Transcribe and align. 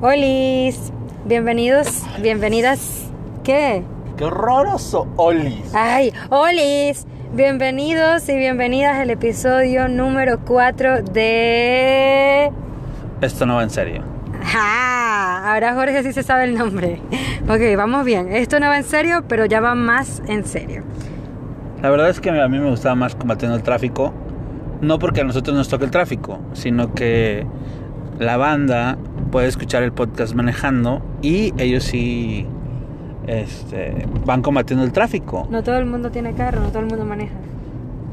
Olis, 0.00 0.92
bienvenidos, 1.24 2.04
bienvenidas. 2.20 3.10
¿Qué? 3.42 3.82
¡Qué 4.16 4.24
horroroso, 4.24 5.08
Olis! 5.16 5.74
Ay, 5.74 6.12
Olis, 6.30 7.06
bienvenidos 7.32 8.28
y 8.28 8.36
bienvenidas 8.36 8.98
al 8.98 9.10
episodio 9.10 9.88
número 9.88 10.38
4 10.44 11.02
de... 11.02 12.52
Esto 13.20 13.44
no 13.46 13.56
va 13.56 13.64
en 13.64 13.70
serio. 13.70 14.04
Ah, 14.54 15.52
ahora 15.52 15.74
Jorge 15.74 16.02
sí 16.02 16.12
se 16.12 16.22
sabe 16.22 16.44
el 16.44 16.54
nombre. 16.56 17.00
Ok, 17.48 17.76
vamos 17.76 18.04
bien. 18.04 18.32
Esto 18.32 18.60
no 18.60 18.68
va 18.68 18.76
en 18.76 18.84
serio, 18.84 19.24
pero 19.28 19.46
ya 19.46 19.60
va 19.60 19.74
más 19.74 20.22
en 20.26 20.44
serio. 20.44 20.84
La 21.82 21.90
verdad 21.90 22.08
es 22.08 22.20
que 22.20 22.30
a 22.30 22.48
mí 22.48 22.58
me 22.58 22.70
gustaba 22.70 22.94
más 22.94 23.16
combatiendo 23.16 23.56
el 23.56 23.64
tráfico. 23.64 24.12
No 24.80 24.98
porque 24.98 25.20
a 25.20 25.24
nosotros 25.24 25.56
nos 25.56 25.68
toque 25.68 25.84
el 25.84 25.90
tráfico, 25.90 26.38
sino 26.52 26.94
que 26.94 27.46
la 28.18 28.36
banda 28.36 28.98
puede 29.30 29.48
escuchar 29.48 29.82
el 29.82 29.92
podcast 29.92 30.34
manejando 30.34 31.02
y 31.22 31.52
ellos 31.60 31.84
sí 31.84 32.46
este, 33.26 34.06
van 34.24 34.42
combatiendo 34.42 34.84
el 34.84 34.92
tráfico. 34.92 35.46
No 35.50 35.62
todo 35.62 35.78
el 35.78 35.86
mundo 35.86 36.10
tiene 36.10 36.34
carro, 36.34 36.60
no 36.60 36.68
todo 36.68 36.80
el 36.80 36.86
mundo 36.86 37.04
maneja. 37.04 37.34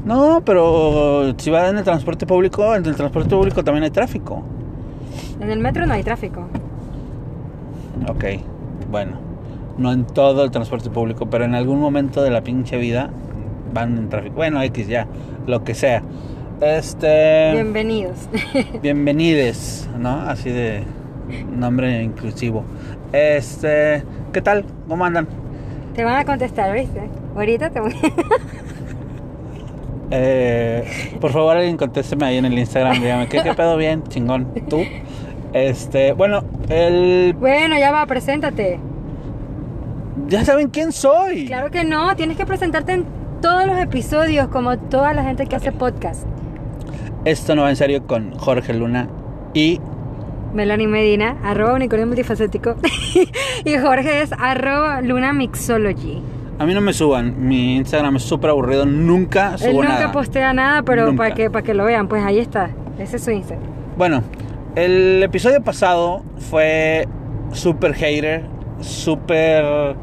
No, 0.04 0.42
pero 0.44 1.34
si 1.36 1.50
va 1.50 1.68
en 1.68 1.78
el 1.78 1.84
transporte 1.84 2.26
público, 2.26 2.74
en 2.74 2.84
el 2.84 2.96
transporte 2.96 3.30
público 3.30 3.62
también 3.62 3.84
hay 3.84 3.90
tráfico. 3.90 4.42
En 5.40 5.50
el 5.50 5.60
metro 5.60 5.86
no 5.86 5.94
hay 5.94 6.02
tráfico. 6.02 6.46
Ok, 8.08 8.24
bueno, 8.90 9.12
no 9.78 9.92
en 9.92 10.06
todo 10.06 10.44
el 10.44 10.50
transporte 10.50 10.90
público, 10.90 11.26
pero 11.26 11.44
en 11.44 11.54
algún 11.54 11.80
momento 11.80 12.22
de 12.22 12.30
la 12.30 12.42
pinche 12.42 12.78
vida 12.78 13.10
van 13.72 13.96
en 13.96 14.08
tráfico. 14.08 14.34
Bueno, 14.36 14.62
X 14.62 14.88
ya, 14.88 15.06
lo 15.46 15.64
que 15.64 15.74
sea. 15.74 16.02
Este. 16.60 17.52
Bienvenidos. 17.52 18.28
Bienvenides, 18.82 19.88
¿no? 19.98 20.20
Así 20.22 20.50
de 20.50 20.82
nombre 21.56 22.02
inclusivo. 22.02 22.64
Este, 23.12 24.02
¿qué 24.32 24.42
tal? 24.42 24.64
¿Cómo 24.88 25.04
andan? 25.04 25.26
Te 25.94 26.04
van 26.04 26.16
a 26.16 26.24
contestar, 26.24 26.74
¿viste? 26.74 27.02
Ahorita 27.34 27.70
te 27.70 27.80
voy 27.80 27.94
Eh, 30.12 30.84
por 31.20 31.30
favor, 31.30 31.56
alguien 31.56 31.76
contésteme 31.76 32.26
ahí 32.26 32.36
en 32.38 32.44
el 32.44 32.58
Instagram. 32.58 33.00
Dígame, 33.00 33.28
¿qué, 33.28 33.44
qué 33.44 33.54
pedo 33.54 33.76
bien? 33.76 34.02
Chingón. 34.08 34.52
¿Tú? 34.68 34.80
Este, 35.52 36.12
bueno, 36.14 36.42
el. 36.68 37.32
Bueno, 37.38 37.78
ya 37.78 37.92
va, 37.92 38.04
preséntate. 38.06 38.80
Ya 40.26 40.44
saben 40.44 40.68
quién 40.68 40.90
soy. 40.90 41.46
Claro 41.46 41.70
que 41.70 41.84
no, 41.84 42.16
tienes 42.16 42.36
que 42.36 42.44
presentarte 42.44 42.92
en 42.92 43.19
todos 43.40 43.66
los 43.66 43.78
episodios, 43.78 44.48
como 44.48 44.76
toda 44.78 45.12
la 45.14 45.22
gente 45.24 45.46
que 45.46 45.56
hace 45.56 45.72
podcast. 45.72 46.24
Esto 47.24 47.54
no 47.54 47.62
va 47.62 47.70
en 47.70 47.76
serio 47.76 48.06
con 48.06 48.32
Jorge 48.32 48.72
Luna 48.74 49.08
y 49.54 49.80
Melanie 50.54 50.86
Medina, 50.88 51.36
arroba 51.44 51.74
unicornio 51.74 52.06
multifacético. 52.06 52.76
y 53.64 53.76
Jorge 53.78 54.22
es 54.22 54.32
arroba 54.38 55.00
Luna 55.02 55.32
Mixology. 55.32 56.22
a 56.58 56.66
mí 56.66 56.74
no 56.74 56.80
me 56.80 56.92
suban. 56.92 57.46
Mi 57.46 57.76
Instagram 57.76 58.16
es 58.16 58.22
súper 58.22 58.50
aburrido. 58.50 58.84
Nunca 58.86 59.52
Él 59.52 59.58
subo 59.58 59.82
nunca 59.82 59.88
nada. 59.88 60.12
postea 60.12 60.52
nada, 60.52 60.82
pero 60.82 61.06
Nunca. 61.06 61.16
para 61.18 61.34
que, 61.34 61.50
para 61.50 61.62
que 61.64 61.74
lo 61.74 61.84
vean, 61.84 62.08
pues 62.08 62.24
ahí 62.24 62.38
está. 62.38 62.70
Ese 62.98 63.16
es 63.16 63.24
su 63.24 63.30
Instagram. 63.30 63.68
Bueno, 63.96 64.22
el 64.76 65.22
episodio 65.22 65.62
pasado 65.62 66.22
fue 66.50 67.06
súper 67.52 67.94
hater, 67.94 68.44
súper 68.80 69.94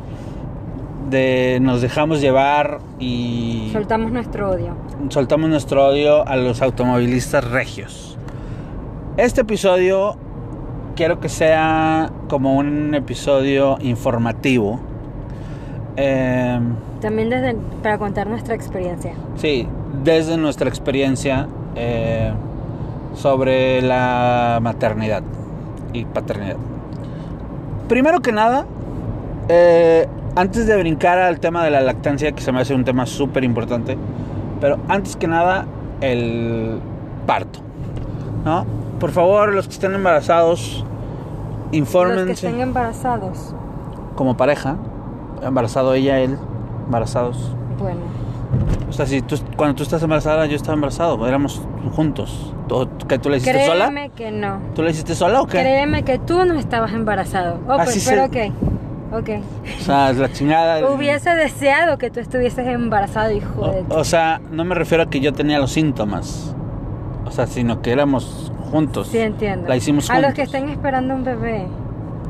de 1.10 1.60
nos 1.62 1.82
dejamos 1.82 2.22
llevar 2.22 2.80
y 3.00 3.70
Soltamos 3.74 4.12
nuestro 4.12 4.50
odio. 4.52 4.74
soltamos 5.10 5.50
nuestro 5.50 5.88
odio 5.88 6.28
a 6.28 6.36
los 6.36 6.62
automovilistas 6.62 7.44
regios. 7.50 8.18
Este 9.16 9.42
episodio 9.42 10.16
quiero 10.96 11.20
que 11.20 11.30
sea 11.30 12.12
como 12.28 12.56
un 12.58 12.94
episodio 12.96 13.78
informativo. 13.82 14.80
Eh, 15.96 16.60
También 17.02 17.30
desde, 17.30 17.56
para 17.82 17.98
contar 17.98 18.28
nuestra 18.28 18.54
experiencia. 18.56 19.14
sí, 19.36 19.68
desde 20.04 20.38
nuestra 20.38 20.70
experiencia 20.70 21.48
eh, 21.76 22.32
sobre 23.16 23.82
la 23.82 24.60
maternidad 24.62 25.24
y 25.94 26.06
paternidad. 26.06 26.58
Primero 27.88 28.20
que 28.20 28.32
nada, 28.32 28.66
eh, 29.50 30.08
antes 30.38 30.68
de 30.68 30.78
brincar 30.78 31.18
al 31.20 31.40
tema 31.40 31.64
de 31.64 31.72
la 31.72 31.82
lactancia, 31.82 32.32
que 32.32 32.42
se 32.42 32.52
me 32.52 32.62
hace 32.62 32.74
un 32.74 32.84
tema 32.86 33.06
súper 33.06 33.44
importante, 33.44 33.98
pero 34.62 34.78
antes 34.88 35.16
que 35.16 35.28
nada, 35.28 35.66
el 36.02 36.80
parto. 37.26 37.60
¿No? 38.46 38.66
Por 39.00 39.12
favor, 39.12 39.54
los 39.54 39.68
que 39.68 39.74
estén 39.74 39.94
embarazados, 39.94 40.84
Los 40.84 41.72
que 41.72 41.78
infórmense 41.78 42.32
estén 42.48 42.60
embarazados. 42.62 43.54
como 44.16 44.38
pareja, 44.38 44.78
embarazado 45.44 45.94
ella, 45.94 46.20
él, 46.20 46.38
embarazados. 46.86 47.56
Bueno, 47.80 48.02
O 48.90 48.94
sea, 48.94 49.06
si 49.06 49.22
tú, 49.22 49.36
cuando 49.58 49.76
tú 49.76 49.84
estás 49.84 50.02
embarazada, 50.02 50.46
yo 50.46 50.56
estaba 50.56 50.74
embarazado, 50.76 51.28
éramos 51.28 51.62
juntos. 51.96 52.54
¿Tú, 52.70 52.88
que 53.08 53.20
tú 53.20 53.30
la 53.30 53.38
hiciste 53.38 53.66
sola? 53.66 53.86
créeme 53.90 54.10
que 54.12 54.32
no. 54.32 54.60
¿Tú 54.74 54.82
la 54.82 54.92
hiciste 54.92 55.14
sola 55.16 55.42
o 55.42 55.46
qué? 55.46 55.60
Créeme 55.60 56.04
que 56.04 56.18
tú 56.20 56.46
no 56.46 56.54
estabas 56.54 56.94
embarazado. 56.94 57.60
Oh, 57.68 57.74
Así 57.74 58.00
pues, 58.00 58.04
se- 58.04 58.12
pero 58.12 58.26
ok. 58.26 58.54
Ok. 59.12 59.30
O 59.80 59.84
sea, 59.84 60.12
la 60.14 60.32
chingada. 60.32 60.86
Hubiese 60.90 61.30
deseado 61.32 61.98
que 61.98 62.10
tú 62.10 62.20
estuvieses 62.20 62.68
embarazado, 62.68 63.32
hijo 63.32 63.68
de... 63.70 63.86
O, 63.90 64.00
o 64.00 64.04
sea, 64.04 64.42
no 64.52 64.66
me 64.66 64.76
refiero 64.76 65.04
a 65.04 65.10
que 65.10 65.20
yo 65.20 65.34
tenía 65.34 65.60
los 65.60 65.72
síntomas. 65.72 66.54
O 67.26 67.32
sea, 67.32 67.48
sino 67.48 67.82
que 67.82 67.92
éramos 67.92 68.52
juntos. 68.72 69.08
Sí, 69.08 69.20
entiendo. 69.20 69.68
La 69.68 69.76
hicimos 69.78 70.10
A 70.10 70.14
juntos. 70.16 70.30
los 70.30 70.36
que 70.36 70.42
estén 70.44 70.70
esperando 70.70 71.16
un 71.16 71.24
bebé. 71.24 71.68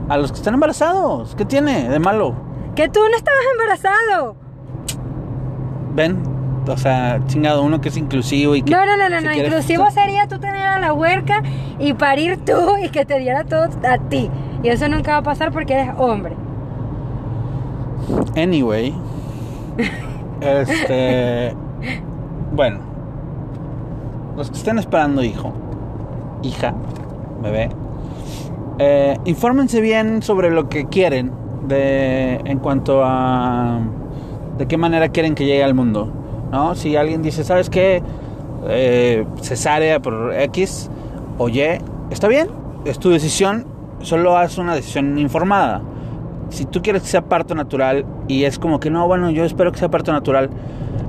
A 0.10 0.18
los 0.18 0.32
que 0.32 0.38
están 0.38 0.54
embarazados. 0.54 1.36
¿Qué 1.36 1.46
tiene 1.46 1.90
de 1.90 2.00
malo? 2.00 2.36
¡Que 2.76 2.88
tú 2.90 3.00
no 3.10 3.16
estabas 3.18 3.42
embarazado! 3.54 4.36
¿Ven? 5.96 6.22
O 6.68 6.78
sea, 6.78 7.20
chingado, 7.28 7.64
uno 7.64 7.80
que 7.82 7.90
es 7.90 7.98
inclusivo 7.98 8.56
y 8.56 8.62
que... 8.62 8.72
No, 8.72 8.86
no, 8.86 8.98
no, 8.98 9.10
no, 9.10 9.20
se 9.20 9.26
no. 9.26 9.34
Inclusivo 9.34 9.90
sería 9.90 10.28
tú 10.28 10.38
tener 10.38 10.66
a 10.66 10.80
la 10.80 10.94
huerca 10.94 11.42
y 11.80 11.94
parir 11.94 12.44
tú 12.46 12.78
y 12.84 12.90
que 12.90 13.06
te 13.06 13.18
diera 13.20 13.46
todo 13.46 13.70
a 13.88 13.98
ti. 14.10 14.30
Y 14.64 14.70
eso 14.70 14.88
nunca 14.90 15.14
va 15.14 15.18
a 15.18 15.24
pasar 15.24 15.52
porque 15.52 15.74
eres 15.74 15.90
hombre. 15.98 16.36
Anyway. 18.36 18.94
este. 20.42 21.54
Bueno. 22.54 22.80
Los 24.36 24.52
que 24.52 24.58
estén 24.58 24.78
esperando 24.78 25.24
hijo, 25.24 25.52
hija, 26.44 26.76
bebé, 27.42 27.70
eh, 28.78 29.18
infórmense 29.26 29.82
bien 29.82 30.22
sobre 30.22 30.52
lo 30.52 30.70
que 30.70 30.86
quieren 30.86 31.32
de, 31.68 32.36
en 32.46 32.60
cuanto 32.60 33.02
a 33.04 33.80
de 34.60 34.68
qué 34.68 34.78
manera 34.78 35.10
quieren 35.10 35.34
que 35.34 35.46
llegue 35.46 35.64
al 35.64 35.74
mundo. 35.74 36.12
¿no? 36.52 36.76
Si 36.76 36.96
alguien 36.96 37.24
dice, 37.24 37.44
¿sabes 37.44 37.72
qué? 37.72 38.04
Eh, 38.68 39.26
cesárea 39.42 40.00
por 40.00 40.34
X 40.36 40.92
o 41.40 41.50
Y, 41.50 41.62
está 42.12 42.28
bien, 42.28 42.48
es 42.86 43.00
tu 43.00 43.10
decisión, 43.10 43.66
solo 44.02 44.38
haz 44.38 44.60
una 44.60 44.76
decisión 44.76 45.18
informada 45.18 45.82
si 46.50 46.66
tú 46.66 46.82
quieres 46.82 47.02
que 47.04 47.08
sea 47.08 47.22
parto 47.22 47.56
natural 47.56 48.06
y 48.28 48.44
es 48.44 48.60
como 48.60 48.80
que 48.80 48.90
no, 48.90 49.08
bueno, 49.08 49.30
yo 49.32 49.44
espero 49.44 49.72
que 49.72 49.80
sea 49.80 49.90
parto 49.90 50.12
natural, 50.12 50.50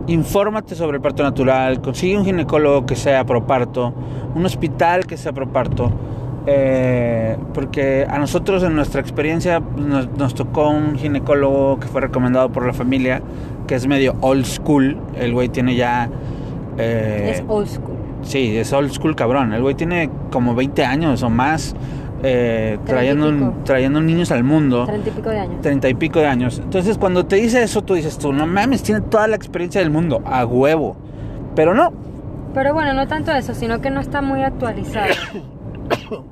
infórmate 0.07 0.75
sobre 0.75 0.97
el 0.97 1.03
parto 1.03 1.23
natural, 1.23 1.81
consigue 1.81 2.17
un 2.17 2.25
ginecólogo 2.25 2.87
que 2.87 2.97
sea 2.97 3.25
pro 3.25 3.47
parto, 3.47 3.93
un 4.35 4.45
hospital 4.47 5.07
que 5.07 5.17
sea 5.17 5.33
pro 5.33 5.49
parto, 5.49 5.93
eh, 6.47 7.37
porque 7.53 8.07
a 8.09 8.19
nosotros 8.19 8.63
en 8.63 8.75
nuestra 8.75 9.01
experiencia 9.01 9.61
nos, 9.77 10.09
nos 10.17 10.35
tocó 10.35 10.71
un 10.71 10.97
ginecólogo 10.97 11.79
que 11.79 11.89
fue 11.89 12.01
recomendado 12.01 12.51
por 12.51 12.67
la 12.67 12.73
familia, 12.73 13.21
que 13.67 13.75
es 13.75 13.87
medio 13.87 14.15
old 14.21 14.47
school, 14.47 14.97
el 15.17 15.33
güey 15.33 15.49
tiene 15.51 15.77
ya... 15.77 16.09
eh, 16.79 17.33
es 17.35 17.45
old 17.47 17.69
school. 17.69 17.97
Sí, 18.23 18.57
es 18.57 18.73
old 18.73 18.91
school 18.91 19.15
cabrón. 19.15 19.53
El 19.53 19.63
güey 19.63 19.75
tiene 19.75 20.11
como 20.31 20.55
20 20.55 20.85
años 20.85 21.23
o 21.23 21.31
más 21.31 21.75
eh, 22.23 22.79
trayendo, 22.85 23.55
trayendo 23.65 24.01
niños 24.01 24.33
al 24.33 24.45
mundo. 24.45 24.87
Treinta 24.87 25.09
y 25.09 25.13
pico 25.13 25.31
de 25.31 25.39
años. 25.39 25.61
Treinta 25.63 25.89
y 25.89 25.95
pico 25.95 26.19
de 26.21 26.27
años. 26.27 26.59
Entonces, 26.59 26.99
cuando 26.99 27.27
te 27.27 27.37
dice 27.37 27.63
eso, 27.63 27.83
tú 27.83 27.95
dices 27.95 28.19
tú, 28.19 28.33
no 28.33 28.47
mames, 28.47 28.83
tiene 28.83 29.01
toda 29.03 29.29
la 29.29 29.37
experiencia 29.37 29.81
del 29.81 29.91
mundo, 29.91 30.23
a 30.25 30.45
huevo. 30.45 30.97
Pero 31.55 31.75
no. 31.75 31.93
Pero 32.55 32.75
bueno, 32.75 32.93
no 32.93 33.07
tanto 33.07 33.33
eso, 33.33 33.55
sino 33.55 33.81
que 33.81 33.91
no 33.91 34.01
está 34.01 34.23
muy 34.23 34.43
actualizado. 34.43 35.15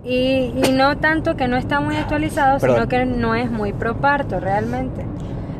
Y, 0.04 0.52
y 0.54 0.72
no 0.72 0.98
tanto 0.98 1.36
que 1.36 1.48
no 1.48 1.56
está 1.56 1.80
muy 1.80 1.96
actualizado, 1.96 2.60
sino 2.60 2.88
que 2.88 3.04
no 3.04 3.34
es 3.34 3.50
muy 3.50 3.72
pro 3.72 3.96
parto 3.96 4.38
realmente. 4.38 5.04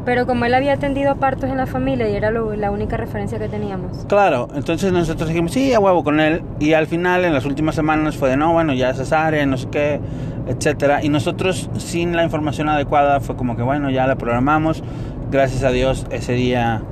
Pero 0.07 0.25
como 0.25 0.45
él 0.47 0.55
había 0.55 0.73
atendido 0.75 1.17
partos 1.17 1.51
en 1.51 1.57
la 1.59 1.67
familia 1.67 2.09
y 2.09 2.15
era 2.15 2.31
lo- 2.31 2.55
la 2.57 2.71
única 2.71 2.97
referencia 2.97 3.39
que 3.41 3.49
teníamos. 3.49 4.07
Claro, 4.09 4.47
entonces 4.55 4.93
nosotros 4.93 5.29
dijimos, 5.29 5.51
sí, 5.53 5.75
a 5.75 5.81
huevo 5.81 6.05
con 6.05 6.21
él. 6.21 6.43
Y 6.61 6.73
al 6.75 6.87
final, 6.87 7.25
en 7.25 7.35
las 7.35 7.45
últimas 7.45 7.75
semanas, 7.75 8.17
fue 8.17 8.31
de, 8.31 8.37
no, 8.37 8.53
bueno, 8.53 8.73
ya 8.73 8.95
cesárea, 8.95 9.45
no 9.47 9.57
sé 9.59 9.67
qué, 9.69 10.01
etcétera. 10.47 11.05
Y 11.05 11.09
nosotros, 11.09 11.69
sin 11.79 12.15
la 12.17 12.23
información 12.23 12.69
adecuada, 12.69 13.19
fue 13.21 13.37
como 13.37 13.57
que, 13.57 13.63
bueno, 13.63 13.91
ya 13.91 14.07
la 14.07 14.15
programamos. 14.17 14.83
Gracias 15.31 15.65
a 15.65 15.71
Dios, 15.71 16.07
ese 16.11 16.35
día 16.35 16.83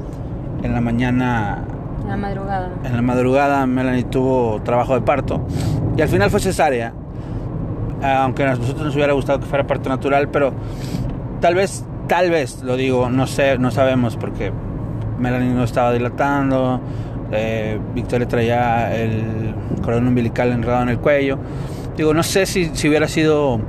en 0.64 0.72
la 0.72 0.80
mañana 0.80 1.62
En 2.02 2.08
la 2.08 2.16
madrugada. 2.16 2.68
en 2.84 2.96
la 2.96 3.02
madrugada 3.02 3.64
Melanie 3.66 4.02
tuvo 4.04 4.60
trabajo 4.62 4.94
de 4.94 5.02
parto 5.02 5.46
y 5.96 6.02
al 6.02 6.08
final 6.08 6.30
fue 6.30 6.40
cesárea. 6.40 6.92
Aunque 8.02 8.42
a 8.42 8.56
nosotros 8.56 8.84
nos 8.86 8.94
hubiera 8.96 9.12
gustado 9.12 9.38
que 9.38 9.46
fuera 9.46 9.64
parto 9.66 9.88
natural, 9.88 10.28
pero 10.30 10.52
tal 11.40 11.54
vez, 11.54 11.84
tal 12.06 12.30
vez, 12.30 12.62
lo 12.62 12.76
digo, 12.76 13.08
no 13.10 13.26
sé, 13.26 13.58
no 13.58 13.70
sabemos 13.70 14.16
porque 14.16 14.52
Melanie 15.18 15.52
no 15.52 15.64
estaba 15.64 15.92
dilatando, 15.92 16.80
eh, 17.32 17.78
Victoria 17.94 18.28
traía 18.28 18.94
el 18.94 19.54
cordón 19.82 20.08
umbilical 20.08 20.52
enredado 20.52 20.82
en 20.82 20.88
el 20.90 20.98
cuello. 20.98 21.38
Digo, 21.96 22.12
no 22.12 22.22
sé 22.22 22.46
si, 22.46 22.70
si 22.74 22.88
hubiera 22.88 23.08
sido 23.08 23.60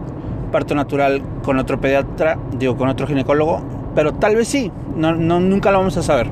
parto 0.51 0.75
natural 0.75 1.21
con 1.43 1.59
otro 1.59 1.79
pediatra, 1.79 2.37
digo, 2.57 2.75
con 2.77 2.89
otro 2.89 3.07
ginecólogo, 3.07 3.61
pero 3.93 4.13
tal 4.13 4.35
vez 4.35 4.47
sí, 4.47 4.71
no, 4.95 5.13
no, 5.13 5.39
nunca 5.39 5.71
lo 5.71 5.79
vamos 5.79 5.97
a 5.97 6.03
saber. 6.03 6.29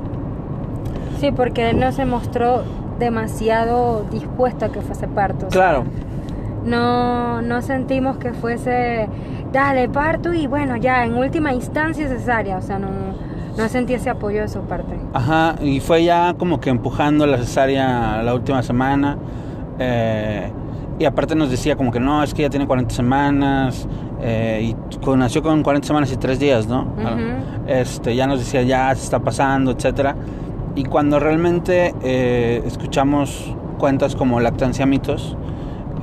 Sí, 1.19 1.31
porque 1.31 1.69
él 1.69 1.79
no 1.79 1.91
se 1.91 2.05
mostró 2.05 2.63
demasiado 2.99 4.05
dispuesto 4.11 4.65
a 4.65 4.71
que 4.71 4.81
fuese 4.81 5.07
parto. 5.07 5.47
o 5.47 5.51
sea, 5.51 5.61
Claro, 5.61 5.83
no, 6.65 7.41
no 7.41 7.61
sentimos 7.61 8.17
que 8.17 8.33
fuese, 8.33 9.07
dale, 9.51 9.89
parto 9.89 10.33
y 10.33 10.47
bueno, 10.47 10.77
ya, 10.77 11.03
en 11.05 11.15
última 11.15 11.53
instancia 11.53 12.07
cesárea. 12.07 12.57
O 12.57 12.61
sea, 12.61 12.79
no, 12.79 12.87
no 13.57 13.69
sentí 13.69 13.93
ese 13.93 14.09
apoyo 14.09 14.41
de 14.41 14.47
su 14.47 14.61
parte. 14.61 14.95
Ajá, 15.13 15.55
y 15.61 15.79
fue 15.79 16.03
ya 16.03 16.33
como 16.37 16.59
que 16.59 16.69
empujando 16.69 17.25
la 17.27 17.37
cesárea 17.37 18.21
la 18.23 18.33
última 18.33 18.61
semana. 18.63 19.17
eh, 19.79 20.51
y 20.99 21.05
aparte 21.05 21.33
nos 21.35 21.49
decía 21.49 21.75
como 21.75 21.91
que 21.91 21.99
no, 21.99 22.21
es 22.23 22.33
que 22.35 22.43
ya 22.43 22.49
tiene 22.49 22.67
40 22.67 22.93
semanas. 22.93 23.87
eh, 24.25 24.71
y 24.73 24.97
con- 24.99 25.19
nació 25.19 25.41
con 25.43 25.63
40 25.63 25.85
semanas 25.87 26.09
y 26.13 26.15
3 26.17 26.39
días, 26.39 26.65
¿no? 26.67 26.83
Ujú. 26.83 27.67
este, 27.67 28.15
ya 28.15 28.25
nos 28.25 28.39
decía 28.39 28.61
ya 28.61 28.93
se 28.95 29.03
está 29.03 29.19
pasando, 29.19 29.71
etcétera. 29.71 30.15
Y 30.75 30.85
cuando 30.85 31.19
realmente 31.19 31.93
eh, 32.03 32.63
escuchamos 32.65 33.53
cuentas 33.79 34.15
como 34.15 34.39
lactancia 34.39 34.85
mitos 34.85 35.35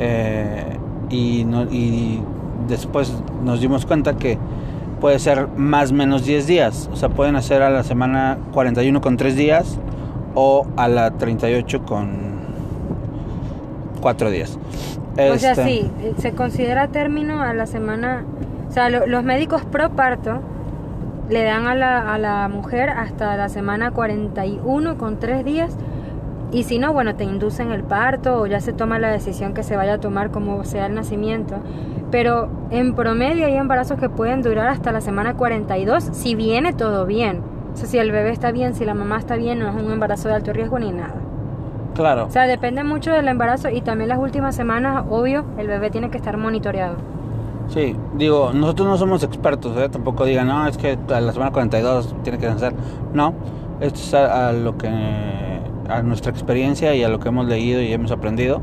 eh, 0.01 0.65
y, 1.11 1.45
no- 1.45 1.65
y 1.71 2.21
después 2.69 3.15
nos 3.45 3.61
dimos 3.61 3.87
cuenta 3.87 4.17
que 4.17 4.39
puede 5.01 5.19
ser 5.19 5.47
más 5.57 5.93
o 5.93 5.95
menos 5.95 6.25
10 6.25 6.47
días, 6.47 6.91
o 6.93 6.97
sea, 6.97 7.09
pueden 7.11 7.37
hacer 7.37 7.63
a 7.63 7.71
la 7.71 7.83
semana 7.85 8.39
41 8.53 9.01
con 9.01 9.17
3 9.17 9.37
días 9.37 9.79
o 10.35 10.67
a 10.77 10.89
la 10.89 11.11
38 11.13 11.85
con 11.85 12.11
4 14.01 14.31
días. 14.31 14.59
O 15.13 15.39
sea, 15.39 15.53
Este, 15.53 15.65
sí, 15.65 15.91
se 16.19 16.33
considera 16.33 16.89
término 16.89 17.43
a 17.43 17.53
la 17.53 17.67
semana. 17.67 18.25
O 18.69 18.73
sea, 18.73 18.89
lo- 18.89 19.07
los 19.07 19.25
médicos 19.25 19.65
pro 19.65 19.91
parto 19.91 20.41
le 21.29 21.43
dan 21.45 21.67
a 21.67 21.75
la, 21.75 22.15
a 22.15 22.19
la 22.19 22.49
mujer 22.49 22.89
hasta 22.91 23.37
la 23.37 23.49
semana 23.49 23.91
41 23.91 24.97
con 24.97 25.19
3 25.19 25.45
días. 25.45 25.77
Y 26.53 26.65
si 26.65 26.79
no, 26.79 26.93
bueno, 26.93 27.15
te 27.15 27.25
inducen 27.25 27.71
el 27.71 27.85
parto 27.85 28.41
o 28.41 28.47
ya 28.47 28.61
se 28.61 28.73
toma 28.73 28.99
la 28.99 29.11
decisión 29.11 29.55
que 29.55 29.63
se 29.63 29.77
vaya 29.77 29.95
a 29.95 29.99
tomar 29.99 30.31
como 30.31 30.65
sea 30.65 30.87
el 30.87 30.95
nacimiento. 30.95 31.57
Pero 32.11 32.49
en 32.71 32.95
promedio 32.95 33.47
hay 33.47 33.55
embarazos 33.55 34.01
que 34.01 34.09
pueden 34.09 34.43
durar 34.43 34.69
hasta 34.69 34.91
la 34.91 35.01
semana 35.01 35.35
42 35.35 36.09
si 36.13 36.35
viene 36.35 36.73
todo 36.73 37.07
bien. 37.07 37.41
O 37.73 37.77
sea, 37.77 37.87
si 37.87 37.99
el 37.99 38.11
bebé 38.11 38.31
está 38.31 38.51
bien, 38.51 38.75
si 38.75 38.85
la 38.85 38.95
mamá 38.95 39.19
está 39.19 39.37
bien, 39.37 39.61
no 39.61 39.69
es 39.69 39.75
un 39.81 39.93
embarazo 39.93 40.29
de 40.29 40.35
alto 40.35 40.53
riesgo 40.53 40.79
ni 40.81 40.91
nada. 40.91 41.15
Claro. 41.95 42.27
O 42.27 42.31
sea, 42.31 42.47
depende 42.47 42.83
mucho 42.83 43.13
del 43.13 43.29
embarazo 43.29 43.69
y 43.69 43.81
también 43.81 44.09
las 44.09 44.19
últimas 44.19 44.57
semanas, 44.57 45.05
obvio, 45.09 45.45
el 45.59 45.69
bebé 45.69 45.91
tiene 45.91 46.11
que 46.11 46.17
estar 46.17 46.37
monitoreado. 46.37 46.97
Sí, 47.69 47.95
digo, 48.17 48.51
nosotros 48.53 48.89
no 48.89 48.97
somos 48.97 49.23
expertos, 49.23 49.77
¿eh? 49.77 49.89
tampoco 49.89 50.25
digan, 50.25 50.49
no, 50.49 50.67
es 50.67 50.77
que 50.77 50.99
a 51.13 51.21
la 51.21 51.33
semana 51.33 51.53
42 51.53 52.17
tiene 52.25 52.39
que 52.39 52.47
nacer. 52.47 52.73
No, 53.13 53.35
esto 53.81 54.01
es 54.01 54.15
a, 54.15 54.49
a 54.49 54.53
lo 54.53 54.77
que, 54.77 54.89
a 55.91 56.03
nuestra 56.03 56.31
experiencia 56.33 56.95
y 56.95 57.03
a 57.03 57.09
lo 57.09 57.19
que 57.21 57.29
hemos 57.29 57.47
leído 57.47 57.81
y 57.83 57.93
hemos 57.93 58.11
aprendido. 58.11 58.61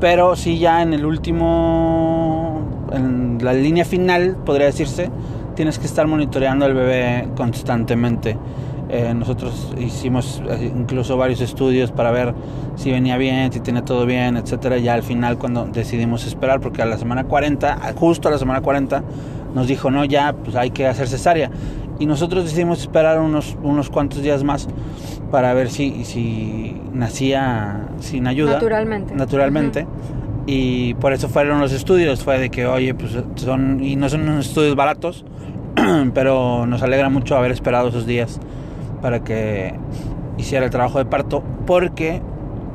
Pero 0.00 0.34
sí 0.36 0.58
ya 0.58 0.82
en 0.82 0.92
el 0.94 1.04
último, 1.06 2.60
en 2.92 3.38
la 3.42 3.52
línea 3.52 3.84
final, 3.84 4.36
podría 4.44 4.66
decirse, 4.66 5.10
tienes 5.54 5.78
que 5.78 5.86
estar 5.86 6.06
monitoreando 6.06 6.64
al 6.64 6.74
bebé 6.74 7.28
constantemente. 7.36 8.36
Eh, 8.88 9.14
nosotros 9.14 9.72
hicimos 9.78 10.42
eh, 10.50 10.70
incluso 10.76 11.16
varios 11.16 11.40
estudios 11.40 11.90
para 11.92 12.10
ver 12.10 12.34
si 12.76 12.90
venía 12.90 13.16
bien, 13.16 13.50
si 13.52 13.60
tenía 13.60 13.82
todo 13.84 14.04
bien, 14.04 14.36
etcétera. 14.36 14.76
Ya 14.78 14.94
al 14.94 15.02
final 15.02 15.38
cuando 15.38 15.64
decidimos 15.66 16.26
esperar, 16.26 16.60
porque 16.60 16.82
a 16.82 16.86
la 16.86 16.98
semana 16.98 17.24
40, 17.24 17.72
a- 17.72 17.92
justo 17.94 18.28
a 18.28 18.32
la 18.32 18.38
semana 18.38 18.60
40, 18.60 19.02
nos 19.54 19.66
dijo, 19.68 19.90
no, 19.90 20.04
ya, 20.04 20.32
pues 20.34 20.56
hay 20.56 20.70
que 20.70 20.86
hacer 20.86 21.08
cesárea. 21.08 21.50
Y 21.98 22.06
nosotros 22.06 22.44
decidimos 22.44 22.80
esperar 22.80 23.20
unos, 23.20 23.56
unos 23.62 23.90
cuantos 23.90 24.22
días 24.22 24.42
más 24.44 24.68
para 25.30 25.54
ver 25.54 25.70
si, 25.70 26.04
si 26.04 26.80
nacía 26.92 27.88
sin 28.00 28.26
ayuda. 28.26 28.54
Naturalmente. 28.54 29.14
Naturalmente. 29.14 29.86
Y 30.46 30.94
por 30.94 31.12
eso 31.12 31.28
fueron 31.28 31.60
los 31.60 31.72
estudios. 31.72 32.24
Fue 32.24 32.38
de 32.38 32.50
que, 32.50 32.66
oye, 32.66 32.94
pues 32.94 33.16
son, 33.36 33.82
y 33.82 33.96
no 33.96 34.08
son 34.08 34.28
unos 34.28 34.48
estudios 34.48 34.74
baratos, 34.74 35.24
pero 36.14 36.66
nos 36.66 36.82
alegra 36.82 37.08
mucho 37.08 37.36
haber 37.36 37.52
esperado 37.52 37.88
esos 37.88 38.06
días 38.06 38.40
para 39.00 39.22
que 39.22 39.74
hiciera 40.38 40.64
el 40.64 40.70
trabajo 40.70 40.98
de 40.98 41.04
parto, 41.04 41.42
porque 41.66 42.20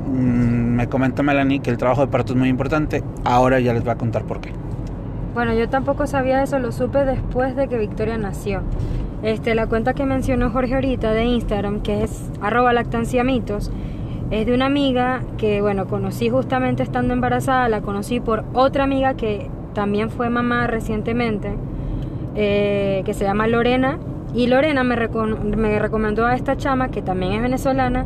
mm, 0.08 0.76
me 0.76 0.88
comenta 0.88 1.24
Melanie 1.24 1.60
que 1.60 1.70
el 1.70 1.78
trabajo 1.78 2.02
de 2.02 2.08
parto 2.08 2.34
es 2.34 2.40
muy 2.40 2.50
importante. 2.50 3.04
Ahora 3.24 3.60
ya 3.60 3.74
les 3.74 3.86
va 3.86 3.94
a 3.94 3.98
contar 3.98 4.24
por 4.24 4.40
qué. 4.40 4.52
Bueno, 5.34 5.54
yo 5.54 5.70
tampoco 5.70 6.08
sabía 6.08 6.42
eso, 6.42 6.58
lo 6.58 6.72
supe 6.72 7.06
después 7.06 7.56
de 7.56 7.68
que 7.68 7.78
Victoria 7.78 8.18
nació. 8.18 8.64
Este, 9.24 9.56
la 9.56 9.68
cuenta 9.68 9.94
que 9.94 10.06
mencionó 10.06 10.52
Jorge 10.52 10.76
ahorita 10.76 11.12
de 11.12 11.26
Instagram, 11.26 11.82
que 11.82 12.04
es 12.04 12.30
arroba 12.42 12.72
lactanciamitos, 12.74 13.72
es 14.30 14.46
de 14.46 14.54
una 14.54 14.66
amiga 14.68 15.22
que, 15.38 15.62
bueno, 15.62 15.88
conocí 15.88 16.30
justamente 16.30 16.84
estando 16.84 17.14
embarazada, 17.14 17.68
la 17.70 17.82
conocí 17.82 18.20
por 18.20 18.44
otra 18.54 18.84
amiga 18.84 19.16
que 19.16 19.50
también 19.74 20.10
fue 20.10 20.30
mamá 20.30 20.68
recientemente, 20.68 21.54
eh, 22.36 23.02
que 23.06 23.14
se 23.14 23.24
llama 23.24 23.48
Lorena, 23.48 23.98
y 24.36 24.48
Lorena 24.48 24.84
me, 24.84 24.96
recon- 24.96 25.56
me 25.56 25.80
recomendó 25.80 26.26
a 26.26 26.36
esta 26.36 26.58
chama, 26.58 26.90
que 26.90 27.02
también 27.02 27.34
es 27.34 27.42
venezolana, 27.42 28.06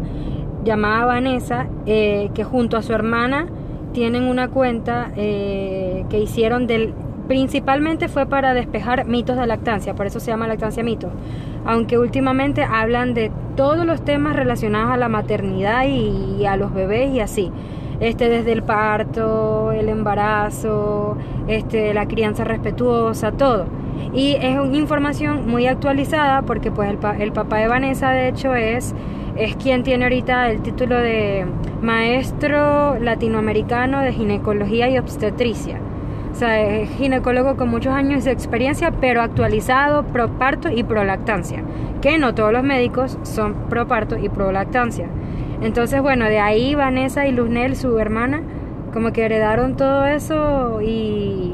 llamada 0.64 1.06
Vanessa, 1.06 1.68
eh, 1.88 2.30
que 2.34 2.44
junto 2.44 2.78
a 2.78 2.84
su 2.84 2.94
hermana 2.94 3.48
tienen 3.94 4.24
una 4.24 4.48
cuenta 4.48 5.12
eh, 5.18 6.06
que 6.10 6.20
hicieron 6.20 6.68
del 6.68 6.94
principalmente 7.32 8.10
fue 8.10 8.26
para 8.26 8.54
despejar 8.54 9.06
mitos 9.06 9.38
de 9.38 9.48
lactancia, 9.48 9.94
por 9.94 10.06
eso 10.06 10.20
se 10.20 10.32
llama 10.32 10.48
lactancia 10.50 10.84
mito. 10.84 11.10
Aunque 11.66 11.98
últimamente 11.98 12.62
hablan 12.62 13.14
de 13.14 13.32
todos 13.56 13.86
los 13.86 14.04
temas 14.04 14.36
relacionados 14.36 14.92
a 14.92 14.98
la 14.98 15.08
maternidad 15.08 15.86
y, 15.88 16.46
a 16.46 16.58
los 16.58 16.74
bebés 16.74 17.10
y 17.14 17.22
así. 17.22 17.50
Este 18.02 18.28
desde 18.28 18.52
el 18.52 18.64
parto, 18.64 19.72
el 19.72 19.88
embarazo, 19.88 21.16
este 21.48 21.94
la 21.94 22.06
crianza 22.06 22.44
respetuosa, 22.44 23.32
todo. 23.32 23.68
Y 24.14 24.34
es 24.42 24.60
una 24.60 24.76
información 24.76 25.48
muy 25.48 25.68
actualizada 25.68 26.42
porque 26.42 26.70
pues 26.70 26.90
el, 26.90 26.98
pa- 26.98 27.16
el 27.16 27.32
papá 27.32 27.60
de 27.60 27.70
Vanessa 27.70 28.10
de 28.12 28.28
hecho 28.28 28.56
es 28.56 28.94
es 29.38 29.56
quien 29.56 29.84
tiene 29.84 30.04
ahorita 30.04 30.52
el 30.52 30.62
título 30.62 30.98
de 30.98 31.46
maestro 31.82 33.00
latinoamericano 33.00 34.02
de 34.02 34.12
ginecología 34.12 34.90
y 34.90 34.98
obstetricia. 34.98 35.80
O 36.32 36.36
sea, 36.36 36.60
es 36.60 36.90
ginecólogo 36.92 37.58
con 37.58 37.70
muchos 37.70 37.94
años 37.94 38.24
de 38.24 38.32
experiencia, 38.32 38.92
pero 38.92 39.22
actualizado, 39.22 40.04
pro 40.04 40.30
parto 40.30 40.70
y 40.70 40.84
pro 40.84 41.04
lactancia. 41.04 41.64
Que 42.02 42.18
no 42.18 42.34
todos 42.34 42.52
los 42.54 42.64
médicos 42.64 43.18
son 43.24 43.54
pro 43.70 43.88
parto 43.88 44.18
y 44.18 44.30
pro 44.30 44.52
lactancia. 44.52 45.08
Entonces, 45.62 46.02
bueno, 46.02 46.26
de 46.26 46.40
ahí 46.40 46.74
Vanessa 46.74 47.28
y 47.28 47.32
Luznel, 47.32 47.76
su 47.76 48.00
hermana, 48.00 48.42
como 48.94 49.14
que 49.14 49.24
heredaron 49.26 49.76
todo 49.76 50.06
eso 50.06 50.82
y, 50.82 51.54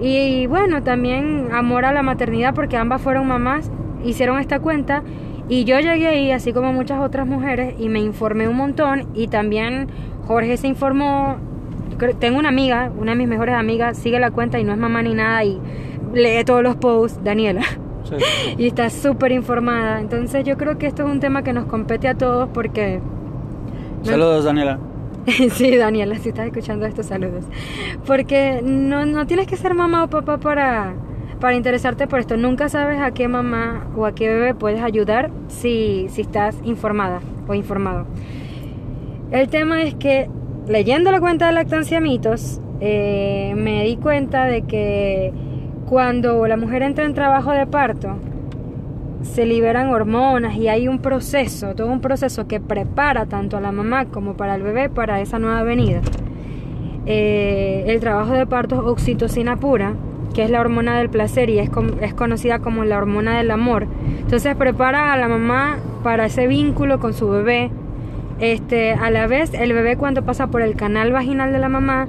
y 0.00 0.46
bueno, 0.46 0.82
también 0.82 1.48
amor 1.52 1.84
a 1.84 1.92
la 1.92 2.02
maternidad 2.02 2.54
porque 2.54 2.76
ambas 2.76 3.02
fueron 3.02 3.26
mamás, 3.26 3.70
hicieron 4.04 4.38
esta 4.38 4.60
cuenta 4.60 5.02
y 5.48 5.64
yo 5.64 5.78
llegué 5.78 6.08
ahí, 6.08 6.30
así 6.32 6.52
como 6.52 6.72
muchas 6.72 7.00
otras 7.00 7.26
mujeres, 7.26 7.74
y 7.78 7.88
me 7.88 8.00
informé 8.00 8.48
un 8.48 8.56
montón 8.56 9.06
y 9.14 9.28
también 9.28 9.88
Jorge 10.26 10.56
se 10.56 10.66
informó. 10.68 11.36
Tengo 12.18 12.38
una 12.38 12.48
amiga, 12.48 12.90
una 12.98 13.12
de 13.12 13.18
mis 13.18 13.28
mejores 13.28 13.54
amigas, 13.54 13.96
sigue 13.98 14.20
la 14.20 14.30
cuenta 14.30 14.58
y 14.58 14.64
no 14.64 14.72
es 14.72 14.78
mamá 14.78 15.02
ni 15.02 15.14
nada 15.14 15.42
y 15.44 15.60
lee 16.14 16.44
todos 16.44 16.62
los 16.62 16.76
posts, 16.76 17.22
Daniela, 17.24 17.62
y 18.58 18.66
está 18.66 18.90
súper 18.90 19.32
informada. 19.32 20.00
Entonces 20.00 20.44
yo 20.44 20.56
creo 20.56 20.78
que 20.78 20.86
esto 20.86 21.04
es 21.06 21.10
un 21.10 21.20
tema 21.20 21.42
que 21.42 21.52
nos 21.52 21.66
compete 21.66 22.08
a 22.08 22.14
todos 22.14 22.48
porque... 22.52 23.00
no- 24.04 24.10
Saludos, 24.10 24.44
Daniela. 24.44 24.78
sí, 25.52 25.76
Daniela, 25.76 26.16
si 26.18 26.28
estás 26.28 26.46
escuchando 26.46 26.86
estos 26.86 27.06
saludos. 27.06 27.44
Porque 28.06 28.60
no, 28.62 29.04
no 29.06 29.26
tienes 29.26 29.46
que 29.48 29.56
ser 29.56 29.74
mamá 29.74 30.04
o 30.04 30.08
papá 30.08 30.38
para, 30.38 30.92
para 31.40 31.56
interesarte 31.56 32.06
por 32.06 32.20
esto. 32.20 32.36
Nunca 32.36 32.68
sabes 32.68 33.00
a 33.00 33.10
qué 33.10 33.26
mamá 33.26 33.88
o 33.96 34.06
a 34.06 34.14
qué 34.14 34.28
bebé 34.28 34.54
puedes 34.54 34.80
ayudar 34.82 35.30
si, 35.48 36.06
si 36.10 36.20
estás 36.20 36.56
informada 36.62 37.20
o 37.48 37.54
informado. 37.54 38.06
El 39.32 39.48
tema 39.48 39.82
es 39.82 39.94
que 39.96 40.30
leyendo 40.68 41.10
la 41.10 41.20
cuenta 41.20 41.46
de 41.46 41.52
Lactancia 41.52 42.00
Mitos, 42.00 42.60
eh, 42.80 43.54
me 43.56 43.84
di 43.84 43.96
cuenta 43.96 44.44
de 44.44 44.62
que 44.62 45.32
cuando 45.86 46.46
la 46.46 46.56
mujer 46.56 46.82
entra 46.82 47.04
en 47.04 47.14
trabajo 47.14 47.52
de 47.52 47.66
parto, 47.66 48.16
se 49.22 49.46
liberan 49.46 49.88
hormonas 49.88 50.56
y 50.56 50.68
hay 50.68 50.88
un 50.88 50.98
proceso, 50.98 51.74
todo 51.74 51.88
un 51.88 52.00
proceso 52.00 52.46
que 52.46 52.60
prepara 52.60 53.26
tanto 53.26 53.56
a 53.56 53.60
la 53.60 53.72
mamá 53.72 54.06
como 54.06 54.36
para 54.36 54.54
el 54.54 54.62
bebé 54.62 54.88
para 54.88 55.20
esa 55.20 55.38
nueva 55.38 55.62
venida. 55.62 56.00
Eh, 57.06 57.84
el 57.86 58.00
trabajo 58.00 58.32
de 58.32 58.46
parto 58.46 58.76
es 58.76 58.80
oxitocina 58.82 59.56
pura, 59.56 59.94
que 60.34 60.42
es 60.42 60.50
la 60.50 60.60
hormona 60.60 60.98
del 60.98 61.08
placer 61.08 61.50
y 61.50 61.58
es, 61.58 61.70
es 62.00 62.14
conocida 62.14 62.58
como 62.58 62.84
la 62.84 62.98
hormona 62.98 63.38
del 63.38 63.50
amor. 63.50 63.86
Entonces 64.20 64.54
prepara 64.56 65.12
a 65.12 65.16
la 65.16 65.28
mamá 65.28 65.78
para 66.02 66.26
ese 66.26 66.46
vínculo 66.46 66.98
con 66.98 67.14
su 67.14 67.28
bebé. 67.28 67.70
Este, 68.38 68.92
a 68.92 69.10
la 69.10 69.26
vez, 69.26 69.54
el 69.54 69.72
bebé 69.72 69.96
cuando 69.96 70.24
pasa 70.24 70.48
por 70.48 70.62
el 70.62 70.76
canal 70.76 71.12
vaginal 71.12 71.52
de 71.52 71.58
la 71.58 71.68
mamá, 71.68 72.08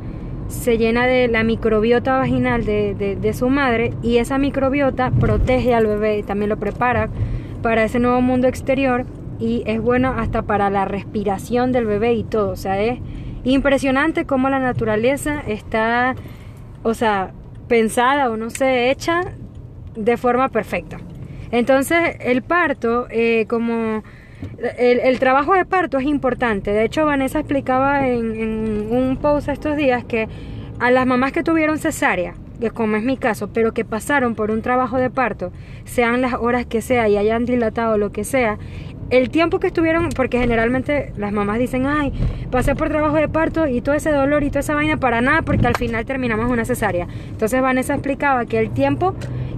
se 0.49 0.77
llena 0.77 1.05
de 1.07 1.27
la 1.27 1.43
microbiota 1.43 2.17
vaginal 2.17 2.65
de, 2.65 3.33
su 3.33 3.49
madre 3.49 3.93
y 4.01 4.17
esa 4.17 4.37
microbiota 4.37 5.11
protege 5.11 5.73
al 5.73 5.87
bebé, 5.87 6.23
también 6.23 6.49
lo 6.49 6.57
prepara 6.57 7.09
para 7.61 7.83
ese 7.83 7.99
nuevo 7.99 8.21
mundo 8.21 8.47
exterior 8.47 9.05
y 9.39 9.63
es 9.65 9.81
bueno 9.81 10.13
hasta 10.17 10.43
para 10.43 10.69
la 10.69 10.85
respiración 10.85 11.71
del 11.71 11.85
bebé 11.85 12.13
y 12.13 12.23
todo. 12.23 12.51
O 12.51 12.55
sea, 12.55 12.81
es 12.81 12.99
impresionante 13.43 14.25
cómo 14.25 14.49
la 14.49 14.59
naturaleza 14.59 15.41
está, 15.47 16.15
o 16.83 16.93
sea, 16.93 17.31
pensada 17.67 18.29
o 18.29 18.37
no 18.37 18.49
sé, 18.49 18.89
hecha 18.89 19.21
de 19.95 20.17
forma 20.17 20.49
perfecta. 20.49 20.97
Entonces, 21.51 22.17
el 22.19 22.41
parto, 22.41 23.07
eh, 23.09 23.45
como 23.47 24.03
el, 24.77 25.19
trabajo 25.19 25.53
de 25.53 25.65
parto 25.65 25.97
es 25.97 26.05
importante. 26.05 26.71
De 26.71 26.83
hecho, 26.83 27.05
Vanessa 27.05 27.39
explicaba 27.39 28.07
en, 28.07 28.87
un 28.91 29.17
post 29.17 29.49
estos 29.49 29.77
días 29.77 30.03
que 30.03 30.27
a 30.79 30.91
las 30.91 31.05
mamás 31.05 31.31
que 31.31 31.43
tuvieron 31.43 31.77
cesárea, 31.77 32.33
que 32.59 32.69
como 32.71 32.97
es 32.97 33.03
mi 33.03 33.17
caso, 33.17 33.49
pero 33.53 33.73
que 33.73 33.85
pasaron 33.85 34.35
por 34.35 34.51
un 34.51 34.61
trabajo 34.61 34.97
de 34.97 35.09
parto, 35.09 35.51
sean 35.85 36.21
las 36.21 36.33
horas 36.33 36.65
que 36.65 36.81
sea 36.81 37.07
y 37.07 37.17
hayan 37.17 37.45
dilatado 37.45 37.97
lo 37.97 38.11
que 38.11 38.23
sea, 38.23 38.57
el 39.09 39.29
tiempo 39.29 39.59
que 39.59 39.67
estuvieron, 39.67 40.09
porque 40.09 40.39
generalmente 40.39 41.13
las 41.17 41.31
mamás 41.31 41.59
dicen, 41.59 41.85
ay, 41.85 42.11
pasé 42.51 42.75
por 42.75 42.89
trabajo 42.89 43.15
de 43.15 43.29
parto 43.29 43.67
y 43.67 43.81
todo 43.81 43.95
ese 43.95 44.11
dolor 44.11 44.43
y 44.43 44.49
toda 44.49 44.59
esa 44.59 44.75
vaina 44.75 44.97
para 44.97 45.21
nada, 45.21 45.43
porque 45.43 45.65
al 45.65 45.77
final 45.77 46.05
terminamos 46.05 46.51
una 46.51 46.65
cesárea. 46.65 47.07
Entonces 47.29 47.61
Vanessa 47.61 47.93
explicaba 47.93 48.45
que 48.45 48.59
el 48.59 48.71
tiempo 48.71 49.15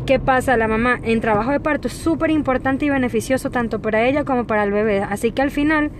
que 0.09 0.19
pasa 0.19 0.57
la 0.57 0.67
mamá 0.67 0.99
en 1.03 1.21
trabajo 1.21 1.51
de 1.51 1.59
parto 1.59 1.87
es 1.87 1.93
súper 1.93 2.31
importante 2.31 2.83
y 2.83 2.89
beneficioso 2.89 3.51
tanto 3.51 3.79
para 3.79 4.07
ella 4.07 4.23
como 4.23 4.47
para 4.47 4.63
el 4.63 4.71
bebé. 4.71 5.03
Así 5.03 5.31
que 5.31 5.43
al 5.43 5.51
final, 5.51 5.91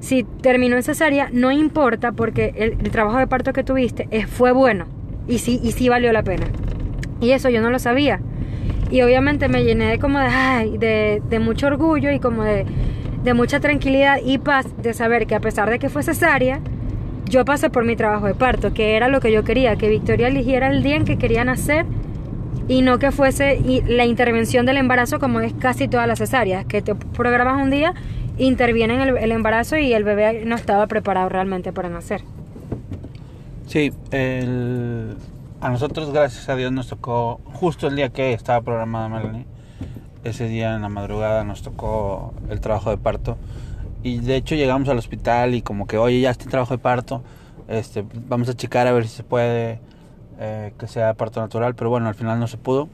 si 0.00 0.24
terminó 0.24 0.76
en 0.76 0.82
cesárea, 0.82 1.28
no 1.34 1.52
importa 1.52 2.12
porque 2.12 2.54
el, 2.56 2.78
trabajo 2.90 3.18
de 3.18 3.26
parto 3.26 3.52
que 3.52 3.64
tuviste 3.64 4.08
fue 4.26 4.52
bueno 4.52 4.86
y 5.28 5.36
sí, 5.36 5.60
y 5.62 5.72
sí 5.72 5.90
valió 5.90 6.14
la 6.14 6.22
pena. 6.22 6.46
Y 7.20 7.32
eso 7.32 7.50
yo 7.50 7.60
no 7.60 7.68
lo 7.68 7.78
sabía. 7.78 8.20
Y 8.90 9.02
obviamente 9.02 9.50
me 9.50 9.62
llené 9.62 9.88
de 9.88 9.98
como 9.98 10.18
de, 10.18 11.38
mucho 11.38 11.66
orgullo 11.66 12.10
y 12.10 12.20
como 12.20 12.44
de, 12.44 12.64
de 13.22 13.34
mucha 13.34 13.60
tranquilidad 13.60 14.16
y 14.24 14.38
paz 14.38 14.64
de 14.82 14.94
saber 14.94 15.26
que 15.26 15.34
a 15.34 15.40
pesar 15.40 15.68
de 15.68 15.78
que 15.78 15.90
fue 15.90 16.02
cesárea, 16.02 16.62
yo 17.26 17.44
pasé 17.44 17.68
por 17.68 17.84
mi 17.84 17.96
trabajo 17.96 18.24
de 18.24 18.34
parto, 18.34 18.72
que 18.72 18.96
era 18.96 19.08
lo 19.08 19.20
que 19.20 19.30
yo 19.30 19.44
quería, 19.44 19.76
que 19.76 19.90
Victoria 19.90 20.28
eligiera 20.28 20.70
el 20.70 20.82
día 20.82 20.96
en 20.96 21.04
que 21.04 21.18
quería 21.18 21.44
nacer 21.44 21.84
y 22.68 22.82
no 22.82 22.98
que 22.98 23.10
fuese 23.10 23.58
la 23.86 24.04
intervención 24.04 24.66
del 24.66 24.76
embarazo 24.76 25.18
como 25.18 25.40
es 25.40 25.54
casi 25.54 25.88
todas 25.88 26.06
las 26.06 26.18
cesáreas, 26.18 26.66
que 26.66 26.82
te 26.82 26.94
programas 26.94 27.60
un 27.62 27.70
día, 27.70 27.94
interviene 28.36 28.94
en 28.94 29.16
el, 29.16 29.32
embarazo 29.32 29.78
y 29.78 29.94
el 29.94 30.04
bebé 30.04 30.44
no 30.44 30.54
estaba 30.54 30.86
preparado 30.86 31.30
realmente 31.30 31.72
para 31.72 31.88
nacer. 31.88 32.22
Sí, 33.66 33.90
a 35.60 35.70
nosotros 35.70 36.12
gracias 36.12 36.48
a 36.48 36.56
Dios 36.56 36.70
nos 36.70 36.88
tocó 36.88 37.40
justo 37.44 37.88
el 37.88 37.96
día 37.96 38.10
que 38.10 38.32
estaba 38.34 38.60
programada 38.60 39.08
Melanie, 39.08 39.46
ese 40.24 40.46
día 40.46 40.74
en 40.74 40.82
la 40.82 40.88
madrugada 40.90 41.44
nos 41.44 41.62
tocó 41.62 42.34
el 42.50 42.60
trabajo 42.60 42.90
de 42.90 42.98
parto 42.98 43.38
y 44.02 44.18
de 44.18 44.36
hecho 44.36 44.54
llegamos 44.54 44.88
al 44.88 44.98
hospital 44.98 45.54
y 45.54 45.62
como 45.62 45.86
que 45.86 45.98
oye 45.98 46.20
ya 46.20 46.30
está 46.30 46.44
el 46.44 46.50
trabajo 46.50 46.74
de 46.74 46.78
parto, 46.78 47.22
este, 47.66 48.04
vamos 48.28 48.48
a 48.48 48.54
checar 48.54 48.86
a 48.86 48.92
ver 48.92 49.06
si 49.06 49.16
se 49.16 49.22
puede 49.24 49.80
eh, 50.38 50.72
que 50.78 50.86
sea 50.86 51.14
parto 51.14 51.40
natural, 51.40 51.74
pero 51.74 51.90
bueno, 51.90 52.08
al 52.08 52.14
final 52.14 52.38
no 52.38 52.46
se 52.46 52.58
pudo. 52.58 52.88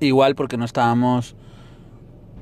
Igual 0.00 0.34
porque 0.34 0.56
no 0.56 0.64
estábamos 0.64 1.36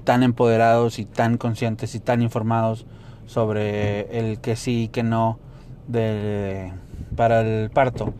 tan 0.04 0.22
empoderados 0.22 0.98
y 0.98 1.04
tan 1.04 1.36
conscientes 1.36 1.94
y 1.94 2.00
tan 2.00 2.22
informados 2.22 2.86
sobre 3.26 4.18
el 4.18 4.40
que 4.40 4.56
sí 4.56 4.84
y 4.84 4.88
que 4.88 5.02
no 5.02 5.38
de, 5.86 6.72
para 7.16 7.40
el 7.40 7.70
parto. 7.70 8.12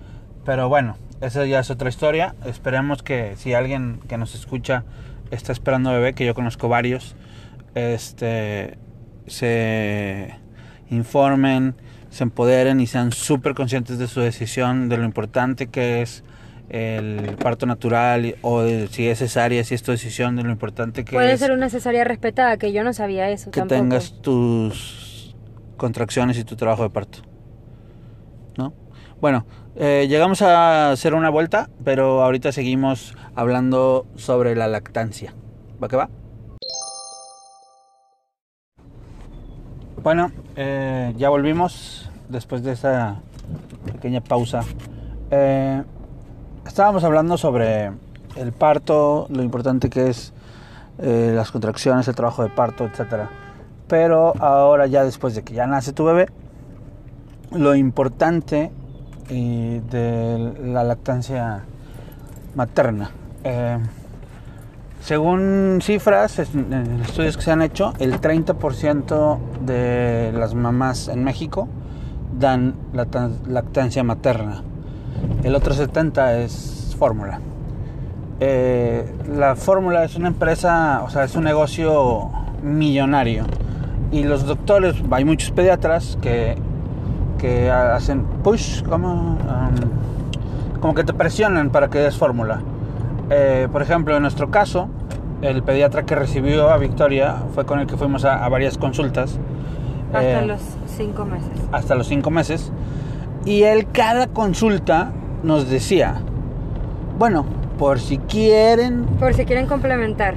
Pero 0.44 0.68
bueno, 0.68 0.96
esa 1.20 1.44
ya 1.46 1.60
es 1.60 1.70
otra 1.70 1.88
historia. 1.88 2.34
Esperemos 2.44 3.02
que 3.02 3.36
si 3.36 3.54
alguien 3.54 4.00
que 4.08 4.18
nos 4.18 4.34
escucha 4.34 4.84
está 5.30 5.52
esperando 5.52 5.90
bebé, 5.90 6.14
que 6.14 6.24
yo 6.24 6.34
conozco 6.34 6.68
varios, 6.68 7.16
este 7.74 8.78
se 9.26 10.34
informen 10.90 11.74
se 12.10 12.24
empoderen 12.24 12.80
y 12.80 12.86
sean 12.86 13.12
súper 13.12 13.54
conscientes 13.54 13.98
de 13.98 14.06
su 14.06 14.20
decisión, 14.20 14.88
de 14.88 14.98
lo 14.98 15.04
importante 15.04 15.68
que 15.68 16.02
es 16.02 16.24
el 16.68 17.36
parto 17.36 17.66
natural 17.66 18.36
o 18.42 18.64
si 18.90 19.08
es 19.08 19.18
cesárea, 19.18 19.64
si 19.64 19.74
es 19.74 19.82
tu 19.82 19.90
decisión, 19.90 20.36
de 20.36 20.44
lo 20.44 20.50
importante 20.50 21.04
que 21.04 21.12
Puede 21.12 21.32
es. 21.32 21.40
ser 21.40 21.52
una 21.52 21.68
cesárea 21.68 22.04
respetada, 22.04 22.56
que 22.58 22.72
yo 22.72 22.84
no 22.84 22.92
sabía 22.92 23.28
eso. 23.30 23.50
Que 23.50 23.62
tengas 23.62 24.20
tus 24.22 25.34
contracciones 25.76 26.38
y 26.38 26.44
tu 26.44 26.56
trabajo 26.56 26.82
de 26.84 26.90
parto. 26.90 27.20
¿No? 28.56 28.72
Bueno, 29.20 29.46
eh, 29.76 30.06
llegamos 30.08 30.42
a 30.42 30.92
hacer 30.92 31.14
una 31.14 31.30
vuelta, 31.30 31.70
pero 31.84 32.22
ahorita 32.22 32.52
seguimos 32.52 33.16
hablando 33.34 34.06
sobre 34.14 34.54
la 34.54 34.68
lactancia. 34.68 35.34
¿Va 35.82 35.88
que 35.88 35.96
va? 35.96 36.10
Bueno, 40.02 40.32
eh, 40.56 41.12
ya 41.18 41.28
volvimos 41.28 42.10
después 42.30 42.62
de 42.62 42.72
esa 42.72 43.16
pequeña 43.84 44.22
pausa. 44.22 44.62
Eh, 45.30 45.82
estábamos 46.66 47.04
hablando 47.04 47.36
sobre 47.36 47.92
el 48.36 48.52
parto, 48.52 49.26
lo 49.28 49.42
importante 49.42 49.90
que 49.90 50.08
es 50.08 50.32
eh, 51.00 51.32
las 51.34 51.50
contracciones, 51.50 52.08
el 52.08 52.14
trabajo 52.14 52.42
de 52.42 52.48
parto, 52.48 52.86
etc. 52.86 53.26
Pero 53.88 54.32
ahora 54.40 54.86
ya 54.86 55.04
después 55.04 55.34
de 55.34 55.42
que 55.42 55.52
ya 55.52 55.66
nace 55.66 55.92
tu 55.92 56.04
bebé, 56.06 56.28
lo 57.52 57.74
importante 57.74 58.70
de 59.28 60.54
la 60.64 60.82
lactancia 60.82 61.64
materna. 62.54 63.10
Según 65.00 65.78
cifras, 65.82 66.38
en 66.38 67.00
estudios 67.02 67.36
que 67.36 67.42
se 67.42 67.50
han 67.50 67.62
hecho, 67.62 67.94
el 67.98 68.20
30% 68.20 69.38
de 69.64 70.30
las 70.34 70.54
mamás 70.54 71.08
en 71.08 71.24
México 71.24 71.68
dan 72.38 72.74
lactancia 73.46 74.04
materna. 74.04 74.62
El 75.42 75.54
otro 75.54 75.74
70% 75.74 76.44
es 76.44 76.94
fórmula. 76.98 77.40
Eh, 78.40 79.10
la 79.34 79.56
fórmula 79.56 80.04
es 80.04 80.16
una 80.16 80.28
empresa, 80.28 81.02
o 81.02 81.10
sea, 81.10 81.24
es 81.24 81.34
un 81.34 81.44
negocio 81.44 82.30
millonario. 82.62 83.44
Y 84.12 84.24
los 84.24 84.44
doctores, 84.44 84.96
hay 85.10 85.24
muchos 85.24 85.50
pediatras 85.50 86.18
que, 86.20 86.56
que 87.38 87.70
hacen 87.70 88.24
push, 88.42 88.82
como, 88.82 89.38
um, 89.38 90.78
como 90.80 90.94
que 90.94 91.04
te 91.04 91.14
presionan 91.14 91.70
para 91.70 91.88
que 91.88 92.00
des 92.00 92.16
fórmula. 92.16 92.60
Eh, 93.30 93.68
por 93.70 93.80
ejemplo, 93.82 94.16
en 94.16 94.22
nuestro 94.22 94.50
caso, 94.50 94.88
el 95.40 95.62
pediatra 95.62 96.04
que 96.04 96.14
recibió 96.14 96.70
a 96.70 96.76
Victoria 96.78 97.36
fue 97.54 97.64
con 97.64 97.78
el 97.78 97.86
que 97.86 97.96
fuimos 97.96 98.24
a, 98.24 98.48
varias 98.48 98.76
consultas. 98.76 99.38
Hasta 100.12 100.40
eh, 100.40 100.46
los 100.46 100.60
cinco 100.86 101.24
meses. 101.24 101.50
Hasta 101.72 101.94
los 101.94 102.08
cinco 102.08 102.30
meses. 102.30 102.72
Y 103.44 103.62
él 103.62 103.86
cada 103.92 104.26
consulta 104.26 105.12
nos 105.42 105.70
decía, 105.70 106.20
bueno, 107.18 107.46
por 107.78 108.00
si 108.00 108.18
quieren... 108.18 109.06
Por 109.18 109.32
si 109.34 109.44
quieren 109.46 109.66
complementar. 109.66 110.34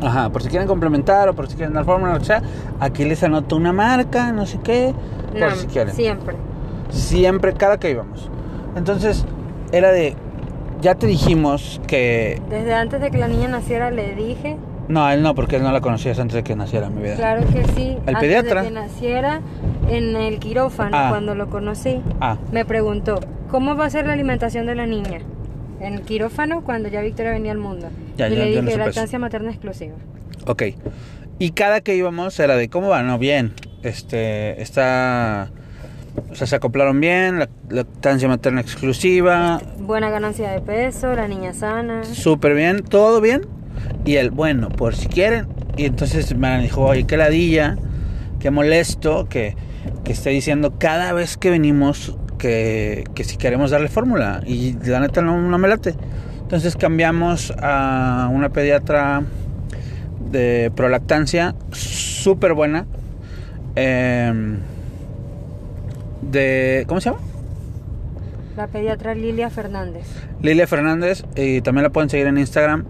Ajá, 0.00 0.30
por 0.30 0.42
si 0.42 0.48
quieren 0.48 0.68
complementar 0.68 1.28
o 1.28 1.34
por 1.34 1.48
si 1.48 1.56
quieren 1.56 1.74
dar 1.74 1.84
fórmula, 1.84 2.14
o 2.14 2.24
sea, 2.24 2.42
aquí 2.80 3.04
les 3.04 3.22
anoto 3.22 3.56
una 3.56 3.72
marca, 3.72 4.30
no 4.32 4.46
sé 4.46 4.58
qué, 4.62 4.94
por 5.38 5.52
si 5.52 5.66
quieren. 5.66 5.94
Siempre. 5.94 6.36
Siempre, 6.90 7.54
cada 7.54 7.78
que 7.78 7.90
íbamos. 7.90 8.30
Entonces, 8.76 9.24
era 9.72 9.90
de, 9.90 10.16
ya 10.80 10.94
te 10.94 11.06
dijimos 11.06 11.80
que... 11.86 12.40
Desde 12.50 12.74
antes 12.74 13.00
de 13.00 13.10
que 13.10 13.18
la 13.18 13.28
niña 13.28 13.48
naciera 13.48 13.90
le 13.90 14.14
dije... 14.14 14.56
No, 14.88 15.10
él 15.10 15.20
no, 15.22 15.34
porque 15.34 15.56
él 15.56 15.62
no 15.64 15.72
la 15.72 15.80
conocías 15.80 16.18
antes 16.20 16.34
de 16.36 16.44
que 16.44 16.54
naciera, 16.54 16.88
mi 16.90 17.02
vida. 17.02 17.16
Claro 17.16 17.44
que 17.52 17.64
sí. 17.74 17.96
¿El 18.06 18.14
antes 18.14 18.20
pediatra? 18.20 18.62
de 18.62 18.68
que 18.68 18.74
naciera, 18.74 19.40
en 19.88 20.14
el 20.16 20.38
quirófano, 20.38 20.96
Ah. 20.96 21.06
cuando 21.10 21.34
lo 21.34 21.48
conocí, 21.50 22.00
Ah, 22.20 22.36
me 22.52 22.64
preguntó, 22.64 23.18
¿cómo 23.50 23.74
va 23.74 23.86
a 23.86 23.90
ser 23.90 24.06
la 24.06 24.12
alimentación 24.12 24.64
de 24.66 24.76
la 24.76 24.86
niña? 24.86 25.20
En 25.80 25.94
el 25.94 26.02
quirófano, 26.02 26.62
cuando 26.62 26.88
ya 26.88 27.00
Victoria 27.00 27.32
venía 27.32 27.50
al 27.52 27.58
mundo. 27.58 27.88
Ya, 28.16 28.28
y 28.28 28.36
ya, 28.36 28.44
le 28.44 28.54
no 28.56 28.60
dije, 28.62 28.68
eso. 28.74 28.78
lactancia 28.78 29.18
materna 29.18 29.50
exclusiva. 29.50 29.94
ok. 30.46 30.62
Y 31.38 31.50
cada 31.50 31.80
que 31.82 31.96
íbamos 31.96 32.38
era 32.40 32.56
de, 32.56 32.68
¿cómo 32.70 32.88
va? 32.88 33.02
No, 33.02 33.18
bien. 33.18 33.52
Este, 33.82 34.62
está... 34.62 35.50
O 36.30 36.34
sea, 36.34 36.46
se 36.46 36.56
acoplaron 36.56 37.00
bien, 37.00 37.38
la 37.38 37.48
lactancia 37.70 38.28
materna 38.28 38.60
exclusiva, 38.60 39.60
Buena 39.78 40.10
ganancia 40.10 40.50
de 40.50 40.60
peso, 40.60 41.14
la 41.14 41.28
niña 41.28 41.52
sana. 41.54 42.04
súper 42.04 42.54
bien, 42.54 42.82
todo 42.82 43.20
bien. 43.20 43.42
Y 44.04 44.16
él, 44.16 44.30
bueno, 44.30 44.68
por 44.68 44.94
si 44.94 45.06
quieren. 45.08 45.46
Y 45.76 45.84
entonces 45.84 46.36
me 46.36 46.60
dijo, 46.60 46.82
oye, 46.82 47.04
qué 47.04 47.16
ladilla, 47.16 47.76
qué 48.40 48.50
molesto 48.50 49.28
que, 49.28 49.56
que 50.04 50.12
esté 50.12 50.30
diciendo 50.30 50.74
cada 50.78 51.12
vez 51.12 51.36
que 51.36 51.50
venimos 51.50 52.16
que, 52.38 53.04
que 53.14 53.24
si 53.24 53.36
queremos 53.36 53.70
darle 53.70 53.88
fórmula. 53.88 54.42
Y 54.46 54.74
la 54.84 55.00
neta 55.00 55.22
no, 55.22 55.40
no 55.40 55.58
me 55.58 55.68
late. 55.68 55.94
Entonces 56.40 56.76
cambiamos 56.76 57.52
a 57.60 58.28
una 58.32 58.50
pediatra 58.50 59.22
de 60.30 60.70
prolactancia 60.74 61.54
súper 61.72 62.54
buena. 62.54 62.86
em, 63.74 64.58
de, 66.30 66.84
¿Cómo 66.88 67.00
se 67.00 67.10
llama? 67.10 67.22
La 68.56 68.66
pediatra 68.68 69.14
Lilia 69.14 69.50
Fernández. 69.50 70.06
Lilia 70.42 70.66
Fernández. 70.66 71.24
Y 71.36 71.60
también 71.60 71.82
la 71.84 71.90
pueden 71.90 72.08
seguir 72.08 72.26
en 72.26 72.38
Instagram. 72.38 72.84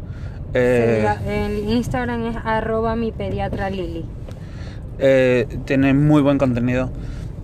Eh, 0.55 1.07
el 1.27 1.69
Instagram 1.71 2.27
es 2.27 2.37
arroba 2.45 2.95
mi 2.97 3.13
pediatra 3.13 3.69
Lili. 3.69 4.05
eh, 4.99 5.47
tiene 5.65 5.93
muy 5.93 6.23
buen 6.23 6.39
contenido. 6.39 6.91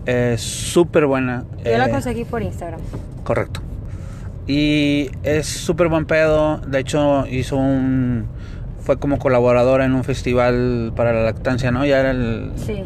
Es 0.07 0.41
súper 0.41 1.07
buena. 1.07 1.45
Yo 1.65 1.77
la 1.79 1.87
eh, 1.87 1.91
conseguí 1.91 2.25
por 2.25 2.43
Instagram. 2.43 2.81
Correcto. 3.25 3.61
Y 4.47 5.11
es 5.23 5.47
súper 5.47 5.89
buen 5.89 6.07
pedo. 6.07 6.59
De 6.59 6.81
hecho, 6.81 7.27
hizo 7.27 7.57
un. 7.57 8.27
Fue 8.81 8.99
como 8.99 9.19
colaboradora 9.19 9.85
en 9.85 9.95
un 9.95 10.03
festival 10.03 10.93
para 10.97 11.13
la 11.13 11.23
lactancia, 11.23 11.71
¿no? 11.71 11.85
Ya 11.87 12.01
era 12.01 12.11
el, 12.11 12.53
Sí, 12.57 12.83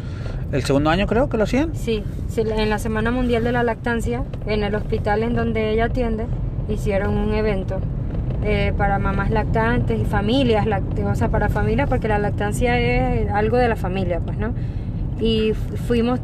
el 0.51 0.63
segundo 0.63 0.89
año, 0.89 1.07
creo 1.07 1.29
que 1.29 1.37
lo 1.37 1.43
hacían. 1.43 1.71
sí, 1.75 2.03
sí, 2.29 2.41
En 2.41 2.69
la 2.69 2.79
Semana 2.79 3.11
Mundial 3.11 3.43
de 3.43 3.51
la 3.51 3.63
Lactancia, 3.63 4.23
en 4.45 4.63
el 4.63 4.73
hospital 4.75 5.23
en 5.23 5.35
donde 5.35 5.71
ella 5.71 5.85
atiende, 5.85 6.25
hicieron 6.69 7.17
un 7.17 7.33
evento 7.33 7.79
eh, 8.43 8.73
para 8.77 8.99
mamás 8.99 9.29
lactantes 9.31 9.99
y 9.99 10.05
familias, 10.05 10.65
lact- 10.65 11.03
o 11.05 11.15
sea, 11.15 11.29
para 11.29 11.49
familias, 11.49 11.89
porque 11.89 12.07
la 12.07 12.19
lactancia 12.19 12.79
es 12.79 13.29
algo 13.31 13.57
de 13.57 13.67
la 13.67 13.75
familia, 13.75 14.19
pues, 14.19 14.37
¿no? 14.37 14.53
Y 15.19 15.53
fu- 15.53 15.75
fuimos 15.77 16.19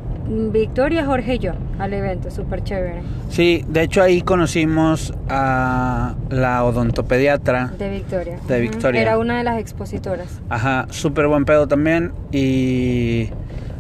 Victoria, 0.52 1.06
Jorge 1.06 1.36
y 1.36 1.40
yo 1.40 1.52
al 1.80 1.94
evento, 1.94 2.32
súper 2.32 2.64
chévere, 2.64 3.02
Sí, 3.30 3.66
de 3.68 3.82
hecho 3.84 4.02
ahí 4.02 4.22
conocimos 4.22 5.14
a 5.28 6.14
la 6.30 6.64
odontopediatra. 6.64 7.74
de 7.78 7.90
Victoria. 7.90 8.38
De. 8.48 8.62
Victoria. 8.62 9.02
Era 9.02 9.18
una 9.18 9.38
de 9.40 9.44
las 9.44 9.60
expositoras. 9.60 10.28
Ajá, 10.50 10.86
súper 10.92 11.28
buen 11.28 11.44
pedo 11.46 11.68
también. 11.68 12.12
Y 12.32 13.30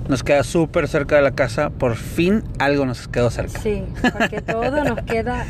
nos 0.08 0.24
queda 0.24 0.44
súper 0.44 0.88
cerca 0.88 1.16
de 1.16 1.22
la 1.22 1.32
casa. 1.32 1.70
Por 1.70 1.96
fin 1.96 2.44
algo 2.60 2.86
nos 2.86 3.08
quedó 3.08 3.30
cerca. 3.30 3.60
Sí, 3.60 3.84
porque 4.18 4.42
todo 4.42 4.84
nos 4.84 5.02
queda 5.06 5.46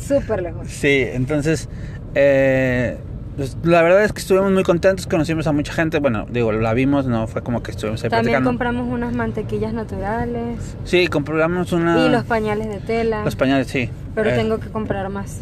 súper 0.00 0.42
lejos. 0.42 0.68
Sí, 0.68 1.04
entonces, 1.12 1.68
eh, 2.14 2.96
pues, 3.36 3.56
la 3.64 3.82
verdad 3.82 4.04
es 4.04 4.12
que 4.12 4.20
estuvimos 4.20 4.52
muy 4.52 4.62
contentos, 4.62 5.06
conocimos 5.06 5.46
a 5.46 5.52
mucha 5.52 5.72
gente, 5.72 5.98
bueno, 5.98 6.26
digo, 6.30 6.52
la 6.52 6.72
vimos, 6.74 7.06
no 7.06 7.26
fue 7.26 7.42
como 7.42 7.62
que 7.62 7.70
estuvimos 7.72 8.02
ahí 8.04 8.10
También 8.10 8.34
platicando. 8.34 8.50
compramos 8.50 8.88
unas 8.92 9.12
mantequillas 9.14 9.72
naturales 9.72 10.76
Sí, 10.84 11.06
compramos 11.08 11.72
una... 11.72 12.06
y 12.06 12.08
los 12.10 12.24
pañales 12.24 12.68
de 12.68 12.78
tela, 12.78 13.24
los 13.24 13.34
pañales, 13.36 13.66
sí. 13.68 13.90
pero 14.14 14.30
Eh, 14.30 14.34
tengo 14.36 14.58
que 14.60 14.68
comprar 14.68 15.08
más. 15.08 15.40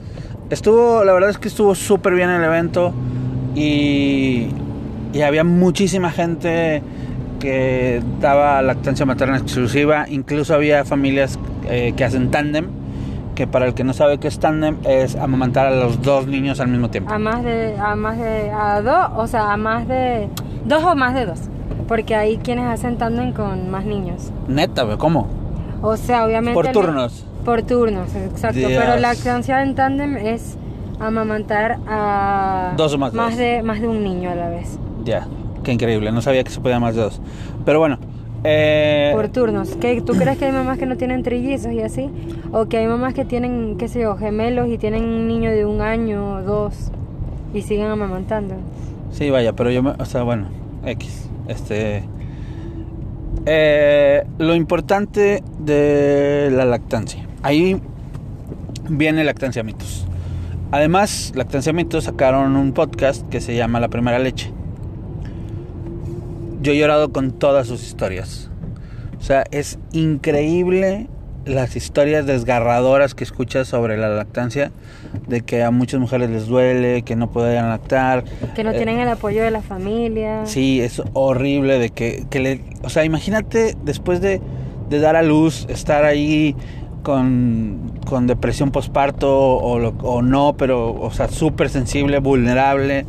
Estuvo, 0.51 1.05
la 1.05 1.13
verdad 1.13 1.31
es 1.31 1.39
que 1.39 1.49
estuvo 1.49 1.75
súper 1.75 2.15
bien 2.15 2.31
el 2.31 2.43
evento 2.45 2.95
y, 3.55 4.49
y 5.13 5.21
había 5.23 5.45
muchísima 5.45 6.11
gente 6.11 6.83
que 7.43 8.01
daba 8.21 8.63
lactancia 8.63 9.05
materna 9.05 9.37
exclusiva, 9.37 10.07
incluso 10.09 10.55
había 10.55 10.85
familias 10.85 11.41
eh, 11.69 11.93
que 11.97 12.05
hacen 12.05 12.31
tándem, 12.31 12.69
que 13.35 13.49
para 13.49 13.67
el 13.67 13.75
que 13.75 13.83
no 13.83 13.93
sabe 13.95 14.19
qué 14.19 14.29
es 14.29 14.39
tándem 14.39 14.77
es 14.85 15.17
amamantar 15.17 15.67
a 15.67 15.71
los 15.73 16.01
dos 16.03 16.29
niños 16.29 16.61
al 16.61 16.69
mismo 16.69 16.89
tiempo. 16.89 17.13
A 17.13 17.19
más 17.19 17.43
de, 17.43 17.77
a 17.79 17.97
más 17.97 18.17
de, 18.17 18.51
a 18.53 18.81
dos, 18.81 19.09
o 19.17 19.27
sea, 19.27 19.53
a 19.53 19.57
más 19.57 19.89
de, 19.89 20.29
dos 20.65 20.85
o 20.85 20.95
más 20.95 21.15
de 21.15 21.27
dos, 21.27 21.41
porque 21.89 22.15
hay 22.15 22.37
quienes 22.37 22.67
hacen 22.67 22.97
tándem 22.97 23.33
con 23.33 23.71
más 23.71 23.85
niños. 23.85 24.31
Neta, 24.47 24.87
¿cómo? 24.97 25.27
O 25.83 25.97
sea, 25.97 26.25
obviamente... 26.25 26.55
Por 26.55 26.67
el- 26.67 26.73
turnos. 26.73 27.27
Por 27.45 27.63
turnos, 27.63 28.15
exacto. 28.15 28.59
Dios. 28.59 28.71
Pero 28.79 28.99
lactancia 28.99 29.65
en 29.65 29.75
tándem 29.75 30.17
es 30.17 30.57
amamantar 31.01 31.79
a... 31.89 32.75
Dos 32.77 32.95
o 32.95 32.99
más 32.99 33.13
más 33.13 33.31
dos. 33.31 33.39
de, 33.39 33.63
más 33.65 33.81
de 33.81 33.89
un 33.89 34.05
niño 34.05 34.31
a 34.31 34.37
la 34.37 34.49
vez. 34.49 34.79
Ya, 35.05 35.27
qué 35.63 35.73
increíble, 35.73 36.13
no 36.13 36.23
sabía 36.23 36.45
que 36.45 36.51
se 36.51 36.61
podía 36.61 36.81
más 36.81 36.95
de 36.95 37.03
dos. 37.03 37.21
Pero 37.65 37.79
bueno, 37.79 37.99
eh, 38.45 39.13
Por 39.15 39.29
turnos. 39.29 39.77
¿Qué, 39.77 40.01
¿Tú 40.01 40.15
crees 40.15 40.37
que 40.37 40.47
hay 40.47 40.53
mamás 40.53 40.77
que 40.79 40.87
no 40.87 40.97
tienen 40.97 41.23
trillizos 41.23 41.73
y 41.73 41.81
así? 41.81 42.11
¿O 42.51 42.67
que 42.67 42.79
hay 42.79 42.87
mamás 42.89 43.15
que 43.15 43.25
tienen, 43.25 43.77
qué 43.79 43.87
sé 43.89 44.01
yo, 44.01 44.17
gemelos 44.17 44.69
y 44.69 44.79
tienen 44.79 45.05
un 45.05 45.29
niño 45.29 45.51
de 45.51 45.65
un 45.65 45.81
año 45.81 46.35
o 46.37 46.43
dos 46.43 46.91
y 47.55 47.63
siguen 47.63 47.87
amamantando? 47.87 48.57
sí, 49.13 49.31
vaya, 49.31 49.53
pero 49.53 49.71
yo, 49.71 49.83
me, 49.83 49.91
o 49.91 50.05
sea, 50.07 50.23
bueno, 50.23 50.49
X, 50.87 51.29
este... 51.47 52.03
eh, 53.47 54.25
lo 54.39 54.55
importante 54.55 55.43
de 55.61 56.51
la 56.51 56.65
lactancia. 56.65 57.27
Ahí 57.43 57.81
viene 58.89 59.23
Lactancia 59.25 59.63
Mitos. 59.63 60.07
Además, 60.71 61.33
Lactancia 61.35 61.73
Mitos 61.73 62.05
sacaron 62.05 62.57
un 62.57 62.73
podcast 62.73 63.29
que 63.29 63.41
se 63.41 63.55
llama 63.55 63.79
La 63.81 63.89
Primera 63.89 64.19
Leche. 64.19 64.51
Yo 66.63 66.73
he 66.73 66.79
llorado 66.79 67.13
con 67.13 67.33
todas 67.33 67.67
sus 67.67 67.83
historias. 67.83 68.49
O 69.19 69.23
sea, 69.23 69.45
es 69.51 69.79
increíble 69.93 71.09
las 71.45 71.75
historias 71.75 72.25
desgarradoras 72.25 73.15
que 73.17 73.25
escuchas 73.25 73.67
sobre 73.67 73.97
la 73.97 74.09
lactancia, 74.09 74.71
de 75.27 75.41
que 75.41 75.65
a 75.65 75.73
muchas 75.73 75.99
mujeres 76.01 76.31
les 76.31 76.47
duele, 76.47 77.03
que 77.03 77.17
no 77.17 77.31
pueden 77.31 77.69
lactar. 77.69 78.23
Que 78.55 78.63
no 78.63 78.71
Eh, 78.71 78.75
tienen 78.77 79.01
el 79.01 79.09
apoyo 79.09 79.43
de 79.43 79.51
la 79.51 79.61
familia. 79.61 80.47
Sí, 80.47 80.81
es 80.81 81.03
horrible 81.15 81.79
de 81.81 81.91
que, 81.91 82.25
que 82.31 82.39
le... 82.41 82.65
O 82.83 82.91
sea, 82.91 83.05
imagínate 83.05 83.77
después 83.85 84.21
de, 84.21 84.41
de 84.89 84.99
dar 85.01 85.17
a 85.17 85.23
luz, 85.23 85.67
estar 85.69 86.05
ahí 86.05 86.55
con, 87.03 87.93
con 88.07 88.27
depresión 88.27 88.71
postparto 88.71 89.31
o, 89.31 89.77
o 90.03 90.23
no, 90.23 90.55
pero, 90.57 90.93
o 90.95 91.11
sea, 91.11 91.29
súper 91.29 91.69
sensible, 91.69 92.19
vulnerable, 92.19 93.05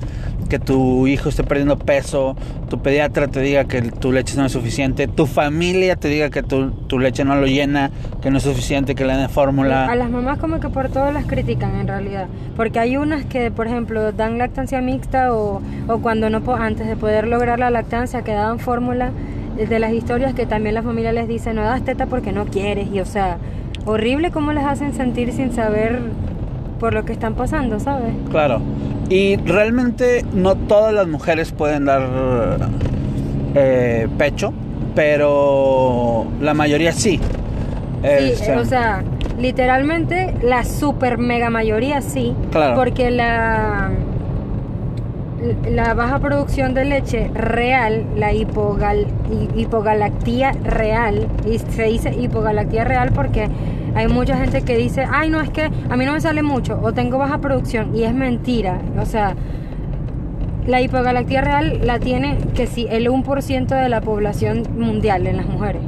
que 0.49 0.59
tu 0.59 1.07
hijo 1.07 1.29
esté 1.29 1.43
perdiendo 1.43 1.77
peso, 1.77 2.35
tu 2.69 2.79
pediatra 2.79 3.27
te 3.27 3.39
diga 3.41 3.65
que 3.65 3.81
tu 3.81 4.11
leche 4.11 4.35
no 4.37 4.45
es 4.45 4.51
suficiente, 4.51 5.07
tu 5.07 5.25
familia 5.25 5.95
te 5.95 6.07
diga 6.09 6.29
que 6.29 6.43
tu, 6.43 6.71
tu 6.71 6.99
leche 6.99 7.23
no 7.23 7.35
lo 7.35 7.47
llena, 7.47 7.91
que 8.21 8.29
no 8.29 8.37
es 8.37 8.43
suficiente, 8.43 8.93
que 8.95 9.05
le 9.05 9.13
den 9.13 9.23
A 9.23 9.29
fórmula. 9.29 9.95
las 9.95 10.09
mamás 10.09 10.39
como 10.39 10.59
que 10.59 10.69
por 10.69 10.89
todo 10.89 11.11
las 11.11 11.25
critican 11.25 11.75
en 11.75 11.87
realidad. 11.87 12.27
Porque 12.55 12.79
hay 12.79 12.97
unas 12.97 13.25
que, 13.25 13.51
por 13.51 13.67
ejemplo, 13.67 14.11
dan 14.11 14.37
lactancia 14.37 14.81
mixta 14.81 15.33
o, 15.33 15.61
o 15.87 15.97
cuando 15.99 16.29
no 16.29 16.43
antes 16.55 16.87
de 16.87 16.95
poder 16.95 17.27
lograr 17.27 17.59
la 17.59 17.69
lactancia 17.71 18.21
que 18.23 18.33
daban 18.33 18.59
fórmula 18.59 19.11
eh, 19.57 19.65
de 19.65 19.79
las 19.79 19.93
historias 19.93 20.33
que 20.33 20.45
también 20.45 20.75
la 20.75 20.83
familia 20.83 21.13
les 21.13 21.27
dice 21.27 21.53
no 21.53 21.63
das 21.63 21.83
teta 21.83 22.05
porque 22.05 22.31
no 22.31 22.45
quieres 22.45 22.89
y 22.93 22.99
o 22.99 23.05
sea, 23.05 23.37
horrible 23.85 24.31
cómo 24.31 24.53
les 24.53 24.63
hacen 24.65 24.93
sentir 24.93 25.31
sin 25.33 25.53
saber 25.53 25.99
por 26.79 26.93
lo 26.93 27.05
que 27.05 27.13
están 27.13 27.33
pasando, 27.35 27.79
¿sabes? 27.79 28.13
Claro. 28.29 28.61
Y 29.09 29.35
realmente 29.37 30.25
no 30.33 30.55
todas 30.55 30.93
las 30.93 31.07
mujeres 31.07 31.51
pueden 31.51 31.85
dar 31.85 32.01
eh, 33.55 34.07
pecho, 34.17 34.53
pero 34.95 36.25
la 36.41 36.53
mayoría 36.53 36.91
sí. 36.91 37.17
Sí, 37.17 37.21
Este, 38.03 38.51
eh, 38.53 38.57
o 38.57 38.65
sea, 38.65 39.03
literalmente 39.39 40.33
la 40.43 40.63
super 40.63 41.17
mega 41.17 41.49
mayoría 41.49 42.01
sí, 42.01 42.33
Claro. 42.51 42.75
porque 42.75 43.11
la 43.11 43.91
la 45.69 45.93
baja 45.93 46.19
producción 46.19 46.73
de 46.73 46.85
leche 46.85 47.29
real, 47.33 48.05
la 48.15 48.33
hipogal, 48.33 49.07
hi- 49.31 49.61
hipogalactia 49.61 50.51
real, 50.63 51.27
y 51.49 51.57
se 51.59 51.83
dice 51.83 52.13
hipogalactia 52.15 52.83
real 52.83 53.11
porque 53.13 53.49
hay 53.95 54.07
mucha 54.07 54.37
gente 54.37 54.61
que 54.61 54.77
dice, 54.77 55.05
ay 55.11 55.29
no, 55.29 55.41
es 55.41 55.49
que 55.49 55.69
a 55.89 55.95
mí 55.97 56.05
no 56.05 56.13
me 56.13 56.21
sale 56.21 56.43
mucho 56.43 56.79
o 56.81 56.93
tengo 56.93 57.17
baja 57.17 57.39
producción 57.39 57.95
y 57.95 58.03
es 58.03 58.13
mentira, 58.13 58.79
o 58.99 59.05
sea, 59.05 59.35
la 60.65 60.81
hipogalactia 60.81 61.41
real 61.41 61.81
la 61.83 61.99
tiene 61.99 62.37
que 62.55 62.67
sí, 62.67 62.87
el 62.89 63.07
1% 63.09 63.67
de 63.67 63.89
la 63.89 63.99
población 64.01 64.63
mundial 64.77 65.27
en 65.27 65.35
las 65.37 65.45
mujeres. 65.45 65.81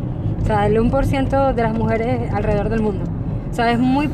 O 0.44 0.46
sea, 0.46 0.68
el 0.68 0.78
1% 0.78 1.54
de 1.54 1.63
las 1.63 1.74
mujeres 1.76 2.32
alrededor 2.34 2.68
del 2.70 2.82
mundo. 2.82 3.06
O 3.50 3.54
sea, 3.54 3.72
es 3.72 3.80
muy, 3.80 4.10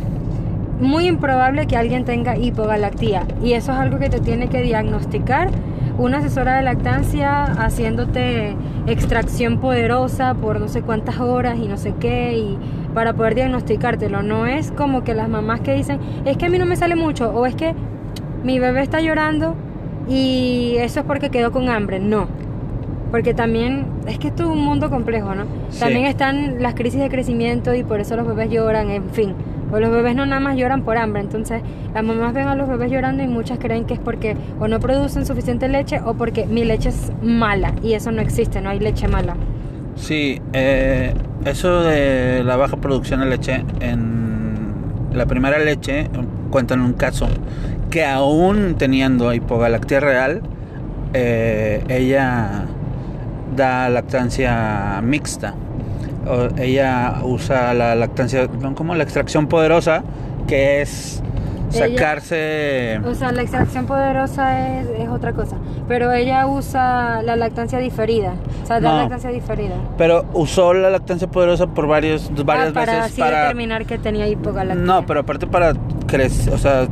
muy 0.81 1.07
improbable 1.07 1.67
que 1.67 1.77
alguien 1.77 2.05
tenga 2.05 2.37
hipogalactia. 2.37 3.25
Y 3.43 3.53
eso 3.53 3.71
es 3.71 3.77
algo 3.77 3.99
que 3.99 4.09
te 4.09 4.19
tiene 4.19 4.47
que 4.47 4.61
diagnosticar 4.61 5.49
una 5.97 6.17
asesora 6.17 6.57
de 6.57 6.63
lactancia 6.63 7.43
haciéndote 7.43 8.55
extracción 8.87 9.59
poderosa 9.59 10.33
por 10.33 10.59
no 10.59 10.67
sé 10.67 10.81
cuántas 10.81 11.19
horas 11.19 11.57
y 11.59 11.67
no 11.67 11.77
sé 11.77 11.93
qué. 11.99 12.33
Y 12.33 12.57
para 12.93 13.13
poder 13.13 13.35
diagnosticártelo. 13.35 14.23
No 14.23 14.47
es 14.47 14.71
como 14.71 15.03
que 15.03 15.13
las 15.13 15.29
mamás 15.29 15.61
que 15.61 15.73
dicen, 15.73 15.99
es 16.25 16.37
que 16.37 16.47
a 16.47 16.49
mí 16.49 16.57
no 16.57 16.65
me 16.65 16.75
sale 16.75 16.95
mucho. 16.95 17.31
O 17.31 17.45
es 17.45 17.55
que 17.55 17.73
mi 18.43 18.59
bebé 18.59 18.81
está 18.81 19.01
llorando 19.01 19.55
y 20.09 20.75
eso 20.79 21.01
es 21.01 21.05
porque 21.05 21.29
quedó 21.29 21.51
con 21.51 21.69
hambre. 21.69 21.99
No. 21.99 22.27
Porque 23.11 23.33
también 23.33 23.85
es 24.07 24.17
que 24.17 24.29
esto 24.29 24.43
es 24.43 24.49
un 24.49 24.63
mundo 24.63 24.89
complejo, 24.89 25.35
¿no? 25.35 25.43
Sí. 25.69 25.81
También 25.81 26.05
están 26.05 26.61
las 26.63 26.75
crisis 26.75 27.01
de 27.01 27.09
crecimiento 27.09 27.75
y 27.75 27.83
por 27.83 27.99
eso 27.99 28.15
los 28.15 28.25
bebés 28.25 28.49
lloran, 28.49 28.89
en 28.89 29.09
fin. 29.09 29.35
O 29.71 29.79
los 29.79 29.91
bebés 29.91 30.15
no 30.15 30.25
nada 30.25 30.39
más 30.39 30.57
lloran 30.57 30.83
por 30.83 30.97
hambre. 30.97 31.21
Entonces, 31.21 31.61
las 31.93 32.03
mamás 32.03 32.33
ven 32.33 32.47
a 32.47 32.55
los 32.55 32.67
bebés 32.67 32.91
llorando 32.91 33.23
y 33.23 33.27
muchas 33.27 33.59
creen 33.59 33.85
que 33.85 33.93
es 33.93 33.99
porque 33.99 34.35
o 34.59 34.67
no 34.67 34.79
producen 34.79 35.25
suficiente 35.25 35.67
leche 35.69 35.99
o 36.03 36.13
porque 36.13 36.45
mi 36.45 36.63
leche 36.63 36.89
es 36.89 37.11
mala. 37.21 37.73
Y 37.81 37.93
eso 37.93 38.11
no 38.11 38.21
existe, 38.21 38.61
no 38.61 38.69
hay 38.69 38.79
leche 38.79 39.07
mala. 39.07 39.35
Sí, 39.95 40.41
eh, 40.53 41.13
eso 41.45 41.83
de 41.83 42.43
la 42.43 42.55
baja 42.55 42.77
producción 42.77 43.19
de 43.19 43.25
leche 43.27 43.63
en 43.79 44.73
la 45.13 45.25
primera 45.25 45.59
leche 45.59 46.07
cuentan 46.49 46.81
un 46.81 46.93
caso 46.93 47.27
que 47.89 48.05
aún 48.05 48.75
teniendo 48.77 49.33
hipogalactia 49.33 49.99
real, 49.99 50.41
eh, 51.13 51.83
ella 51.89 52.65
da 53.55 53.89
lactancia 53.89 55.01
mixta. 55.03 55.53
Ella 56.57 57.21
usa 57.23 57.73
la 57.73 57.95
lactancia, 57.95 58.47
como 58.75 58.95
la 58.95 59.03
extracción 59.03 59.47
poderosa, 59.47 60.03
que 60.47 60.81
es 60.81 61.21
sacarse... 61.71 62.99
o 63.05 63.15
sea, 63.15 63.31
la 63.31 63.41
extracción 63.41 63.85
poderosa 63.85 64.79
es, 64.79 64.87
es, 64.99 65.09
otra 65.09 65.33
cosa, 65.33 65.57
pero 65.87 66.11
ella 66.11 66.45
usa 66.47 67.21
la 67.23 67.35
lactancia 67.35 67.79
diferida, 67.79 68.33
o 68.63 68.65
sea, 68.65 68.79
da 68.79 68.93
lactancia 68.93 69.29
diferida. 69.29 69.75
Pero 69.97 70.25
usó 70.33 70.73
la 70.73 70.89
lactancia 70.89 71.29
poderosa 71.29 71.67
por 71.67 71.87
varios, 71.87 72.31
varias 72.45 72.69
ah, 72.69 72.73
para 72.73 72.93
veces 72.93 73.11
así 73.11 73.21
para 73.21 73.41
determinar 73.43 73.85
que 73.85 73.97
tenía 73.97 74.27
hipogalactia. 74.27 74.83
No, 74.83 75.05
pero 75.05 75.21
aparte 75.21 75.47
para 75.47 75.73
crecer, 76.07 76.53
o 76.53 76.57
sea, 76.57 76.87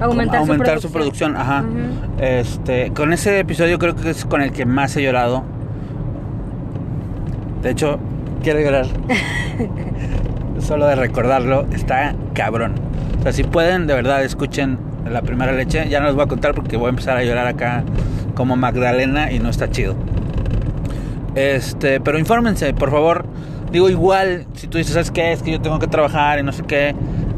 aumentar, 0.00 0.40
aumentar 0.40 0.80
su 0.80 0.90
producción, 0.90 1.36
ajá. 1.36 1.64
Este, 2.18 2.92
con 2.92 3.12
ese 3.12 3.38
episodio 3.38 3.78
creo 3.78 3.96
que 3.96 4.10
es 4.10 4.24
con 4.24 4.42
el 4.42 4.52
que 4.52 4.66
más 4.66 4.96
he 4.96 5.02
llorado. 5.02 5.44
De 7.62 7.70
hecho, 7.70 7.98
quiero 8.40 8.60
llorar. 8.60 8.86
Solo 10.60 10.86
de 10.86 10.94
recordarlo, 10.94 11.66
está 11.72 12.14
cabrón. 12.34 12.74
O 13.18 13.22
sea, 13.22 13.32
si 13.32 13.44
pueden, 13.44 13.86
de 13.86 13.94
verdad, 13.94 14.22
escuchen 14.24 14.78
la 15.10 15.22
primera 15.22 15.52
leche. 15.52 15.88
Ya 15.88 16.00
no 16.00 16.06
les 16.06 16.14
voy 16.14 16.24
a 16.24 16.28
contar 16.28 16.54
porque 16.54 16.76
voy 16.76 16.86
a 16.86 16.90
empezar 16.90 17.16
a 17.16 17.24
llorar 17.24 17.46
acá 17.46 17.84
como 18.34 18.56
Magdalena 18.56 19.32
y 19.32 19.38
no 19.38 19.50
está 19.50 19.70
chido. 19.70 19.94
Este, 21.34 22.00
pero 22.00 22.18
infórmense, 22.18 22.74
por 22.74 22.90
favor. 22.90 23.24
Digo, 23.72 23.88
igual, 23.88 24.46
si 24.54 24.66
tú 24.66 24.78
dices, 24.78 24.94
¿sabes 24.94 25.10
qué? 25.10 25.32
Es 25.32 25.42
que 25.42 25.52
yo 25.52 25.60
tengo 25.60 25.78
que 25.78 25.86
trabajar 25.86 26.40
y 26.40 26.42
no 26.42 26.50
sé 26.52 26.64
qué, 26.64 26.94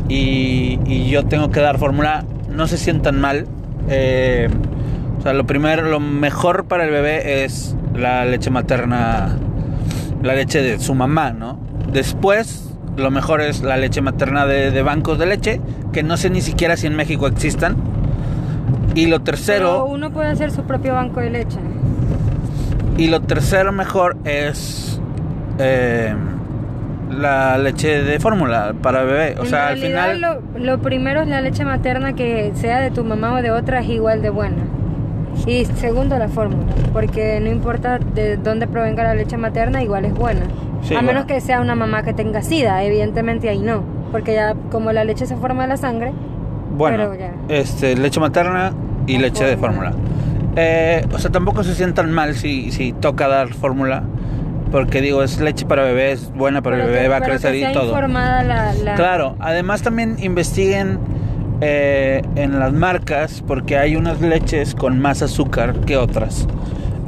y, 0.09 0.79
y 0.87 1.11
yo 1.11 1.25
tengo 1.27 1.51
que 1.51 1.61
dar 1.61 1.79
fórmula, 1.79 2.25
no 2.49 2.67
se 2.67 2.79
sientan 2.79 3.21
mal. 3.21 3.47
Eh, 3.91 4.49
o 5.19 5.23
sea, 5.23 5.35
lo 5.35 5.47
primero, 5.47 5.83
lo 5.83 6.01
mejor 6.01 6.65
para 6.65 6.85
el 6.85 6.91
bebé 6.91 7.45
es 7.45 7.77
la 7.95 8.25
leche 8.25 8.51
materna, 8.51 9.37
la 10.23 10.35
leche 10.35 10.63
de 10.63 10.79
su 10.79 10.95
mamá, 10.95 11.33
¿no? 11.33 11.59
Después, 11.93 12.71
lo 12.97 13.11
mejor 13.11 13.41
es 13.41 13.63
la 13.63 13.77
leche 13.77 14.01
materna 14.01 14.47
de, 14.47 14.83
bancos 14.83 15.19
de 15.19 15.27
leche, 15.27 15.61
que 15.93 16.03
no 16.03 16.17
sé 16.17 16.31
ni 16.31 16.41
siquiera 16.41 16.77
si 16.77 16.87
en 16.87 16.97
México 16.97 17.27
existan. 17.27 17.77
Y 18.95 19.07
lo 19.07 19.21
tercero... 19.21 19.87
uno 19.87 20.11
puede 20.11 20.29
hacer 20.29 20.51
su 20.51 20.63
propio 20.63 20.95
banco 20.95 21.21
de 21.21 21.31
leche. 21.31 21.59
Y 22.99 23.09
lo 23.09 23.21
tercero 23.21 23.73
mejor 23.73 24.17
es... 24.25 25.01
Eh, 25.59 26.15
la 27.11 27.59
leche 27.59 28.03
de 28.03 28.19
fórmula 28.21 28.75
para 28.81 29.03
bebé. 29.05 29.35
O 29.39 29.45
sea, 29.45 29.69
al 29.69 29.79
final. 29.79 30.21
Lo, 30.21 30.41
lo, 30.59 30.79
primero 30.81 31.23
es 31.23 31.29
la 31.29 31.43
leche 31.43 31.65
materna 31.65 32.15
que 32.15 32.53
sea 32.55 32.81
de 32.81 32.91
tu 32.91 33.05
mamá 33.05 33.35
o 33.35 33.43
de 33.43 33.51
otra 33.51 33.81
es 33.81 33.89
igual 33.91 34.23
de 34.23 34.31
buena. 34.31 34.63
Y 35.47 35.64
segundo, 35.64 36.18
la 36.18 36.29
fórmula. 36.29 36.66
Porque 36.92 37.40
no 37.40 37.51
importa 37.51 37.99
de 37.99 38.37
dónde 38.37 38.66
provenga 38.66 39.03
la 39.03 39.14
leche 39.14 39.37
materna, 39.37 39.83
igual 39.83 40.05
es 40.05 40.14
buena. 40.14 40.42
a 40.97 41.03
menos 41.03 41.25
que 41.25 41.40
sea 41.40 41.61
una 41.61 41.75
mamá 41.75 42.03
que 42.03 42.12
tenga 42.12 42.42
sida, 42.42 42.83
evidentemente 42.83 43.49
ahí 43.49 43.61
no. 43.61 43.83
Porque 44.11 44.35
ya, 44.35 44.55
como 44.71 44.92
la 44.92 45.05
leche 45.05 45.27
se 45.27 45.37
forma 45.37 45.62
de 45.62 45.68
la 45.68 45.77
sangre. 45.77 46.12
Bueno, 46.77 47.11
este, 47.49 47.97
leche 47.97 48.21
materna 48.21 48.73
y 49.07 49.18
leche 49.18 49.45
de 49.45 49.57
fórmula. 49.57 49.92
Eh, 50.57 51.07
o 51.12 51.18
sea, 51.18 51.31
tampoco 51.31 51.64
se 51.64 51.75
sientan 51.75 52.12
mal 52.12 52.35
si, 52.35 52.71
si 52.73 52.92
toca 52.92 53.27
dar 53.27 53.49
fórmula 53.55 54.05
porque 54.73 55.03
digo, 55.03 55.23
es 55.23 55.38
leche 55.38 55.66
para 55.66 55.83
bebé, 55.85 56.12
es 56.12 56.33
buena 56.33 56.62
para 56.62 56.83
el 56.83 56.87
bebé, 56.87 57.07
va 57.07 57.18
a 57.18 57.21
crecer 57.21 57.55
y 57.55 57.73
todo. 57.75 57.88
Informada 57.88 58.42
la, 58.42 58.95
Claro, 58.95 59.37
además 59.38 59.83
también 59.83 60.16
investiguen 60.18 60.99
eh, 61.64 62.22
en 62.35 62.59
las 62.59 62.72
marcas, 62.72 63.40
porque 63.46 63.79
hay 63.79 63.94
unas 63.94 64.20
leches 64.20 64.75
con 64.75 64.98
más 64.98 65.22
azúcar 65.22 65.79
que 65.87 65.96
otras. 65.96 66.48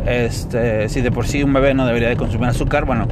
Este, 0.07 0.89
si 0.89 1.01
de 1.01 1.11
por 1.11 1.27
sí 1.27 1.43
un 1.43 1.53
bebé 1.53 1.75
no 1.75 1.85
debería 1.87 2.09
de 2.09 2.17
consumir 2.17 2.51
azúcar, 2.51 2.85
bueno, 2.85 3.09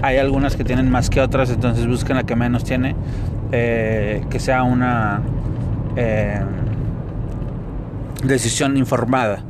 hay 0.00 0.16
algunas 0.16 0.56
que 0.56 0.64
tienen 0.64 0.90
más 0.90 1.10
que 1.10 1.20
otras, 1.20 1.50
entonces 1.50 1.86
busquen 1.86 2.16
la 2.16 2.22
que 2.22 2.34
menos 2.34 2.64
tiene, 2.64 2.96
eh, 3.52 4.24
que 4.30 4.40
sea 4.40 4.62
una 4.62 5.20
eh, 5.96 6.40
decisión 8.24 8.78
informada. 8.78 9.40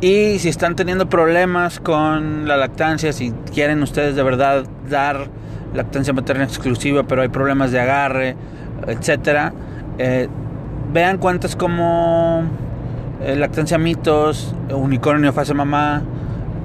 Y 0.00 0.38
si 0.38 0.48
están 0.48 0.76
teniendo 0.76 1.10
problemas 1.10 1.78
con 1.78 2.48
la 2.48 2.56
lactancia, 2.56 3.12
si 3.12 3.32
quieren 3.52 3.82
ustedes 3.82 4.16
de 4.16 4.22
verdad 4.22 4.64
dar 4.88 5.28
lactancia 5.74 6.14
materna 6.14 6.44
exclusiva, 6.44 7.02
pero 7.02 7.20
hay 7.20 7.28
problemas 7.28 7.70
de 7.70 7.80
agarre, 7.80 8.34
etcétera, 8.86 9.52
eh, 9.98 10.28
vean 10.96 11.18
cuentas 11.18 11.56
como 11.56 12.42
eh, 13.22 13.36
lactancia 13.36 13.76
mitos, 13.76 14.54
unicornio 14.72 15.30
fase 15.30 15.52
mamá. 15.52 16.00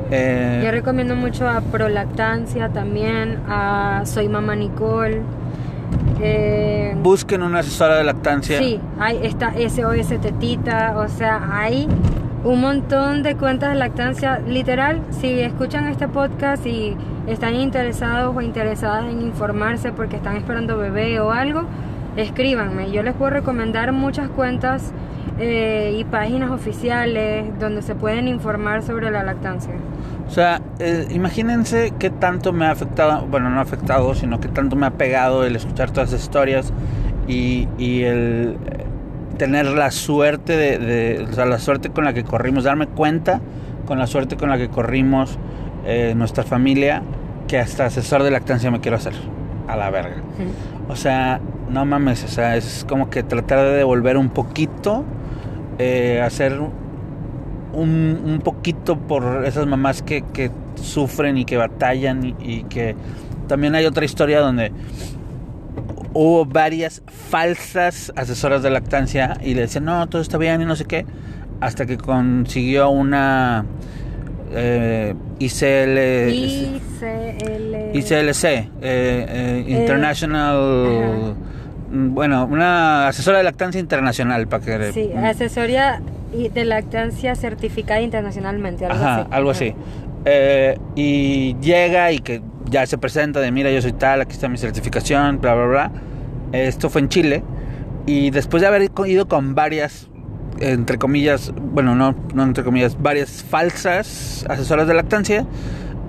Eh, 0.10 0.62
Yo 0.64 0.72
recomiendo 0.72 1.18
mucho 1.18 1.50
a 1.50 1.60
Prolactancia 1.60 2.70
también, 2.70 3.40
a 3.50 4.04
Soy 4.06 4.30
Mamá 4.30 4.56
Nicole. 4.56 5.22
Busquen 7.04 7.42
una 7.44 7.60
asesora 7.60 7.98
de 7.98 8.06
lactancia. 8.06 8.60
Sí, 8.60 8.80
hay 9.02 9.20
esta 9.22 9.52
SOS 9.52 10.22
Tetita, 10.22 10.98
o 10.98 11.10
sea, 11.10 11.50
hay 11.52 11.90
un 12.46 12.62
montón 12.62 13.24
de 13.24 13.36
cuentas 13.36 13.74
de 13.74 13.76
lactancia. 13.80 14.40
Literal, 14.48 15.02
si 15.10 15.42
escuchan 15.42 15.90
este 15.90 16.08
podcast 16.08 16.66
y 16.66 16.96
están 17.28 17.56
interesados 17.56 18.34
o 18.34 18.40
interesadas 18.40 19.12
en 19.12 19.24
informarse 19.24 19.92
porque 19.92 20.16
están 20.16 20.38
esperando 20.38 20.78
bebé 20.78 21.20
o 21.20 21.32
algo, 21.32 21.66
escríbanme. 22.16 22.92
Yo 22.92 23.04
les 23.04 23.14
puedo 23.14 23.32
recomendar 23.32 23.92
muchas 23.92 24.30
cuentas 24.30 24.92
eh, 25.40 25.96
y 25.98 26.04
páginas 26.04 26.52
oficiales 26.52 27.48
donde 27.60 27.82
se 27.82 27.96
pueden 27.96 28.28
informar 28.28 28.84
sobre 28.84 29.12
la 29.12 29.24
lactancia. 29.24 29.74
O 30.28 30.32
sea, 30.32 30.62
eh, 30.80 31.08
imagínense 31.10 31.94
qué 32.00 32.10
tanto 32.10 32.54
me 32.54 32.66
ha 32.66 32.72
afectado, 32.72 33.26
bueno, 33.28 33.50
no 33.50 33.60
ha 33.60 33.64
afectado, 33.64 34.14
sino 34.16 34.40
que 34.40 34.48
tanto 34.48 34.76
me 34.76 34.86
ha 34.86 34.92
pegado 34.92 35.44
el 35.46 35.56
escuchar 35.56 35.92
todas 35.92 36.12
las 36.12 36.22
historias 36.22 36.72
y, 37.28 37.68
y 37.78 38.04
el 38.04 38.58
tener 39.38 39.66
la 39.66 39.92
suerte 39.92 40.56
de, 40.56 41.26
o 41.30 41.34
sea, 41.34 41.46
la 41.46 41.60
suerte 41.60 41.90
con 41.90 42.06
la 42.06 42.14
que 42.14 42.24
corrimos, 42.24 42.64
darme 42.64 42.88
cuenta 42.88 43.42
con 43.86 43.98
la 43.98 44.08
suerte 44.08 44.38
con 44.38 44.50
la 44.50 44.58
que 44.58 44.70
corrimos 44.70 45.38
eh, 45.86 46.14
nuestra 46.16 46.44
familia, 46.44 47.02
que 47.48 47.58
hasta 47.58 47.86
asesor 47.86 48.24
de 48.24 48.32
lactancia 48.32 48.70
me 48.70 48.80
quiero 48.80 48.98
hacer. 48.98 49.14
A 49.68 49.76
la 49.76 49.90
verga. 49.90 50.18
O 50.90 50.96
sea, 50.96 51.40
no 51.72 51.86
mames, 51.86 52.24
o 52.24 52.28
sea, 52.28 52.56
es 52.58 52.86
como 52.88 53.10
que 53.10 53.24
tratar 53.24 53.60
de 53.60 53.72
devolver 53.78 54.18
un 54.18 54.30
poquito, 54.30 55.06
eh, 55.80 56.22
hacer 56.24 56.60
un, 56.60 58.22
un, 58.26 58.42
poquito 58.44 58.98
por 58.98 59.46
esas 59.46 59.66
mamás 59.66 60.02
que, 60.02 60.24
que 60.34 60.52
sufren 60.76 61.38
y 61.38 61.46
que 61.46 61.58
batallan 61.58 62.26
y, 62.26 62.36
y 62.40 62.64
que 62.64 62.96
también 63.48 63.76
hay 63.76 63.86
otra 63.86 64.06
historia 64.06 64.42
donde 64.42 64.72
hubo 66.14 66.46
varias 66.46 67.02
falsas 67.30 68.12
asesoras 68.16 68.64
de 68.64 68.70
lactancia 68.70 69.38
y 69.42 69.54
le 69.54 69.62
decían, 69.62 69.86
no, 69.86 70.08
todo 70.10 70.22
está 70.22 70.38
bien 70.38 70.62
y 70.62 70.66
no 70.66 70.76
sé 70.76 70.86
qué, 70.86 71.06
hasta 71.62 71.86
que 71.86 71.98
consiguió 71.98 72.90
una 72.90 73.66
eh, 74.54 75.14
ICL, 75.40 75.98
ICL, 76.34 77.96
ICLC, 77.96 78.44
eh, 78.44 78.70
eh, 78.82 79.66
International, 79.68 81.36
bueno, 81.92 82.46
una 82.46 83.08
asesora 83.08 83.40
de 83.40 83.44
lactancia 83.44 83.80
internacional, 83.80 84.48
para 84.48 84.64
que... 84.64 84.94
Sí, 84.94 85.12
asesoría 85.14 86.02
de 86.32 86.66
lactancia 86.66 87.36
certificada 87.36 88.02
internacionalmente, 88.02 88.86
algo 88.86 88.98
Ajá, 88.98 89.22
así. 89.22 89.30
algo 89.32 89.50
así. 89.52 89.76
Eh, 90.26 90.78
y 90.96 91.56
llega 91.60 92.12
y 92.12 92.20
que 92.20 92.42
ya 92.70 92.86
se 92.86 92.98
presenta 92.98 93.40
de 93.40 93.52
mira 93.52 93.72
yo 93.72 93.82
soy 93.82 93.94
tal, 93.94 94.22
aquí 94.22 94.34
está 94.34 94.48
mi 94.48 94.58
certificación, 94.58 95.42
bla 95.42 95.56
bla 95.56 95.66
bla. 95.66 95.92
Esto 96.54 96.90
fue 96.90 97.02
en 97.02 97.10
Chile 97.10 97.44
y 98.06 98.30
después 98.30 98.62
de 98.62 98.68
haber 98.68 98.90
ido 99.06 99.28
con 99.28 99.56
varias 99.56 100.08
entre 100.60 100.98
comillas, 100.98 101.52
bueno, 101.56 101.96
no, 101.96 102.16
no 102.34 102.44
entre 102.44 102.64
comillas, 102.64 103.02
varias 103.02 103.44
falsas 103.44 104.46
asesoras 104.48 104.88
de 104.88 104.94
lactancia, 104.94 105.46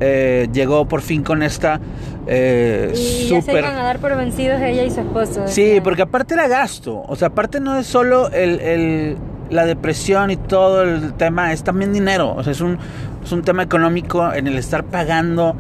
eh, 0.00 0.48
llegó 0.52 0.86
por 0.86 1.00
fin 1.00 1.22
con 1.22 1.42
esta 1.42 1.80
eh, 2.26 2.92
y 2.94 3.28
ya 3.28 3.42
se 3.42 3.52
iban 3.52 3.76
a 3.76 3.82
dar 3.82 3.98
por 3.98 4.16
vencidos 4.16 4.60
ella 4.60 4.84
y 4.84 4.90
su 4.90 5.00
esposo. 5.00 5.44
Sí, 5.46 5.80
porque 5.82 6.02
aparte 6.02 6.34
era 6.34 6.48
gasto, 6.48 7.02
o 7.06 7.16
sea, 7.16 7.28
aparte 7.28 7.60
no 7.60 7.76
es 7.76 7.86
solo 7.86 8.30
el, 8.30 8.60
el, 8.60 9.16
la 9.50 9.64
depresión 9.64 10.30
y 10.30 10.36
todo 10.36 10.82
el 10.82 11.14
tema, 11.14 11.52
es 11.52 11.62
también 11.62 11.92
dinero, 11.92 12.34
o 12.34 12.42
sea, 12.42 12.52
es 12.52 12.60
un, 12.60 12.78
es 13.22 13.32
un 13.32 13.42
tema 13.42 13.62
económico 13.62 14.32
en 14.32 14.46
el 14.46 14.58
estar 14.58 14.84
pagando 14.84 15.56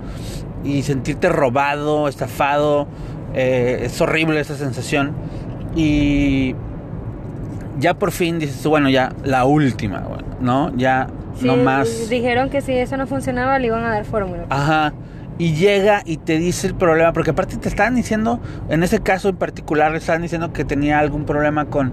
y 0.64 0.82
sentirte 0.82 1.28
robado, 1.28 2.08
estafado. 2.08 2.86
Eh, 3.34 3.82
es 3.84 4.00
horrible 4.00 4.40
esa 4.40 4.56
sensación. 4.56 5.12
Y 5.74 6.54
ya 7.78 7.94
por 7.94 8.12
fin 8.12 8.38
dices, 8.38 8.64
bueno, 8.66 8.88
ya 8.88 9.12
la 9.24 9.44
última, 9.44 10.02
¿no? 10.40 10.74
Ya 10.76 11.08
Sí, 11.38 11.46
no 11.46 11.56
más. 11.56 12.08
Dijeron 12.08 12.50
que 12.50 12.60
si 12.60 12.72
eso 12.72 12.96
no 12.96 13.06
funcionaba 13.06 13.58
le 13.58 13.66
iban 13.68 13.84
a 13.84 13.90
dar 13.90 14.04
fórmula. 14.04 14.44
Ajá. 14.50 14.92
Y 15.38 15.54
llega 15.54 16.02
y 16.04 16.18
te 16.18 16.38
dice 16.38 16.66
el 16.68 16.74
problema, 16.74 17.12
porque 17.12 17.30
aparte 17.30 17.56
te 17.56 17.68
estaban 17.68 17.94
diciendo, 17.94 18.38
en 18.68 18.82
ese 18.82 19.00
caso 19.00 19.30
en 19.30 19.36
particular, 19.36 19.90
le 19.92 19.98
estaban 19.98 20.22
diciendo 20.22 20.52
que 20.52 20.64
tenía 20.64 20.98
algún 20.98 21.24
problema 21.24 21.64
con, 21.64 21.92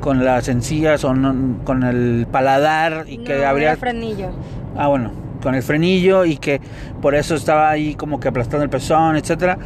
con 0.00 0.24
las 0.24 0.48
encías 0.48 1.04
o 1.04 1.14
no- 1.14 1.64
con 1.64 1.84
el 1.84 2.26
paladar 2.30 3.04
y 3.08 3.18
que 3.18 3.44
habría... 3.46 3.68
era 3.68 3.76
frenillo. 3.76 4.30
Ah, 4.76 4.88
bueno, 4.88 5.12
con 5.42 5.54
el 5.54 5.62
frenillo 5.62 6.24
y 6.24 6.36
que 6.36 6.60
por 7.00 7.14
eso 7.14 7.34
estaba 7.36 7.70
ahí 7.70 7.94
como 7.94 8.18
que 8.20 8.28
aplastando 8.28 8.64
el 8.64 8.70
pezón, 8.70 9.16
etcétera. 9.16 9.56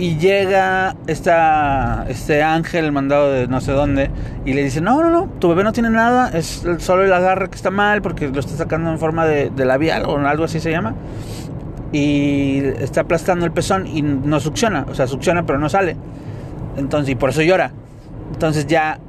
Y 0.00 0.16
llega 0.16 0.94
esta, 1.08 2.06
este 2.08 2.42
ángel 2.44 2.92
mandado 2.92 3.32
de 3.32 3.48
no 3.48 3.60
sé 3.60 3.72
dónde 3.72 4.10
y 4.44 4.52
le 4.52 4.62
dice, 4.62 4.80
no, 4.80 5.02
no, 5.02 5.10
no, 5.10 5.24
tu 5.40 5.48
bebé 5.48 5.64
no 5.64 5.72
tiene 5.72 5.90
nada, 5.90 6.30
es 6.30 6.64
solo 6.78 7.02
el 7.02 7.12
agarre 7.12 7.50
que 7.50 7.56
está 7.56 7.72
mal 7.72 8.00
porque 8.00 8.28
lo 8.28 8.38
está 8.38 8.56
sacando 8.56 8.92
en 8.92 9.00
forma 9.00 9.26
de, 9.26 9.50
de 9.50 9.64
labial 9.64 10.04
o 10.06 10.16
algo 10.18 10.44
así 10.44 10.60
se 10.60 10.70
llama. 10.70 10.94
Y 11.90 12.58
está 12.80 13.00
aplastando 13.02 13.44
el 13.44 13.50
pezón 13.52 13.86
y 13.86 14.02
no 14.02 14.38
succiona, 14.40 14.86
o 14.88 14.94
sea, 14.94 15.06
succiona 15.06 15.44
pero 15.46 15.58
no 15.58 15.68
sale. 15.68 15.96
Entonces, 16.76 17.10
y 17.10 17.14
por 17.16 17.30
eso 17.30 17.42
llora. 17.42 17.72
Entonces 18.32 18.66
ya 18.66 19.00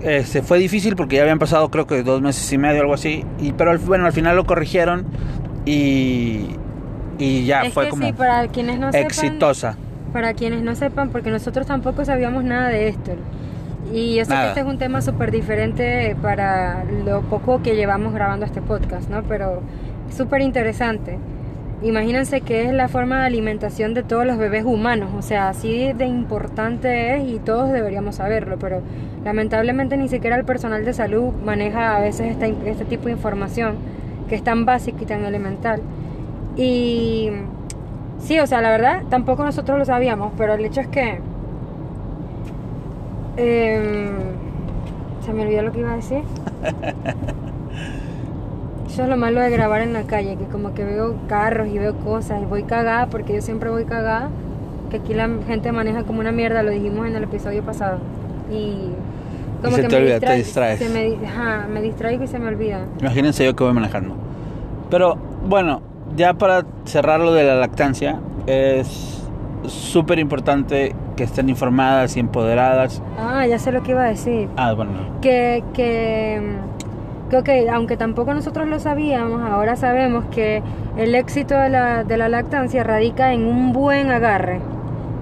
se 0.00 0.42
fue 0.42 0.58
difícil 0.58 0.94
porque 0.94 1.16
ya 1.16 1.22
habían 1.22 1.38
pasado 1.40 1.70
creo 1.70 1.86
que 1.88 2.02
dos 2.04 2.20
meses 2.22 2.52
y 2.52 2.58
medio, 2.58 2.82
algo 2.82 2.94
así. 2.94 3.24
Y, 3.40 3.50
pero 3.52 3.72
al- 3.72 3.78
bueno, 3.78 4.06
al 4.06 4.12
final 4.12 4.36
lo 4.36 4.44
corrigieron 4.44 5.06
y, 5.64 6.50
y 7.18 7.44
ya 7.46 7.62
es 7.62 7.72
fue 7.74 7.84
que 7.84 7.90
como 7.90 8.06
sí, 8.06 8.12
para 8.12 8.46
quienes 8.48 8.78
no 8.78 8.92
sepan, 8.92 9.06
exitosa. 9.06 9.76
Para 10.16 10.32
quienes 10.32 10.62
no 10.62 10.74
sepan, 10.74 11.10
porque 11.10 11.28
nosotros 11.30 11.66
tampoco 11.66 12.02
sabíamos 12.06 12.42
nada 12.42 12.70
de 12.70 12.88
esto. 12.88 13.12
Y 13.92 14.14
yo 14.14 14.24
sé 14.24 14.30
Nada. 14.30 14.44
que 14.44 14.48
este 14.48 14.60
es 14.60 14.66
un 14.66 14.78
tema 14.78 15.02
súper 15.02 15.30
diferente 15.30 16.16
para 16.22 16.84
lo 17.04 17.20
poco 17.20 17.60
que 17.62 17.76
llevamos 17.76 18.14
grabando 18.14 18.46
este 18.46 18.62
podcast, 18.62 19.10
¿no? 19.10 19.24
Pero 19.24 19.60
súper 20.08 20.40
interesante. 20.40 21.18
Imagínense 21.82 22.40
que 22.40 22.64
es 22.64 22.72
la 22.72 22.88
forma 22.88 23.20
de 23.20 23.26
alimentación 23.26 23.92
de 23.92 24.04
todos 24.04 24.24
los 24.24 24.38
bebés 24.38 24.64
humanos, 24.64 25.10
o 25.18 25.20
sea, 25.20 25.50
así 25.50 25.92
de 25.92 26.06
importante 26.06 27.16
es 27.16 27.28
y 27.28 27.38
todos 27.38 27.70
deberíamos 27.70 28.14
saberlo, 28.14 28.56
pero 28.58 28.80
lamentablemente 29.22 29.98
ni 29.98 30.08
siquiera 30.08 30.36
el 30.36 30.46
personal 30.46 30.86
de 30.86 30.94
salud 30.94 31.34
maneja 31.44 31.94
a 31.94 32.00
veces 32.00 32.30
esta, 32.30 32.46
este 32.46 32.86
tipo 32.86 33.04
de 33.04 33.12
información 33.12 33.74
que 34.30 34.34
es 34.34 34.42
tan 34.42 34.64
básica 34.64 34.96
y 35.02 35.04
tan 35.04 35.26
elemental. 35.26 35.82
Y 36.56 37.32
sí, 38.20 38.38
o 38.40 38.46
sea, 38.46 38.60
la 38.60 38.70
verdad, 38.70 39.02
tampoco 39.10 39.44
nosotros 39.44 39.78
lo 39.78 39.84
sabíamos, 39.84 40.32
pero 40.36 40.54
el 40.54 40.64
hecho 40.64 40.80
es 40.80 40.88
que... 40.88 41.20
em, 43.36 44.08
se 45.24 45.32
me 45.32 45.42
olvidó 45.42 45.62
lo 45.62 45.72
que 45.72 45.80
iba 45.80 45.92
a 45.92 45.96
decir. 45.96 46.22
Eso 48.88 49.02
es 49.02 49.08
lo 49.08 49.16
malo 49.16 49.40
de 49.40 49.50
grabar 49.50 49.82
en 49.82 49.92
la 49.92 50.04
calle, 50.04 50.36
que 50.36 50.44
como 50.44 50.72
que 50.72 50.84
veo 50.84 51.16
carros 51.28 51.68
y 51.68 51.78
veo 51.78 51.94
cosas 51.96 52.40
y 52.40 52.46
voy 52.46 52.62
cagada, 52.62 53.06
porque 53.06 53.34
yo 53.34 53.42
siempre 53.42 53.68
voy 53.68 53.84
cagada, 53.84 54.28
que 54.90 54.98
aquí 54.98 55.12
la 55.12 55.28
gente 55.46 55.70
maneja 55.72 56.04
como 56.04 56.20
una 56.20 56.32
mierda, 56.32 56.62
lo 56.62 56.70
dijimos 56.70 57.06
en 57.06 57.16
el 57.16 57.24
episodio 57.24 57.62
pasado. 57.62 57.98
Y 58.50 58.88
como 59.62 59.76
se 59.76 59.82
que 59.82 59.88
te 59.88 59.96
me, 59.96 60.02
olvida, 60.02 60.20
te 60.20 60.26
distrae- 60.26 60.36
distraes. 60.38 60.78
se 60.78 60.88
me, 60.88 61.26
ajá, 61.26 61.66
me 61.70 61.82
distraigo 61.82 62.24
y 62.24 62.28
se 62.28 62.38
me 62.38 62.48
olvida. 62.48 62.78
Imagínense 63.00 63.44
yo 63.44 63.54
que 63.56 63.64
voy 63.64 63.72
manejando. 63.74 64.14
Pero 64.88 65.16
bueno, 65.46 65.82
ya 66.16 66.34
para 66.34 66.64
cerrar 66.84 67.20
lo 67.20 67.32
de 67.32 67.44
la 67.44 67.54
lactancia, 67.56 68.18
es 68.46 69.28
súper 69.66 70.18
importante 70.18 70.94
que 71.16 71.24
estén 71.24 71.48
informadas 71.48 72.16
y 72.16 72.20
empoderadas. 72.20 73.02
Ah, 73.18 73.46
ya 73.46 73.58
sé 73.58 73.72
lo 73.72 73.82
que 73.82 73.92
iba 73.92 74.02
a 74.02 74.08
decir. 74.08 74.48
Ah, 74.56 74.72
bueno, 74.74 74.92
que, 75.20 75.64
que, 75.74 76.56
que, 77.30 77.36
ok, 77.36 77.48
aunque 77.72 77.96
tampoco 77.96 78.34
nosotros 78.34 78.66
lo 78.68 78.78
sabíamos, 78.78 79.42
ahora 79.42 79.76
sabemos 79.76 80.24
que 80.26 80.62
el 80.96 81.14
éxito 81.14 81.54
de 81.54 81.68
la, 81.70 82.04
de 82.04 82.16
la 82.16 82.28
lactancia 82.28 82.84
radica 82.84 83.32
en 83.32 83.46
un 83.46 83.72
buen 83.72 84.10
agarre. 84.10 84.60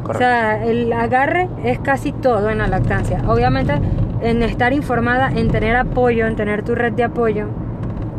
O 0.03 0.07
correcto. 0.07 0.19
sea, 0.19 0.65
el 0.65 0.93
agarre 0.93 1.49
es 1.65 1.79
casi 1.79 2.13
todo 2.13 2.51
en 2.51 2.59
la 2.59 2.67
lactancia. 2.67 3.23
Obviamente, 3.27 3.75
en 4.21 4.43
estar 4.43 4.73
informada, 4.73 5.31
en 5.35 5.51
tener 5.51 5.77
apoyo, 5.77 6.27
en 6.27 6.37
tener 6.37 6.63
tu 6.63 6.75
red 6.75 6.93
de 6.93 7.05
apoyo. 7.05 7.47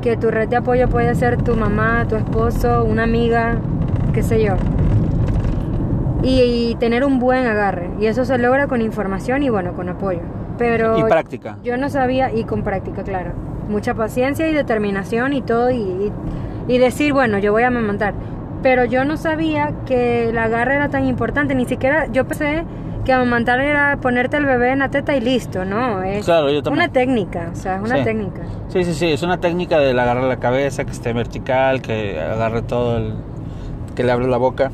Que 0.06 0.16
tu 0.18 0.30
red 0.30 0.48
de 0.48 0.56
apoyo 0.58 0.88
puede 0.88 1.16
ser 1.16 1.42
tu 1.42 1.56
mamá, 1.56 2.06
tu 2.08 2.16
esposo, 2.16 2.84
una 2.86 3.02
amiga, 3.06 3.56
qué 4.14 4.22
sé 4.22 4.40
yo. 4.44 4.54
Y, 6.22 6.42
y 6.72 6.76
tener 6.76 7.04
un 7.04 7.18
buen 7.18 7.48
agarre. 7.48 7.90
Y 8.00 8.06
eso 8.06 8.24
se 8.24 8.38
logra 8.38 8.68
con 8.68 8.82
información 8.82 9.42
y 9.42 9.50
bueno, 9.50 9.74
con 9.74 9.90
apoyo. 9.90 10.20
Pero 10.60 11.00
y 11.00 11.04
práctica. 11.06 11.58
yo 11.64 11.76
no 11.78 11.90
sabía, 11.90 12.32
y 12.32 12.44
con 12.44 12.62
práctica, 12.62 13.02
claro. 13.02 13.32
Mucha 13.68 13.96
paciencia 13.96 14.48
y 14.48 14.54
determinación 14.54 15.34
y 15.34 15.42
todo, 15.42 15.72
y, 15.72 15.78
y- 15.78 16.12
y 16.68 16.78
decir, 16.78 17.12
bueno, 17.12 17.40
yo 17.40 17.52
voy 17.52 17.64
a 17.64 17.68
amamantar. 17.70 18.14
Pero 18.62 18.86
yo 18.86 19.06
no 19.06 19.18
sabía 19.18 19.72
que 19.88 20.30
el 20.30 20.38
agarre 20.38 20.76
era 20.76 20.90
tan 20.90 21.06
importante, 21.08 21.56
ni 21.56 21.66
siquiera 21.66 22.06
yo 22.12 22.26
pensé 22.26 22.64
que 23.06 23.14
amamantar 23.14 23.60
era 23.62 23.98
ponerte 24.02 24.36
el 24.38 24.46
bebé 24.46 24.72
en 24.72 24.80
la 24.80 24.90
teta 24.90 25.16
y 25.16 25.22
listo, 25.22 25.64
¿no? 25.64 26.04
Es 26.04 26.26
Claro, 26.26 26.50
yo 26.52 26.62
también. 26.62 26.84
una 26.86 26.92
técnica, 26.94 27.50
o 27.54 27.56
sea, 27.56 27.78
es 27.78 27.82
una 27.84 27.98
Sí. 28.00 28.04
técnica. 28.04 28.42
Sí, 28.70 28.84
sí, 28.84 28.94
sí, 28.94 29.12
es 29.12 29.24
una 29.24 29.38
técnica 29.40 29.80
del 29.80 29.98
agarrar 29.98 30.24
la 30.26 30.38
cabeza, 30.38 30.84
que 30.84 30.92
esté 30.92 31.14
vertical, 31.14 31.82
que 31.82 32.20
agarre 32.20 32.62
todo, 32.64 32.98
el, 32.98 33.14
que 33.96 34.04
le 34.04 34.12
abre 34.12 34.28
la 34.28 34.38
boca. 34.38 34.72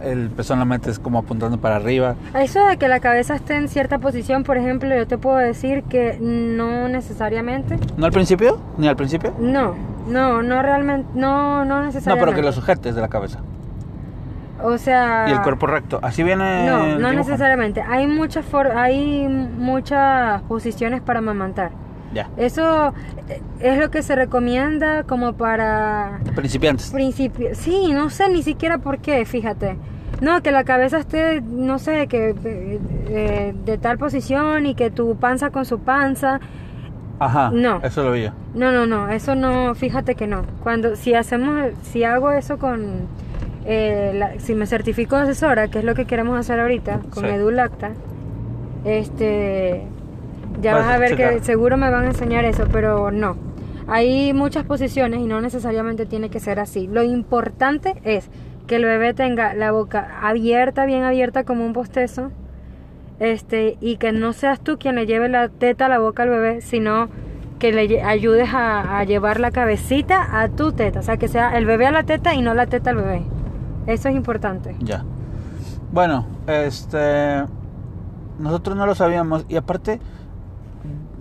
El 0.00 0.30
pezón 0.30 0.60
lo 0.60 0.64
metes 0.66 1.00
como 1.00 1.18
apuntando 1.18 1.58
para 1.58 1.74
arriba. 1.74 2.14
Eso 2.32 2.64
de 2.68 2.76
que 2.76 2.86
la 2.86 3.00
cabeza 3.00 3.34
esté 3.34 3.56
en 3.56 3.66
cierta 3.66 3.98
posición, 3.98 4.44
por 4.44 4.56
ejemplo, 4.56 4.94
yo 4.94 5.08
te 5.08 5.18
puedo 5.18 5.38
decir 5.38 5.82
que 5.82 6.18
no 6.20 6.86
necesariamente. 6.88 7.78
¿No 7.96 8.06
al 8.06 8.12
principio? 8.12 8.60
¿Ni 8.76 8.86
al 8.86 8.94
principio? 8.94 9.34
No, 9.40 9.74
no, 10.06 10.40
no 10.42 10.62
realmente, 10.62 11.08
no, 11.14 11.64
no 11.64 11.80
No, 11.80 11.86
necesariamente. 11.86 12.24
pero 12.26 12.36
que 12.36 12.46
lo 12.46 12.52
sujetes 12.52 12.94
de 12.94 13.00
la 13.00 13.08
cabeza. 13.08 13.40
O 14.62 14.76
sea... 14.78 15.26
Y 15.28 15.32
el 15.32 15.40
cuerpo 15.42 15.66
recto. 15.66 15.98
Así 16.02 16.22
viene. 16.22 16.66
No, 16.66 16.84
el 16.84 17.00
no 17.00 17.10
dibujo. 17.10 17.28
necesariamente. 17.30 17.80
Hay 17.82 18.06
muchas 18.06 18.44
for- 18.44 18.72
hay 18.76 19.28
muchas 19.28 20.42
posiciones 20.42 21.00
para 21.00 21.20
amamantar. 21.20 21.70
Ya. 22.12 22.28
Eso 22.36 22.94
eh, 23.28 23.40
es 23.60 23.78
lo 23.78 23.90
que 23.90 24.02
se 24.02 24.16
recomienda 24.16 25.04
como 25.04 25.34
para 25.34 26.18
Principiantes. 26.34 26.90
principio. 26.90 27.50
Sí, 27.52 27.92
no 27.92 28.10
sé 28.10 28.28
ni 28.30 28.42
siquiera 28.42 28.78
por 28.78 28.98
qué, 28.98 29.24
fíjate. 29.26 29.76
No, 30.20 30.42
que 30.42 30.50
la 30.50 30.64
cabeza 30.64 30.98
esté, 30.98 31.40
no 31.42 31.78
sé, 31.78 32.08
que 32.08 32.30
eh, 32.30 32.80
eh, 33.08 33.54
de 33.64 33.78
tal 33.78 33.98
posición 33.98 34.66
y 34.66 34.74
que 34.74 34.90
tu 34.90 35.16
panza 35.16 35.50
con 35.50 35.64
su 35.64 35.78
panza. 35.80 36.40
Ajá. 37.20 37.50
No. 37.52 37.80
Eso 37.82 38.02
lo 38.02 38.12
vi 38.12 38.22
yo. 38.24 38.30
No, 38.54 38.72
no, 38.72 38.86
no, 38.86 39.08
eso 39.10 39.34
no, 39.34 39.74
fíjate 39.74 40.14
que 40.14 40.26
no. 40.26 40.42
Cuando, 40.62 40.96
si 40.96 41.14
hacemos, 41.14 41.68
si 41.82 42.04
hago 42.04 42.30
eso 42.32 42.58
con, 42.58 43.06
eh, 43.64 44.12
la- 44.14 44.38
si 44.38 44.54
me 44.54 44.66
certifico 44.66 45.16
de 45.16 45.22
asesora, 45.22 45.68
que 45.68 45.78
es 45.80 45.84
lo 45.84 45.94
que 45.94 46.04
queremos 46.06 46.38
hacer 46.38 46.58
ahorita 46.60 47.00
con 47.10 47.24
Sí. 47.24 47.30
EduLacta, 47.30 47.90
este, 48.84 49.82
ya 50.62 50.74
Vas 50.74 50.86
vas 50.86 50.94
a 50.94 50.98
ver 50.98 51.16
que 51.16 51.40
seguro 51.40 51.76
me 51.76 51.90
van 51.90 52.04
a 52.04 52.08
enseñar 52.08 52.44
eso, 52.44 52.64
pero 52.72 53.10
no. 53.10 53.36
Hay 53.86 54.32
muchas 54.34 54.64
posiciones 54.64 55.20
y 55.20 55.24
no 55.24 55.40
necesariamente 55.40 56.04
tiene 56.06 56.28
que 56.30 56.40
ser 56.40 56.60
así. 56.60 56.86
Lo 56.86 57.02
importante 57.02 57.94
es 58.04 58.28
que 58.66 58.76
el 58.76 58.84
bebé 58.84 59.14
tenga 59.14 59.54
la 59.54 59.72
boca 59.72 60.18
abierta, 60.22 60.84
bien 60.84 61.02
abierta 61.04 61.44
como 61.44 61.64
un 61.64 61.72
postezo, 61.72 62.30
este, 63.18 63.76
y 63.80 63.96
que 63.96 64.12
no 64.12 64.32
seas 64.32 64.60
tú 64.60 64.78
quien 64.78 64.94
le 64.96 65.06
lleve 65.06 65.28
la 65.28 65.48
teta 65.48 65.86
a 65.86 65.88
la 65.88 65.98
boca 65.98 66.22
al 66.22 66.28
bebé, 66.30 66.60
sino 66.60 67.08
que 67.58 67.72
le 67.72 68.02
ayudes 68.02 68.50
a, 68.54 68.98
a 68.98 69.04
llevar 69.04 69.40
la 69.40 69.50
cabecita 69.50 70.40
a 70.40 70.48
tu 70.48 70.72
teta, 70.72 71.00
o 71.00 71.02
sea, 71.02 71.16
que 71.16 71.26
sea 71.26 71.56
el 71.58 71.64
bebé 71.66 71.86
a 71.86 71.90
la 71.90 72.04
teta 72.04 72.34
y 72.34 72.42
no 72.42 72.54
la 72.54 72.66
teta 72.66 72.90
al 72.90 72.96
bebé. 72.96 73.22
Eso 73.88 74.10
es 74.10 74.14
importante. 74.14 74.76
Ya. 74.80 75.02
Bueno, 75.92 76.26
este. 76.46 77.44
Nosotros 78.38 78.76
no 78.76 78.84
lo 78.84 78.94
sabíamos. 78.94 79.46
Y 79.48 79.56
aparte, 79.56 79.98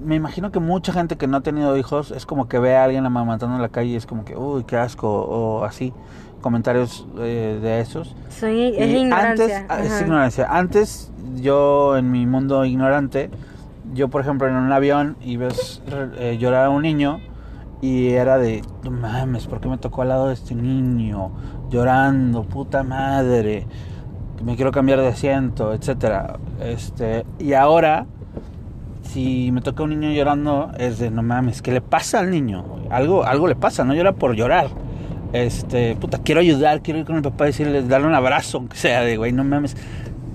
me 0.04 0.16
imagino 0.16 0.52
que 0.52 0.60
mucha 0.60 0.92
gente 0.92 1.16
que 1.16 1.28
no 1.28 1.38
ha 1.38 1.42
tenido 1.42 1.78
hijos 1.78 2.12
es 2.12 2.26
como 2.26 2.50
que 2.50 2.60
ve 2.60 2.76
a 2.76 2.84
alguien 2.84 3.06
amamantando 3.06 3.56
en 3.56 3.62
la 3.62 3.70
calle 3.70 3.92
y 3.92 3.96
es 3.96 4.06
como 4.06 4.26
que, 4.26 4.36
uy, 4.36 4.66
qué 4.66 4.76
asco, 4.76 5.10
o 5.10 5.64
así. 5.64 5.94
Comentarios 6.42 7.08
eh, 7.20 7.58
de 7.62 7.80
esos. 7.80 8.14
Soy, 8.30 8.76
es 8.78 8.90
Y 8.90 8.98
ignorancia. 8.98 9.60
Antes, 9.60 9.66
ah, 9.70 9.84
es 9.84 10.02
ignorancia. 10.02 10.48
Antes, 10.50 11.12
yo 11.36 11.96
en 11.98 12.12
mi 12.12 12.26
mundo 12.26 12.66
ignorante, 12.66 13.32
yo 13.94 14.10
por 14.10 14.22
ejemplo 14.22 14.48
en 14.48 14.56
un 14.56 14.72
avión 14.72 15.16
y 15.22 15.38
ves 15.38 15.82
eh, 16.20 16.38
llorar 16.38 16.66
a 16.66 16.70
un 16.70 16.84
niño 16.84 17.22
y 17.82 18.10
era 18.10 18.38
de, 18.38 18.64
no 18.84 18.92
mames, 18.92 19.48
¿por 19.48 19.60
qué 19.60 19.68
me 19.68 19.78
tocó 19.78 20.02
al 20.02 20.10
lado 20.10 20.28
de 20.28 20.34
este 20.34 20.56
niño? 20.56 21.32
Llorando, 21.70 22.44
puta 22.44 22.84
madre, 22.84 23.66
me 24.44 24.56
quiero 24.56 24.72
cambiar 24.72 25.00
de 25.02 25.08
asiento, 25.08 25.74
etcétera. 25.74 26.38
Este, 26.62 27.26
y 27.40 27.54
ahora, 27.54 28.06
si 29.04 29.52
me 29.52 29.62
toca 29.62 29.84
un 29.84 29.92
niño 29.92 30.12
llorando, 30.12 30.72
es 30.78 31.00
de, 31.00 31.12
no 31.12 31.24
mames, 31.24 31.62
¿qué 31.62 31.72
le 31.72 31.82
pasa 31.82 32.20
al 32.20 32.30
niño? 32.32 32.66
Algo, 32.90 33.24
algo 33.24 33.48
le 33.48 33.56
pasa, 33.56 33.84
no 33.84 33.94
llora 33.94 34.14
por 34.14 34.36
llorar. 34.36 34.68
Este, 35.34 35.96
puta, 35.96 36.20
quiero 36.20 36.40
ayudar, 36.42 36.82
quiero 36.82 37.00
ir 37.00 37.06
con 37.06 37.18
el 37.18 37.22
papá 37.22 37.46
y 37.46 37.48
decirle, 37.48 37.84
darle 37.84 38.08
un 38.08 38.16
abrazo, 38.16 38.58
aunque 38.60 38.78
sea 38.78 39.02
de, 39.02 39.18
güey, 39.18 39.34
no 39.34 39.44
mames, 39.44 39.76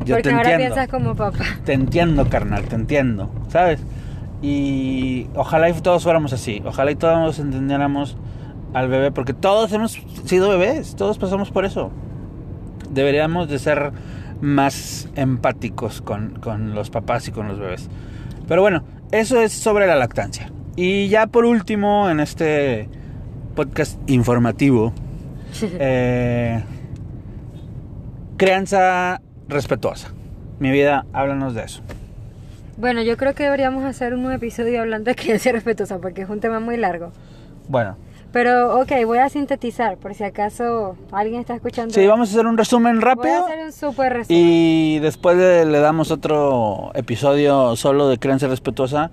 Yo 0.04 0.16
Porque 0.16 0.22
te 0.28 0.30
ahora 0.34 0.52
entiendo. 0.52 0.74
piensas 0.74 0.88
como 0.88 1.14
papá. 1.14 1.44
Te 1.64 1.72
entiendo, 1.72 2.28
carnal, 2.28 2.64
te 2.64 2.74
entiendo, 2.74 3.30
¿sabes? 3.48 3.80
Y 4.42 5.28
ojalá 5.36 5.70
y 5.70 5.72
todos 5.74 6.02
fuéramos 6.02 6.32
así, 6.32 6.62
ojalá 6.66 6.90
y 6.90 6.96
todos 6.96 7.38
entendiéramos 7.38 8.16
al 8.74 8.88
bebé, 8.88 9.12
porque 9.12 9.34
todos 9.34 9.72
hemos 9.72 9.92
sido 10.24 10.48
bebés, 10.48 10.96
todos 10.96 11.18
pasamos 11.18 11.50
por 11.50 11.64
eso. 11.64 11.90
Deberíamos 12.90 13.48
de 13.48 13.58
ser 13.58 13.92
más 14.40 15.08
empáticos 15.14 16.02
con, 16.02 16.40
con 16.40 16.74
los 16.74 16.90
papás 16.90 17.28
y 17.28 17.32
con 17.32 17.46
los 17.46 17.58
bebés. 17.58 17.88
Pero 18.48 18.62
bueno, 18.62 18.82
eso 19.12 19.40
es 19.40 19.52
sobre 19.52 19.86
la 19.86 19.94
lactancia. 19.94 20.50
Y 20.74 21.08
ya 21.08 21.26
por 21.26 21.44
último, 21.44 22.10
en 22.10 22.18
este 22.18 22.88
podcast 23.54 23.98
informativo, 24.10 24.92
eh, 25.62 26.62
crianza 28.36 29.20
respetuosa. 29.48 30.12
Mi 30.58 30.70
vida, 30.70 31.06
háblanos 31.12 31.54
de 31.54 31.64
eso. 31.64 31.82
Bueno, 32.78 33.02
yo 33.02 33.16
creo 33.16 33.34
que 33.34 33.44
deberíamos 33.44 33.84
hacer 33.84 34.14
un 34.14 34.30
episodio 34.32 34.80
hablando 34.80 35.10
de 35.10 35.14
crianza 35.14 35.52
respetuosa 35.52 35.98
porque 35.98 36.22
es 36.22 36.28
un 36.28 36.40
tema 36.40 36.58
muy 36.60 36.76
largo. 36.76 37.12
Bueno, 37.68 37.96
Pero, 38.32 38.80
ok, 38.80 38.90
voy 39.04 39.18
a 39.18 39.28
sintetizar 39.28 39.98
por 39.98 40.14
si 40.14 40.24
acaso 40.24 40.96
alguien 41.12 41.40
está 41.40 41.54
escuchando. 41.54 41.92
sí, 41.94 42.06
vamos 42.06 42.30
a 42.30 42.32
hacer 42.32 42.46
un 42.46 42.56
resumen 42.56 42.94
Voy 42.98 43.02
a 43.02 43.14
rápido 43.14 43.44
hacer 43.46 43.64
un 43.66 43.72
súper 43.72 44.12
resumen. 44.14 44.26
y 44.42 44.98
después 45.00 45.36
le, 45.36 45.64
le 45.66 45.78
damos 45.80 46.10
otro 46.10 46.90
episodio 46.94 47.76
solo 47.76 48.08
de 48.08 48.18
crianza 48.18 48.48
respetuosa, 48.48 49.10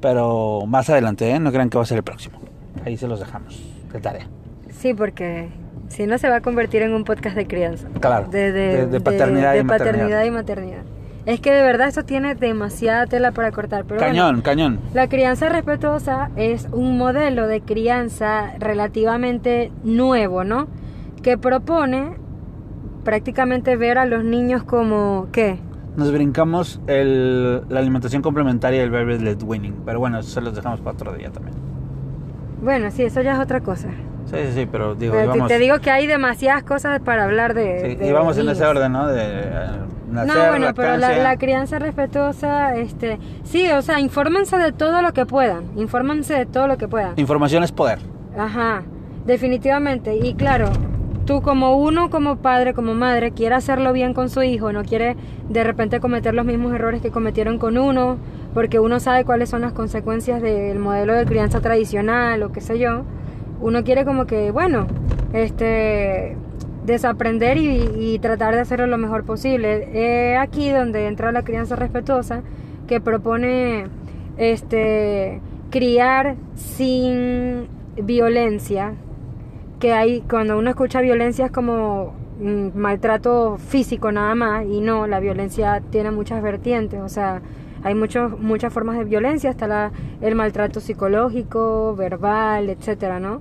pero 0.00 0.64
más 0.66 0.90
adelante, 0.90 1.30
¿eh? 1.30 1.38
No 1.40 1.52
crean 1.52 1.70
que 1.70 1.78
va 1.78 1.84
a 1.84 1.86
ser 1.86 1.98
el 1.98 2.04
próximo. 2.04 2.38
Ahí 2.84 2.96
se 2.96 3.06
los 3.08 3.20
dejamos, 3.20 3.62
de 3.92 4.00
tarea. 4.00 4.26
Sí, 4.70 4.92
porque 4.92 5.48
si 5.88 6.06
no 6.06 6.18
se 6.18 6.28
va 6.28 6.36
a 6.36 6.40
convertir 6.42 6.82
en 6.82 6.92
un 6.92 7.04
podcast 7.04 7.36
de 7.36 7.46
crianza. 7.46 7.88
Claro, 8.00 8.28
De, 8.28 8.52
de- 8.52 8.86
de 8.86 9.00
paternidad 9.00 9.54
y 9.54 9.62
maternidad. 9.64 9.68
paternidad 9.68 10.24
y 10.24 10.30
maternidad. 10.30 10.82
Es 11.26 11.40
que 11.40 11.52
de 11.52 11.62
verdad 11.62 11.88
esto 11.88 12.04
tiene 12.04 12.34
demasiada 12.36 13.06
tela 13.06 13.32
para 13.32 13.50
cortar. 13.50 13.84
Pero 13.84 14.00
bueno, 14.00 14.12
cañón, 14.14 14.42
cañón. 14.42 14.78
La 14.94 15.08
crianza 15.08 15.48
respetuosa 15.48 16.30
es 16.36 16.68
un 16.72 16.96
modelo 16.96 17.48
de 17.48 17.60
crianza 17.62 18.52
relativamente 18.60 19.72
nuevo, 19.82 20.44
¿no? 20.44 20.68
Que 21.22 21.36
propone 21.36 22.12
prácticamente 23.04 23.76
ver 23.76 23.98
a 23.98 24.06
los 24.06 24.24
niños 24.24 24.62
como, 24.62 25.26
¿qué? 25.32 25.58
Nos 25.96 26.12
brincamos 26.12 26.80
el- 26.86 27.62
la 27.68 27.80
alimentación 27.80 28.22
complementaria 28.22 28.80
y 28.80 28.84
el 28.84 28.90
baby 28.90 29.18
led 29.18 29.42
winning, 29.42 29.74
pero 29.84 29.98
bueno, 29.98 30.18
eso 30.18 30.28
se 30.30 30.40
los 30.40 30.54
dejamos 30.54 30.80
para 30.80 30.92
otro 30.94 31.12
día 31.14 31.30
también. 31.30 31.56
Bueno, 32.62 32.90
sí, 32.90 33.02
eso 33.02 33.20
ya 33.22 33.32
es 33.34 33.38
otra 33.38 33.60
cosa. 33.60 33.88
Sí, 34.26 34.36
sí, 34.48 34.52
sí, 34.54 34.68
pero 34.70 34.94
digo, 34.94 35.14
Pero 35.14 35.30
te- 35.32 35.36
íbamos, 35.38 35.48
te 35.48 35.58
digo 35.58 35.78
que 35.80 35.90
hay 35.90 36.06
demasiadas 36.06 36.62
cosas 36.64 37.00
para 37.00 37.24
hablar 37.24 37.54
de... 37.54 37.80
sí, 37.80 37.94
de 37.96 38.08
íbamos 38.08 38.36
en 38.38 38.48
ese 38.48 38.64
orden, 38.64 38.92
¿no? 38.92 39.06
De 39.06 39.42
nacer, 40.10 40.36
No, 40.36 40.48
bueno, 40.50 40.74
pero 40.74 40.96
la 40.96 41.36
crianza 41.36 41.78
respetuosa, 41.78 42.76
este, 42.76 43.18
sí, 43.44 43.70
o 43.70 43.82
sea, 43.82 44.00
infórmense 44.00 44.56
de 44.56 44.72
todo 44.72 45.02
lo 45.02 45.12
que 45.12 45.26
puedan, 45.26 45.64
infórmense 45.76 46.34
de 46.34 46.46
todo 46.46 46.66
lo 46.66 46.76
que 46.78 46.88
puedan. 46.88 47.12
Información 47.16 47.62
es 47.62 47.72
poder. 47.72 47.98
Ajá, 48.38 48.82
definitivamente. 49.26 50.16
Y 50.16 50.34
claro, 50.34 50.70
tú 51.26 51.42
como 51.42 51.76
uno, 51.76 52.08
como 52.10 52.36
padre, 52.36 52.72
como 52.72 52.94
madre, 52.94 53.32
quiere 53.32 53.54
hacerlo 53.54 53.92
bien 53.92 54.14
con 54.14 54.30
su 54.30 54.42
hijo, 54.42 54.72
no 54.72 54.84
quiere 54.84 55.16
de 55.48 55.64
repente 55.64 56.00
cometer 56.00 56.34
los 56.34 56.46
mismos 56.46 56.72
errores 56.72 57.02
que 57.02 57.10
cometieron 57.10 57.58
con 57.58 57.76
uno, 57.76 58.16
porque 58.54 58.78
uno 58.78 59.00
sabe 59.00 59.24
cuáles 59.24 59.50
son 59.50 59.60
las 59.60 59.72
consecuencias 59.72 60.40
del 60.40 60.78
modelo 60.78 61.14
de 61.14 61.26
crianza 61.26 61.60
tradicional 61.60 62.42
o 62.42 62.52
qué 62.52 62.60
sé 62.60 62.78
yo. 62.78 63.02
Uno 63.60 63.84
quiere 63.84 64.04
como 64.04 64.26
que, 64.26 64.50
bueno, 64.50 64.86
este 65.32 66.36
desaprender 66.86 67.58
y, 67.58 68.18
tratar 68.20 68.54
de 68.54 68.60
hacerlo 68.60 68.86
lo 68.86 68.98
mejor 68.98 69.24
posible. 69.24 69.88
Eh, 69.92 70.36
aquí 70.36 70.70
donde 70.70 71.06
entra 71.06 71.32
la 71.32 71.42
crianza 71.42 71.76
respetuosa, 71.76 72.42
que 72.86 73.00
propone 73.00 73.88
este 74.38 75.40
criar 75.70 76.36
sin 76.54 77.68
violencia, 77.96 78.94
que 79.80 79.92
hay 79.92 80.20
cuando 80.22 80.58
uno 80.58 80.70
escucha 80.70 81.00
violencia 81.00 81.46
es 81.46 81.52
como 81.52 82.14
mm, 82.40 82.68
maltrato 82.78 83.58
físico 83.58 84.12
nada 84.12 84.34
más 84.34 84.64
y 84.66 84.80
no, 84.80 85.06
la 85.06 85.20
violencia 85.20 85.82
tiene 85.90 86.10
muchas 86.12 86.42
vertientes, 86.42 87.00
o 87.00 87.08
sea, 87.08 87.42
hay 87.82 87.94
muchos 87.94 88.38
muchas 88.38 88.72
formas 88.72 88.96
de 88.96 89.04
violencia, 89.04 89.50
hasta 89.50 89.66
la, 89.66 89.92
el 90.20 90.34
maltrato 90.34 90.80
psicológico, 90.80 91.94
verbal, 91.96 92.70
etcétera, 92.70 93.20
¿no? 93.20 93.40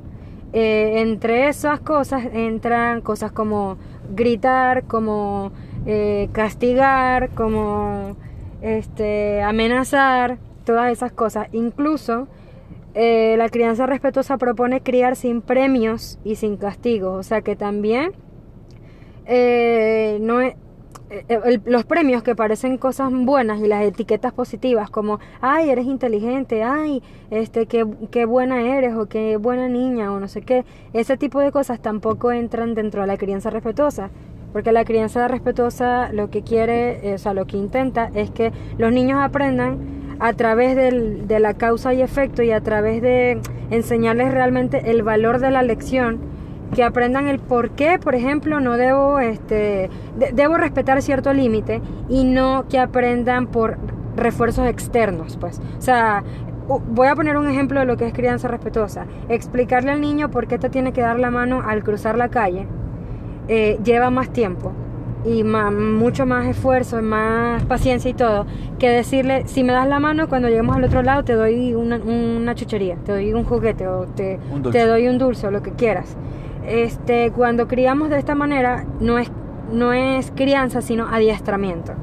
Eh, 0.53 1.01
entre 1.01 1.49
esas 1.49 1.81
cosas 1.81 2.23
entran 2.33 3.01
cosas 3.01 3.31
como 3.31 3.77
gritar, 4.15 4.83
como 4.85 5.51
eh, 5.85 6.29
castigar, 6.31 7.29
como 7.31 8.15
este 8.61 9.41
amenazar, 9.43 10.37
todas 10.63 10.91
esas 10.91 11.11
cosas, 11.11 11.47
incluso 11.51 12.27
eh, 12.93 13.35
la 13.37 13.49
crianza 13.49 13.85
respetuosa 13.85 14.37
propone 14.37 14.81
criar 14.81 15.15
sin 15.17 15.41
premios 15.41 16.17
y 16.23 16.35
sin 16.35 16.55
castigos, 16.57 17.19
o 17.19 17.23
sea 17.23 17.41
que 17.41 17.55
también 17.55 18.13
no 20.21 20.39
es- 20.41 20.55
el- 21.27 21.61
los 21.65 21.85
premios 21.85 22.23
que 22.23 22.35
parecen 22.35 22.77
cosas 22.77 23.09
buenas 23.11 23.59
y 23.59 23.67
las 23.67 23.83
etiquetas 23.83 24.33
positivas 24.33 24.89
como 24.89 25.19
ay 25.41 25.69
eres 25.69 25.85
inteligente 25.85 26.63
ay 26.63 27.01
este 27.31 27.65
qué, 27.67 27.85
qué 28.11 28.25
buena 28.25 28.61
eres 28.61 28.95
o 28.95 29.07
qué 29.07 29.37
buena 29.37 29.67
niña 29.69 30.11
o 30.11 30.19
no 30.19 30.27
sé 30.27 30.41
qué 30.41 30.65
ese 30.93 31.17
tipo 31.17 31.39
de 31.39 31.51
cosas 31.51 31.79
tampoco 31.79 32.31
entran 32.31 32.75
dentro 32.75 33.01
de 33.01 33.07
la 33.07 33.17
crianza 33.17 33.49
respetuosa 33.49 34.09
porque 34.53 34.71
la 34.71 34.85
crianza 34.85 35.27
respetuosa 35.27 36.11
lo 36.13 36.29
que 36.29 36.41
quiere 36.41 37.09
eh, 37.09 37.15
o 37.15 37.17
sea 37.17 37.33
lo 37.33 37.45
que 37.45 37.57
intenta 37.57 38.09
es 38.15 38.29
que 38.31 38.51
los 38.77 38.91
niños 38.91 39.19
aprendan 39.21 39.79
a 40.19 40.31
través 40.33 40.75
del- 40.77 41.27
de 41.27 41.39
la 41.41 41.55
causa 41.55 41.93
y 41.93 42.01
efecto 42.01 42.41
y 42.41 42.51
a 42.51 42.61
través 42.61 43.01
de 43.01 43.39
enseñarles 43.69 44.31
realmente 44.33 44.89
el 44.91 45.03
valor 45.03 45.39
de 45.39 45.51
la 45.51 45.61
lección 45.61 46.19
que 46.75 46.83
aprendan 46.83 47.27
el 47.27 47.39
por 47.39 47.71
qué, 47.71 47.97
por 47.97 48.13
ejemplo, 48.15 48.59
no 48.59 48.77
debo, 48.77 49.19
este, 49.19 49.89
de- 50.19 50.31
debo 50.33 50.57
respetar 50.57 51.01
cierto 51.01 51.33
límite 51.33 51.81
y 52.09 52.23
no 52.25 52.65
que 52.69 52.77
aprendan 52.79 53.47
por 53.47 53.77
refuerzos 54.15 54.67
externos, 54.67 55.37
pues. 55.37 55.59
O 55.77 55.81
sea, 55.81 56.23
voy 56.89 57.07
a 57.07 57.15
poner 57.15 57.37
un 57.37 57.47
ejemplo 57.49 57.79
de 57.79 57.85
lo 57.85 57.97
que 57.97 58.05
es 58.07 58.13
crianza 58.13 58.47
respetuosa. 58.47 59.05
Explicarle 59.29 59.91
al 59.91 60.01
niño 60.01 60.29
por 60.31 60.47
qué 60.47 60.57
te 60.57 60.69
tiene 60.69 60.91
que 60.93 61.01
dar 61.01 61.17
la 61.19 61.31
mano 61.31 61.61
al 61.65 61.83
cruzar 61.83 62.17
la 62.17 62.29
calle 62.29 62.67
eh, 63.47 63.77
lleva 63.83 64.09
más 64.09 64.29
tiempo 64.29 64.71
y 65.23 65.43
ma- 65.43 65.71
mucho 65.71 66.25
más 66.25 66.45
esfuerzo, 66.47 67.01
más 67.01 67.63
paciencia 67.65 68.09
y 68.11 68.13
todo, 68.13 68.45
que 68.79 68.89
decirle, 68.89 69.43
si 69.47 69.63
me 69.63 69.73
das 69.73 69.87
la 69.87 69.99
mano, 69.99 70.27
cuando 70.27 70.49
lleguemos 70.49 70.75
al 70.75 70.83
otro 70.83 71.01
lado 71.03 71.23
te 71.23 71.33
doy 71.33 71.73
una, 71.73 71.97
una 71.97 72.53
chuchería, 72.55 72.95
te 73.05 73.11
doy 73.11 73.33
un 73.33 73.43
juguete 73.43 73.87
o 73.87 74.05
te, 74.05 74.39
te 74.71 74.85
doy 74.85 75.07
un 75.07 75.17
dulce 75.17 75.47
o 75.47 75.51
lo 75.51 75.61
que 75.63 75.71
quieras. 75.71 76.15
Este, 76.67 77.31
cuando 77.31 77.67
criamos 77.67 78.09
de 78.09 78.17
esta 78.17 78.35
manera, 78.35 78.85
no 78.99 79.17
es, 79.19 79.31
no 79.71 79.93
es 79.93 80.31
crianza, 80.31 80.81
sino 80.81 81.07
adiestramiento. 81.07 81.93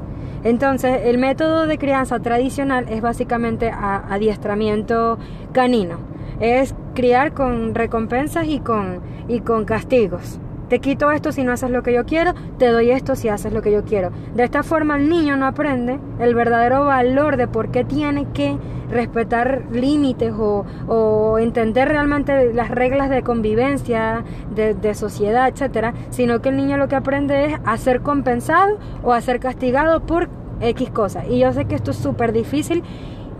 Entonces, 0.43 1.01
el 1.05 1.17
método 1.17 1.67
de 1.67 1.77
crianza 1.77 2.19
tradicional 2.19 2.87
es 2.89 3.01
básicamente 3.01 3.71
adiestramiento 3.71 5.17
canino. 5.53 5.97
Es 6.39 6.75
criar 6.95 7.33
con 7.33 7.73
recompensas 7.75 8.47
y 8.47 8.59
con, 8.59 8.99
y 9.27 9.39
con 9.39 9.63
castigos. 9.63 10.39
Te 10.69 10.79
quito 10.79 11.11
esto 11.11 11.31
si 11.31 11.43
no 11.43 11.51
haces 11.51 11.69
lo 11.69 11.83
que 11.83 11.93
yo 11.93 12.05
quiero, 12.05 12.33
te 12.57 12.67
doy 12.67 12.91
esto 12.91 13.15
si 13.15 13.29
haces 13.29 13.53
lo 13.53 13.61
que 13.61 13.71
yo 13.71 13.83
quiero. 13.83 14.11
De 14.33 14.43
esta 14.43 14.63
forma 14.63 14.97
el 14.97 15.09
niño 15.09 15.35
no 15.37 15.45
aprende 15.45 15.99
el 16.19 16.33
verdadero 16.33 16.85
valor 16.85 17.37
de 17.37 17.47
por 17.47 17.69
qué 17.69 17.83
tiene 17.83 18.25
que 18.33 18.57
respetar 18.89 19.63
límites 19.71 20.33
o, 20.37 20.65
o 20.87 21.39
entender 21.39 21.89
realmente 21.89 22.53
las 22.53 22.69
reglas 22.69 23.09
de 23.09 23.23
convivencia, 23.23 24.23
de, 24.55 24.73
de 24.73 24.93
sociedad, 24.95 25.47
etcétera, 25.47 25.93
sino 26.09 26.41
que 26.41 26.49
el 26.49 26.57
niño 26.57 26.77
lo 26.77 26.87
que 26.87 26.95
aprende 26.95 27.45
es 27.45 27.59
a 27.65 27.77
ser 27.77 28.01
compensado 28.01 28.77
o 29.03 29.13
a 29.13 29.21
ser 29.21 29.39
castigado 29.39 30.01
por 30.01 30.29
X 30.61 30.89
cosas. 30.91 31.25
Y 31.29 31.39
yo 31.39 31.51
sé 31.53 31.65
que 31.65 31.75
esto 31.75 31.91
es 31.91 31.97
súper 31.97 32.31
difícil 32.31 32.83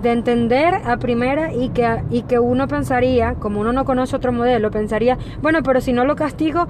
de 0.01 0.11
entender 0.11 0.75
a 0.85 0.97
primera 0.97 1.53
y 1.53 1.69
que, 1.69 1.87
y 2.09 2.23
que 2.23 2.37
uno 2.37 2.67
pensaría, 2.67 3.35
como 3.35 3.61
uno 3.61 3.71
no 3.71 3.85
conoce 3.85 4.15
otro 4.15 4.33
modelo, 4.33 4.69
pensaría, 4.69 5.17
bueno, 5.41 5.63
pero 5.63 5.79
si 5.79 5.93
no 5.93 6.03
lo 6.03 6.15
castigo, 6.15 6.67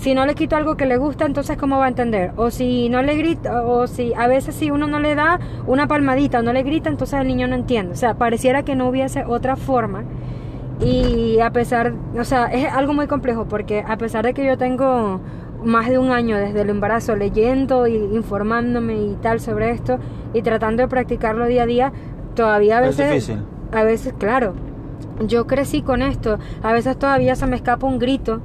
si 0.00 0.14
no 0.14 0.26
le 0.26 0.34
quito 0.34 0.56
algo 0.56 0.76
que 0.76 0.86
le 0.86 0.96
gusta, 0.96 1.26
entonces 1.26 1.56
cómo 1.58 1.78
va 1.78 1.86
a 1.86 1.88
entender? 1.88 2.32
O 2.36 2.50
si 2.50 2.88
no 2.88 3.02
le 3.02 3.14
grita, 3.16 3.62
o 3.64 3.86
si 3.86 4.12
a 4.14 4.26
veces 4.28 4.54
si 4.54 4.70
uno 4.70 4.86
no 4.86 4.98
le 4.98 5.14
da 5.14 5.38
una 5.66 5.86
palmadita 5.86 6.40
o 6.40 6.42
no 6.42 6.52
le 6.52 6.62
grita, 6.62 6.88
entonces 6.88 7.20
el 7.20 7.26
niño 7.28 7.46
no 7.48 7.54
entiende. 7.56 7.92
O 7.92 7.96
sea, 7.96 8.14
pareciera 8.14 8.64
que 8.64 8.76
no 8.76 8.88
hubiese 8.88 9.24
otra 9.26 9.56
forma. 9.56 10.04
Y 10.78 11.38
a 11.40 11.50
pesar, 11.52 11.94
o 12.18 12.24
sea, 12.24 12.46
es 12.46 12.72
algo 12.72 12.94
muy 12.94 13.06
complejo 13.06 13.46
porque 13.46 13.84
a 13.86 13.98
pesar 13.98 14.24
de 14.24 14.32
que 14.34 14.46
yo 14.46 14.56
tengo 14.56 15.20
más 15.62 15.88
de 15.90 15.98
un 15.98 16.10
año 16.10 16.38
desde 16.38 16.62
el 16.62 16.70
embarazo 16.70 17.16
leyendo 17.16 17.86
y 17.86 17.96
informándome 17.96 18.94
y 19.02 19.16
tal 19.16 19.40
sobre 19.40 19.70
esto 19.72 19.98
y 20.32 20.42
tratando 20.42 20.82
de 20.82 20.88
practicarlo 20.88 21.46
día 21.46 21.64
a 21.64 21.66
día, 21.66 21.92
todavía 22.34 22.78
a 22.78 22.86
Es 22.86 22.96
veces 22.96 23.08
difícil. 23.12 23.44
a 23.72 23.82
veces, 23.84 24.14
claro, 24.18 24.54
yo 25.26 25.46
crecí 25.46 25.82
con 25.82 26.02
esto, 26.02 26.38
a 26.62 26.72
veces 26.72 26.98
todavía 26.98 27.36
se 27.36 27.46
me 27.46 27.56
escapa 27.56 27.86
un 27.86 27.98
grito, 27.98 28.40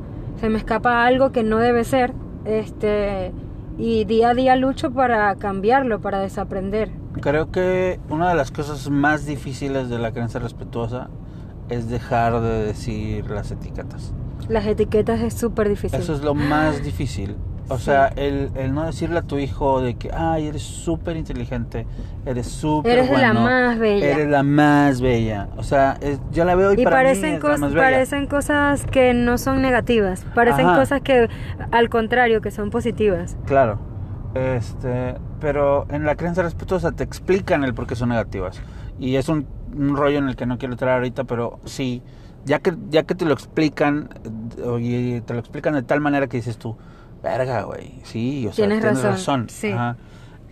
se 0.46 0.50
me 0.52 0.60
escapa 0.60 1.08
algo 1.08 1.32
que 1.32 1.44
no 1.44 1.58
debe 1.58 1.84
ser, 1.84 2.14
este, 2.46 3.34
y 3.80 4.06
día 4.06 4.30
a 4.30 4.34
día 4.36 4.56
lucho 4.56 4.92
para 4.92 5.36
cambiarlo, 5.38 6.02
para 6.02 6.20
desaprender. 6.20 6.92
Creo 7.20 7.50
que 7.50 8.00
una 8.10 8.30
de 8.30 8.36
las 8.36 8.52
cosas 8.52 8.88
más 8.92 9.26
difíciles 9.26 9.90
de 9.90 9.98
la 9.98 10.12
creencia 10.12 10.40
respetuosa 10.40 11.10
es 11.68 11.90
dejar 11.90 12.42
de 12.42 12.64
decir 12.64 13.28
las 13.32 13.50
etiquetas. 13.50 14.14
Las 14.48 14.68
etiquetas 14.68 15.20
es 15.22 15.34
súper 15.34 15.68
difícil. 15.68 16.00
Eso 16.00 16.14
es 16.14 16.22
lo 16.22 16.36
más 16.36 16.84
difícil. 16.84 17.38
O 17.68 17.80
sea, 17.80 18.08
el, 18.16 18.52
el, 18.56 18.74
no 18.76 18.86
decirle 18.86 19.18
a 19.20 19.22
tu 19.24 19.40
hijo 19.40 19.82
de 19.82 19.96
que, 19.96 20.12
ay, 20.14 20.48
eres 20.48 20.62
súper 20.62 21.18
inteligente, 21.18 21.88
eres 22.26 22.46
súper 22.48 22.92
Eres 23.00 23.10
bueno, 23.10 23.34
la 23.34 23.34
más 23.34 23.80
bella. 23.80 24.06
Eres 24.08 24.28
la 24.30 24.44
más 24.44 25.02
bella. 25.02 25.48
O 25.58 25.64
sea, 25.64 25.98
es- 26.00 26.20
yo 26.32 26.46
la 26.46 26.54
veo 26.54 26.74
y, 26.74 26.82
y 26.82 26.84
para 26.84 26.98
parecen, 26.98 27.32
mí 27.32 27.38
es 27.38 27.44
la 27.44 27.58
más 27.58 27.74
bella. 27.74 27.84
parecen 27.84 28.28
cosas 28.28 28.86
que 28.86 29.14
no 29.16 29.38
son 29.40 29.62
negativas, 29.64 30.26
parecen 30.36 30.68
Ajá. 30.68 30.80
cosas 30.80 31.02
que 31.02 31.28
al 31.72 31.90
contrario, 31.90 32.40
que 32.42 32.52
son 32.52 32.70
positivas. 32.70 33.36
Claro. 33.46 33.80
Este, 34.36 35.16
pero 35.40 35.88
en 35.90 36.04
la 36.06 36.16
creencia 36.16 36.44
respetuosa 36.44 36.92
te 36.92 37.04
explican 37.04 37.64
el 37.64 37.74
por 37.74 37.88
qué 37.88 37.96
son 37.96 38.10
negativas. 38.10 38.62
Y 39.00 39.16
es 39.16 39.28
un, 39.30 39.48
un 39.76 39.96
rollo 39.96 40.20
en 40.20 40.28
el 40.30 40.36
que 40.36 40.46
no 40.46 40.58
quiero 40.58 40.74
entrar 40.74 40.96
ahorita, 40.96 41.24
pero 41.24 41.60
sí, 41.66 42.04
ya 42.46 42.60
que, 42.60 42.74
ya 42.90 43.04
que 43.04 43.16
te 43.16 43.26
lo 43.26 43.34
explican, 43.34 44.10
eh, 44.58 44.78
y 44.82 45.22
te 45.22 45.34
lo 45.34 45.40
explican 45.40 45.74
de 45.74 45.84
tal 45.84 46.00
manera 46.02 46.28
que 46.28 46.38
dices 46.38 46.58
tú, 46.58 46.76
verga, 47.26 47.64
güey, 47.64 47.92
sí, 48.04 48.48
o 48.48 48.54
sea, 48.54 48.66
Tienes 48.66 48.82
tienes, 48.82 49.04
razón, 49.04 49.12
razón. 49.42 49.50
sí. 49.50 49.72
Ajá. 49.72 49.98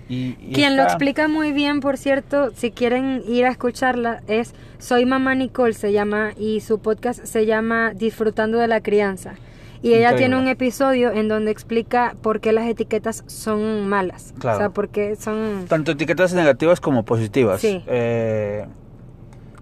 Y, 0.09 0.35
y 0.41 0.51
Quien 0.53 0.75
lo 0.75 0.83
explica 0.83 1.29
muy 1.29 1.53
bien, 1.53 1.79
por 1.79 1.97
cierto, 1.97 2.51
si 2.55 2.71
quieren 2.71 3.23
ir 3.25 3.45
a 3.45 3.49
escucharla, 3.49 4.21
es 4.27 4.53
Soy 4.77 5.05
Mamá 5.05 5.33
Nicole, 5.33 5.73
se 5.73 5.93
llama, 5.93 6.31
y 6.37 6.59
su 6.59 6.79
podcast 6.79 7.23
se 7.23 7.45
llama 7.45 7.93
Disfrutando 7.93 8.57
de 8.57 8.67
la 8.67 8.81
Crianza. 8.81 9.35
Y 9.81 9.89
ella 9.93 10.11
Increíble. 10.11 10.17
tiene 10.17 10.37
un 10.37 10.47
episodio 10.49 11.11
en 11.11 11.27
donde 11.29 11.51
explica 11.51 12.15
por 12.21 12.41
qué 12.41 12.51
las 12.53 12.67
etiquetas 12.67 13.23
son 13.27 13.87
malas. 13.87 14.33
Claro. 14.39 14.57
O 14.57 14.59
sea, 14.59 14.69
por 14.71 14.89
qué 14.89 15.15
son... 15.15 15.65
Tanto 15.67 15.91
etiquetas 15.91 16.33
negativas 16.33 16.79
como 16.81 17.03
positivas. 17.03 17.61
Sí. 17.61 17.81
eh, 17.87 18.65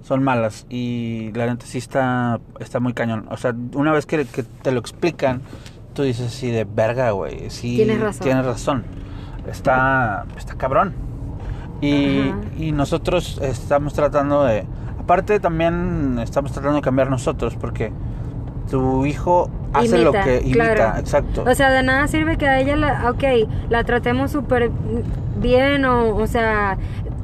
son 0.03 0.24
malas. 0.24 0.66
Y 0.70 1.32
la 1.34 1.45
neta 1.47 1.66
sí 1.66 1.78
está, 1.78 2.39
está 2.59 2.80
muy 2.80 2.93
cañón. 2.93 3.28
O 3.32 3.38
sea, 3.38 3.55
una 3.74 3.93
vez 3.93 4.05
que, 4.05 4.26
que 4.26 4.43
te 4.43 4.72
lo 4.72 4.80
explican, 4.80 5.41
tú 5.93 6.03
dices 6.03 6.27
así 6.27 6.51
de 6.51 6.65
verga, 6.65 7.11
güey. 7.11 7.49
Sí, 7.49 7.77
Tienes 7.77 7.99
razón. 7.99 8.23
Tienes 8.23 8.45
razón. 8.45 8.83
Está, 9.47 10.25
está 10.37 10.55
cabrón. 10.55 10.93
Y, 11.81 12.29
Ajá. 12.29 12.37
y 12.57 12.71
nosotros 12.71 13.39
estamos 13.41 13.93
tratando 13.93 14.43
de... 14.43 14.65
Aparte 14.99 15.39
también 15.39 16.19
estamos 16.21 16.51
tratando 16.51 16.75
de 16.75 16.81
cambiar 16.81 17.09
nosotros 17.09 17.55
porque 17.59 17.91
tu 18.69 19.05
hijo 19.05 19.49
hace 19.73 19.97
lo 19.97 20.11
que 20.11 20.41
imita. 20.43 20.73
claro. 20.75 20.99
Exacto. 20.99 21.43
O 21.45 21.55
sea, 21.55 21.71
de 21.71 21.83
nada 21.83 22.07
sirve 22.07 22.37
que 22.37 22.47
a 22.47 22.59
ella, 22.59 22.75
la, 22.75 23.09
ok, 23.09 23.49
la 23.69 23.83
tratemos 23.83 24.31
súper 24.31 24.71
bien 25.41 25.83
o, 25.85 26.15
o 26.15 26.27
sea, 26.27 26.77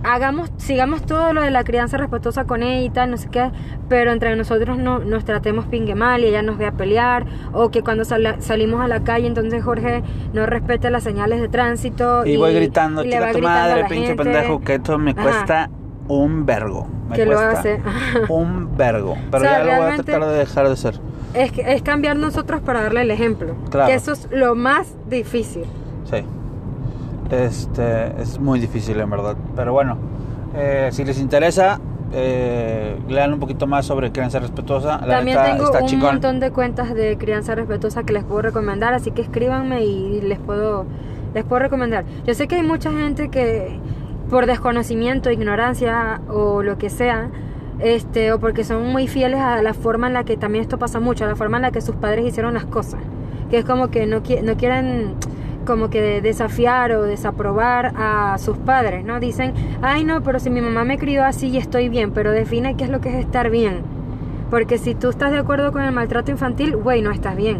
hagamos, 0.03 0.51
sigamos 0.57 1.01
todo 1.03 1.33
lo 1.33 1.41
de 1.41 1.51
la 1.51 1.63
crianza 1.63 1.97
respetuosa 1.97 2.45
con 2.45 2.63
ella 2.63 2.81
y 2.85 2.89
tal, 2.89 3.11
no 3.11 3.17
sé 3.17 3.29
qué, 3.29 3.51
pero 3.89 4.11
entre 4.11 4.35
nosotros 4.35 4.77
no 4.77 4.99
nos 4.99 5.25
tratemos 5.25 5.65
pingue 5.65 5.95
mal 5.95 6.21
y 6.23 6.27
ella 6.27 6.41
nos 6.41 6.57
vea 6.57 6.71
pelear 6.71 7.25
o 7.53 7.69
que 7.69 7.81
cuando 7.83 8.05
sal- 8.05 8.37
salimos 8.39 8.81
a 8.81 8.87
la 8.87 9.03
calle 9.03 9.27
entonces 9.27 9.63
Jorge 9.63 10.03
no 10.33 10.45
respete 10.45 10.89
las 10.89 11.03
señales 11.03 11.41
de 11.41 11.47
tránsito 11.49 12.25
Y, 12.25 12.37
voy 12.37 12.53
gritando, 12.53 13.03
y 13.03 13.09
chica 13.09 13.31
tu 13.31 13.39
madre, 13.41 13.85
pinche 13.89 14.07
gente. 14.07 14.23
pendejo, 14.23 14.59
que 14.61 14.75
esto 14.75 14.97
me 14.97 15.11
Ajá. 15.11 15.21
cuesta 15.23 15.69
un 16.07 16.45
vergo. 16.45 16.87
Me 17.09 17.15
Que 17.17 17.25
lo 17.25 17.33
cuesta 17.35 17.59
hace. 17.59 17.81
un 18.29 18.77
vergo. 18.77 19.15
Pero 19.29 19.43
O 19.43 19.47
sea, 19.47 19.57
ya 19.59 19.63
lo 19.77 19.81
voy 19.83 19.91
a 19.91 19.95
tratar 20.03 20.25
de 20.29 20.35
dejar 20.37 20.69
de 20.69 20.75
ser. 20.77 20.99
Es, 21.33 21.51
es 21.57 21.81
cambiar 21.81 22.15
nosotros 22.15 22.61
para 22.61 22.81
darle 22.83 23.01
el 23.01 23.11
ejemplo, 23.11 23.55
Claro. 23.69 23.87
que 23.89 23.95
eso 23.95 24.13
es 24.13 24.27
lo 24.31 24.55
más 24.55 24.95
difícil. 25.09 25.65
Sí. 26.09 26.23
Este, 27.31 28.21
es 28.21 28.39
muy 28.39 28.59
difícil 28.59 28.99
en 28.99 29.09
verdad. 29.09 29.35
Pero 29.55 29.73
bueno, 29.73 29.97
eh, 30.55 30.89
si 30.91 31.03
les 31.03 31.19
interesa, 31.19 31.79
eh, 32.13 32.97
lean 33.09 33.33
un 33.33 33.39
poquito 33.39 33.67
más 33.67 33.85
sobre 33.85 34.11
crianza 34.11 34.39
respetuosa. 34.39 34.99
La 35.05 35.17
También 35.17 35.37
neta, 35.37 35.51
tengo 35.51 35.65
está 35.65 35.79
un 35.79 35.85
chingón. 35.87 36.11
montón 36.13 36.39
de 36.39 36.51
cuentas 36.51 36.93
de 36.93 37.17
crianza 37.17 37.55
respetuosa 37.55 38.03
que 38.03 38.13
les 38.13 38.23
puedo 38.23 38.41
recomendar, 38.41 38.93
así 38.93 39.11
que 39.11 39.21
escríbanme 39.21 39.83
y 39.83 40.21
les 40.21 40.39
puedo 40.39 40.85
les 41.33 41.43
puedo 41.43 41.59
recomendar. 41.59 42.05
Yo 42.25 42.33
sé 42.33 42.47
que 42.47 42.55
hay 42.55 42.63
mucha 42.63 42.91
gente 42.91 43.29
que 43.29 43.77
por 44.29 44.45
desconocimiento, 44.45 45.29
ignorancia 45.29 46.21
o 46.29 46.63
lo 46.63 46.77
que 46.77 46.89
sea, 46.89 47.29
este 47.79 48.31
o 48.31 48.39
porque 48.39 48.63
son 48.63 48.87
muy 48.91 49.07
fieles 49.07 49.39
a 49.39 49.61
la 49.61 49.73
forma 49.73 50.07
en 50.07 50.13
la 50.13 50.23
que 50.23 50.35
también 50.37 50.63
esto 50.63 50.79
pasa 50.79 50.99
mucho, 50.99 51.25
a 51.25 51.27
la 51.27 51.35
forma 51.35 51.57
en 51.57 51.63
la 51.63 51.71
que 51.71 51.81
sus 51.81 51.95
padres 51.95 52.25
hicieron 52.25 52.53
las 52.55 52.65
cosas, 52.65 53.01
que 53.51 53.59
es 53.59 53.65
como 53.65 53.89
que 53.89 54.07
no 54.07 54.23
qui- 54.23 54.41
no 54.41 54.55
quieren 54.55 55.13
como 55.67 55.89
que 55.91 56.21
desafiar 56.21 56.93
o 56.93 57.03
desaprobar 57.03 57.91
a 57.97 58.37
sus 58.39 58.57
padres, 58.57 59.03
¿no? 59.05 59.19
Dicen, 59.19 59.53
ay 59.83 60.03
no, 60.05 60.23
pero 60.23 60.39
si 60.39 60.49
mi 60.49 60.61
mamá 60.61 60.85
me 60.85 60.97
crió 60.97 61.23
así 61.25 61.49
y 61.49 61.57
estoy 61.57 61.89
bien, 61.89 62.11
pero 62.11 62.31
define 62.31 62.75
qué 62.75 62.85
es 62.85 62.89
lo 62.89 63.01
que 63.01 63.09
es 63.09 63.15
estar 63.15 63.49
bien. 63.51 63.81
Porque 64.49 64.77
si 64.77 64.95
tú 64.95 65.09
estás 65.09 65.31
de 65.31 65.39
acuerdo 65.39 65.73
con 65.73 65.83
el 65.83 65.91
maltrato 65.91 66.31
infantil, 66.31 66.77
güey, 66.77 67.01
no 67.01 67.11
estás 67.11 67.35
bien. 67.35 67.59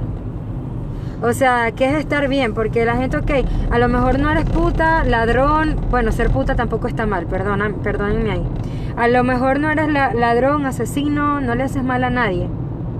O 1.21 1.33
sea, 1.33 1.71
¿qué 1.71 1.85
es 1.89 1.93
estar 1.95 2.27
bien? 2.29 2.53
Porque 2.53 2.85
la 2.85 2.95
gente, 2.95 3.17
ok, 3.17 3.31
a 3.71 3.77
lo 3.79 3.89
mejor 3.89 4.19
no 4.19 4.29
eres 4.31 4.45
puta, 4.45 5.03
ladrón, 5.03 5.75
bueno, 5.89 6.11
ser 6.11 6.29
puta 6.29 6.55
tampoco 6.55 6.87
está 6.87 7.05
mal, 7.05 7.25
perdona, 7.25 7.71
perdónenme 7.83 8.31
ahí. 8.31 8.43
A 8.95 9.07
lo 9.07 9.23
mejor 9.23 9.59
no 9.59 9.69
eres 9.69 9.89
la- 9.89 10.13
ladrón, 10.13 10.65
asesino, 10.65 11.41
no 11.41 11.55
le 11.55 11.63
haces 11.63 11.83
mal 11.83 12.03
a 12.03 12.09
nadie. 12.09 12.47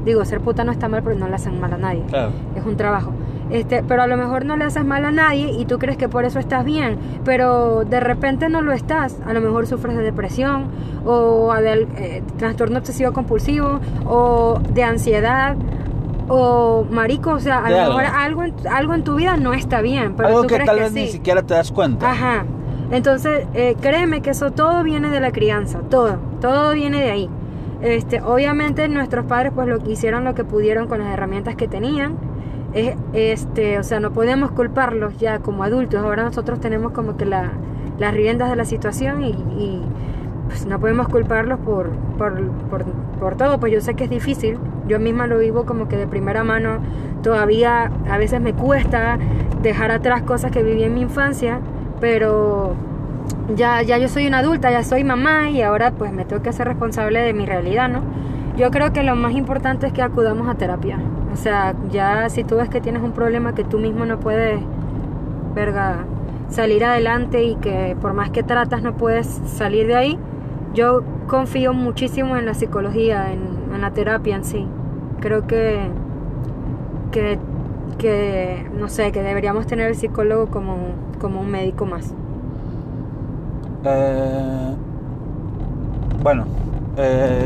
Digo, 0.04 0.26
ser 0.26 0.42
puta 0.42 0.64
no 0.64 0.72
está 0.72 0.88
mal, 0.90 1.02
pero 1.04 1.16
no 1.16 1.28
le 1.28 1.36
hacen 1.36 1.60
mal 1.62 1.74
a 1.74 1.78
nadie 1.78 2.04
Claro. 2.10 2.32
es 2.56 2.66
un 2.66 2.76
trabajo. 2.76 3.12
Este, 3.50 3.82
pero 3.84 4.02
a 4.02 4.08
lo 4.08 4.18
mejor 4.18 4.44
no 4.46 4.58
le 4.58 4.66
haces 4.66 4.84
mal 4.84 5.06
a 5.06 5.12
nadie 5.12 5.52
y 5.52 5.66
tú 5.66 5.80
crees 5.80 5.98
que 5.98 6.10
por 6.10 6.26
eso 6.26 6.38
estás 6.40 6.66
bien, 6.66 6.98
pero 7.24 7.86
de 7.86 8.00
repente 8.00 8.50
no 8.50 8.62
lo 8.62 8.74
estás. 8.74 9.18
A 9.26 9.34
lo 9.34 9.42
mejor 9.42 9.68
sufres 9.68 9.96
de 9.96 10.04
depresión 10.04 10.66
o 11.06 11.54
de 11.56 11.88
eh, 11.98 12.24
trastorno 12.38 12.80
obsesivo 12.80 13.14
compulsivo 13.14 13.80
o 14.06 14.60
de 14.74 14.84
ansiedad 14.84 15.56
o 16.30 16.86
marico, 16.90 17.32
o 17.32 17.40
sea, 17.40 17.60
a 17.64 17.70
lo 17.70 17.78
algo. 17.78 17.98
mejor 17.98 18.16
algo 18.16 18.44
en, 18.44 18.54
algo 18.70 18.94
en 18.94 19.04
tu 19.04 19.16
vida 19.16 19.38
no 19.38 19.54
está 19.54 19.82
bien, 19.82 20.16
pero 20.16 20.28
Algo 20.30 20.42
tú 20.42 20.48
que 20.48 20.56
crees 20.56 20.66
tal 20.68 20.76
que 20.78 20.84
vez 20.84 20.92
ni 20.94 21.06
sí. 21.06 21.14
siquiera 21.14 21.42
te 21.42 21.54
das 21.54 21.72
cuenta. 21.72 22.12
Ajá. 22.12 22.46
Entonces, 22.92 23.48
eh, 23.54 23.76
créeme 23.82 24.22
que 24.22 24.32
eso 24.32 24.52
todo 24.52 24.84
viene 24.84 25.10
de 25.10 25.20
la 25.20 25.32
crianza, 25.32 25.80
todo, 25.90 26.18
todo 26.42 26.74
viene 26.74 27.02
de 27.02 27.12
ahí. 27.12 27.30
Este, 27.82 28.22
obviamente 28.22 28.88
nuestros 28.90 29.26
padres 29.26 29.52
pues 29.54 29.68
lo 29.68 29.78
que 29.80 29.92
hicieron 29.92 30.24
lo 30.24 30.34
que 30.34 30.44
pudieron 30.44 30.88
con 30.88 31.00
las 31.00 31.14
herramientas 31.14 31.56
que 31.56 31.68
tenían. 31.68 32.18
Es, 32.78 32.96
este, 33.14 33.80
o 33.80 33.84
sea, 33.84 34.00
no 34.00 34.12
podemos 34.12 34.52
culparlos 34.52 35.18
ya 35.18 35.40
como 35.40 35.64
adultos. 35.64 36.00
Ahora 36.00 36.24
nosotros 36.24 36.60
tenemos 36.60 36.92
como 36.92 37.18
que 37.18 37.26
la, 37.26 37.50
las 37.98 38.14
riendas 38.14 38.52
de 38.52 38.56
la 38.56 38.66
situación 38.66 39.24
y, 39.24 39.32
y, 39.32 39.82
pues 40.48 40.68
no 40.68 40.80
podemos 40.80 41.08
culparlos 41.08 41.60
por, 41.60 41.90
por, 42.20 42.40
por, 42.70 42.86
por 43.20 43.36
todo. 43.36 43.60
Pues 43.60 43.74
yo 43.74 43.82
sé 43.82 43.96
que 43.96 44.04
es 44.04 44.12
difícil. 44.12 44.60
Yo 44.88 45.00
misma 45.00 45.26
lo 45.26 45.40
vivo 45.40 45.66
como 45.66 45.88
que 45.88 45.98
de 45.98 46.06
primera 46.06 46.44
mano. 46.44 46.78
Todavía 47.24 47.92
a 48.08 48.18
veces 48.20 48.42
me 48.42 48.54
cuesta 48.54 49.18
dejar 49.64 49.90
atrás 49.90 50.22
cosas 50.22 50.52
que 50.52 50.62
viví 50.62 50.84
en 50.84 50.94
mi 50.94 51.02
infancia, 51.02 51.60
pero 52.00 52.76
ya, 53.56 53.82
ya 53.82 53.98
yo 53.98 54.08
soy 54.08 54.28
una 54.28 54.38
adulta, 54.38 54.70
ya 54.70 54.84
soy 54.84 55.04
mamá 55.04 55.50
y 55.50 55.64
ahora 55.64 55.92
pues 55.92 56.14
me 56.14 56.26
tengo 56.26 56.44
que 56.44 56.50
hacer 56.50 56.68
responsable 56.68 57.22
de 57.22 57.34
mi 57.34 57.48
realidad, 57.48 57.90
¿no? 57.90 58.02
Yo 58.56 58.70
creo 58.70 58.94
que 58.94 59.02
lo 59.02 59.16
más 59.16 59.34
importante 59.34 59.88
es 59.88 59.94
que 59.94 60.04
acudamos 60.04 60.48
a 60.48 60.54
terapia. 60.54 61.00
O 61.38 61.40
sea, 61.40 61.76
ya 61.92 62.30
si 62.30 62.44
tú 62.44 62.56
ves 62.56 62.68
que 62.68 62.82
tienes 62.82 63.04
un 63.04 63.12
problema 63.12 63.54
que 63.54 63.64
tú 63.64 63.78
mismo 63.78 64.06
no 64.06 64.20
puedes, 64.20 64.60
salir 66.50 66.84
adelante 66.84 67.44
y 67.44 67.56
que 67.56 67.96
por 68.02 68.14
más 68.14 68.32
que 68.32 68.42
tratas 68.42 68.82
no 68.82 68.96
puedes 68.96 69.28
salir 69.46 69.86
de 69.86 69.96
ahí, 69.96 70.20
yo 70.74 71.04
confío 71.28 71.74
muchísimo 71.74 72.38
en 72.38 72.46
la 72.46 72.54
psicología, 72.54 73.32
en, 73.32 73.74
en 73.74 73.82
la 73.82 73.92
terapia 73.92 74.36
en 74.36 74.46
sí. 74.46 74.66
Creo 75.20 75.46
que, 75.46 75.80
que, 77.12 77.38
que, 77.98 78.68
no 78.76 78.90
sé, 78.90 79.12
que 79.12 79.22
deberíamos 79.22 79.68
tener 79.68 79.90
el 79.90 79.96
psicólogo 79.96 80.48
como, 80.48 80.78
como 81.20 81.42
un 81.42 81.52
médico 81.52 81.86
más. 81.86 82.14
Eh, 83.84 84.76
bueno, 86.24 86.46
eh, 86.98 87.46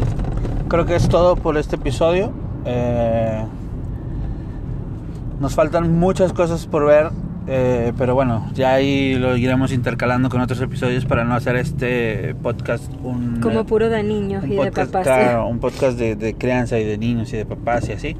creo 0.69 0.85
que 0.85 0.95
es 0.95 1.09
todo 1.09 1.35
por 1.35 1.57
este 1.57 1.75
episodio. 1.75 2.31
Eh, 2.65 3.45
nos 5.41 5.55
faltan 5.55 5.91
muchas 5.99 6.31
cosas 6.33 6.65
por 6.67 6.85
ver, 6.85 7.09
eh, 7.47 7.91
pero 7.97 8.13
bueno, 8.15 8.49
ya 8.53 8.73
ahí 8.73 9.15
lo 9.15 9.35
iremos 9.35 9.73
intercalando 9.73 10.29
con 10.29 10.39
otros 10.39 10.61
episodios 10.61 11.03
para 11.05 11.23
no 11.25 11.33
hacer 11.33 11.55
este 11.55 12.35
podcast 12.35 12.89
un 13.03 13.39
Como 13.41 13.65
puro 13.65 13.89
de 13.89 14.03
niños 14.03 14.45
y 14.47 14.55
podcast, 14.55 14.77
de 14.77 14.85
papás. 14.85 15.03
claro, 15.03 15.47
un 15.47 15.59
podcast 15.59 15.97
de, 15.97 16.15
de 16.15 16.35
crianza 16.35 16.77
y 16.79 16.85
de 16.85 16.97
niños 16.97 17.33
y 17.33 17.37
de 17.37 17.45
papás 17.45 17.89
y 17.89 17.93
así. 17.93 18.15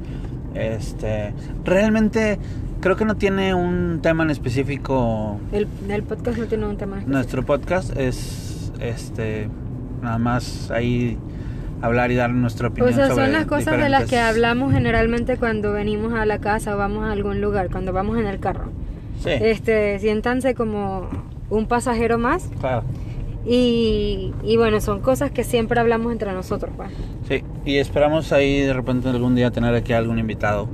Este, 0.54 1.32
realmente 1.64 2.38
creo 2.80 2.96
que 2.96 3.04
no 3.04 3.14
tiene 3.16 3.54
un 3.54 4.00
tema 4.02 4.24
en 4.24 4.30
específico 4.30 5.38
El, 5.52 5.66
el 5.88 6.02
podcast 6.02 6.36
no 6.38 6.44
tiene 6.46 6.66
un 6.66 6.76
tema 6.76 6.96
específico. 6.96 7.12
nuestro 7.16 7.42
podcast 7.44 7.96
es 7.96 8.72
este 8.80 9.48
nada 10.02 10.18
más 10.18 10.70
ahí 10.72 11.16
hablar 11.82 12.10
y 12.10 12.14
dar 12.14 12.30
nuestra 12.30 12.68
opinión 12.68 12.92
O 12.92 12.96
sea, 12.96 13.08
sobre 13.08 13.24
son 13.24 13.32
las 13.32 13.46
cosas 13.46 13.78
de 13.78 13.88
las 13.88 14.08
que 14.08 14.18
hablamos 14.18 14.72
generalmente 14.72 15.36
cuando 15.36 15.72
venimos 15.72 16.14
a 16.14 16.24
la 16.24 16.38
casa 16.38 16.74
o 16.74 16.78
vamos 16.78 17.04
a 17.04 17.12
algún 17.12 17.40
lugar, 17.40 17.68
cuando 17.70 17.92
vamos 17.92 18.18
en 18.18 18.26
el 18.26 18.38
carro. 18.38 18.70
Sí. 19.22 19.30
Este, 19.30 19.98
siéntanse 19.98 20.54
como 20.54 21.08
un 21.50 21.66
pasajero 21.66 22.18
más. 22.18 22.48
Claro. 22.60 22.82
Y, 23.44 24.32
y 24.44 24.56
bueno, 24.56 24.80
son 24.80 25.00
cosas 25.00 25.30
que 25.32 25.42
siempre 25.44 25.80
hablamos 25.80 26.12
entre 26.12 26.32
nosotros, 26.32 26.72
pues. 26.76 26.90
Sí, 27.28 27.42
y 27.64 27.76
esperamos 27.78 28.32
ahí 28.32 28.60
de 28.60 28.72
repente 28.72 29.08
algún 29.08 29.34
día 29.34 29.50
tener 29.50 29.74
aquí 29.74 29.92
a 29.92 29.98
algún 29.98 30.18
invitado 30.18 30.68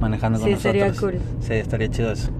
manejando 0.00 0.38
con 0.40 0.48
Sí, 0.48 0.54
nosotros. 0.54 0.72
sería 0.96 1.00
cool. 1.00 1.18
Sí, 1.40 1.52
estaría 1.54 1.88
chido 1.88 2.12
eso. 2.12 2.30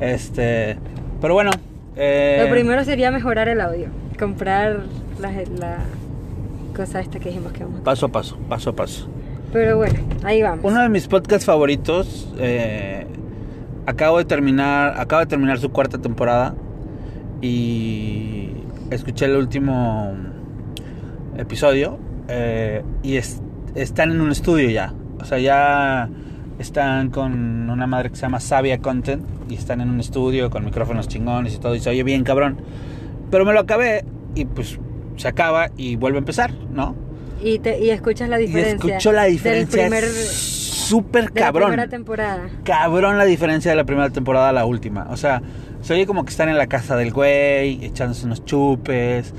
Este, 0.00 0.76
pero 1.20 1.34
bueno. 1.34 1.50
eh, 1.96 2.40
Lo 2.44 2.50
primero 2.50 2.84
sería 2.84 3.10
mejorar 3.10 3.48
el 3.48 3.60
audio. 3.60 3.86
Comprar 4.18 4.80
la, 5.20 5.30
la 5.58 5.78
cosa 6.78 7.00
esta 7.00 7.18
que 7.18 7.28
dijimos 7.28 7.52
que 7.52 7.64
vamos 7.64 7.80
a 7.80 7.84
Paso 7.84 8.06
a 8.06 8.08
paso, 8.10 8.36
paso 8.48 8.70
a 8.70 8.76
paso. 8.76 9.08
Pero 9.52 9.76
bueno, 9.76 9.98
ahí 10.24 10.42
vamos. 10.42 10.64
Uno 10.64 10.80
de 10.82 10.88
mis 10.88 11.06
podcasts 11.08 11.44
favoritos, 11.46 12.32
eh, 12.38 13.06
acabo 13.86 14.18
de 14.18 14.24
terminar, 14.24 14.94
acaba 14.98 15.22
de 15.22 15.26
terminar 15.28 15.58
su 15.58 15.70
cuarta 15.70 15.98
temporada 15.98 16.54
y 17.40 18.50
escuché 18.90 19.24
el 19.26 19.36
último 19.36 20.14
episodio 21.36 21.98
eh, 22.28 22.82
y 23.02 23.16
es- 23.16 23.40
están 23.74 24.10
en 24.10 24.20
un 24.20 24.30
estudio 24.30 24.68
ya, 24.70 24.92
o 25.20 25.24
sea 25.24 25.38
ya 25.38 26.08
están 26.58 27.10
con 27.10 27.70
una 27.70 27.86
madre 27.86 28.10
que 28.10 28.16
se 28.16 28.22
llama 28.22 28.40
Sabia 28.40 28.78
Content 28.80 29.22
y 29.48 29.54
están 29.54 29.80
en 29.80 29.88
un 29.90 30.00
estudio 30.00 30.50
con 30.50 30.64
micrófonos 30.64 31.06
chingones 31.08 31.54
y 31.54 31.58
todo 31.58 31.74
y 31.74 31.80
se 31.80 31.90
oye 31.90 32.02
bien 32.02 32.24
cabrón, 32.24 32.58
pero 33.30 33.44
me 33.44 33.52
lo 33.52 33.60
acabé 33.60 34.04
y 34.34 34.44
pues 34.44 34.78
se 35.18 35.28
acaba 35.28 35.68
y 35.76 35.96
vuelve 35.96 36.18
a 36.18 36.20
empezar, 36.20 36.52
¿no? 36.72 36.94
Y, 37.42 37.58
te, 37.60 37.78
y 37.78 37.90
escuchas 37.90 38.28
la 38.28 38.40
Y 38.40 38.46
diferencia. 38.46 38.94
escucho 38.96 39.12
la 39.12 39.24
diferencia. 39.24 39.82
Del 39.82 39.90
primer, 39.90 40.04
súper 40.10 41.30
de 41.32 41.40
la 41.40 41.46
cabrón. 41.46 41.68
primera 41.70 41.88
temporada. 41.88 42.48
Cabrón 42.64 43.18
la 43.18 43.24
diferencia 43.24 43.70
de 43.70 43.76
la 43.76 43.84
primera 43.84 44.10
temporada 44.10 44.48
a 44.48 44.52
la 44.52 44.64
última. 44.64 45.06
O 45.10 45.16
sea, 45.16 45.42
se 45.82 45.94
oye 45.94 46.06
como 46.06 46.24
que 46.24 46.30
están 46.30 46.48
en 46.48 46.58
la 46.58 46.66
casa 46.66 46.96
del 46.96 47.12
güey, 47.12 47.84
echándose 47.84 48.26
unos 48.26 48.44
chupes. 48.44 49.32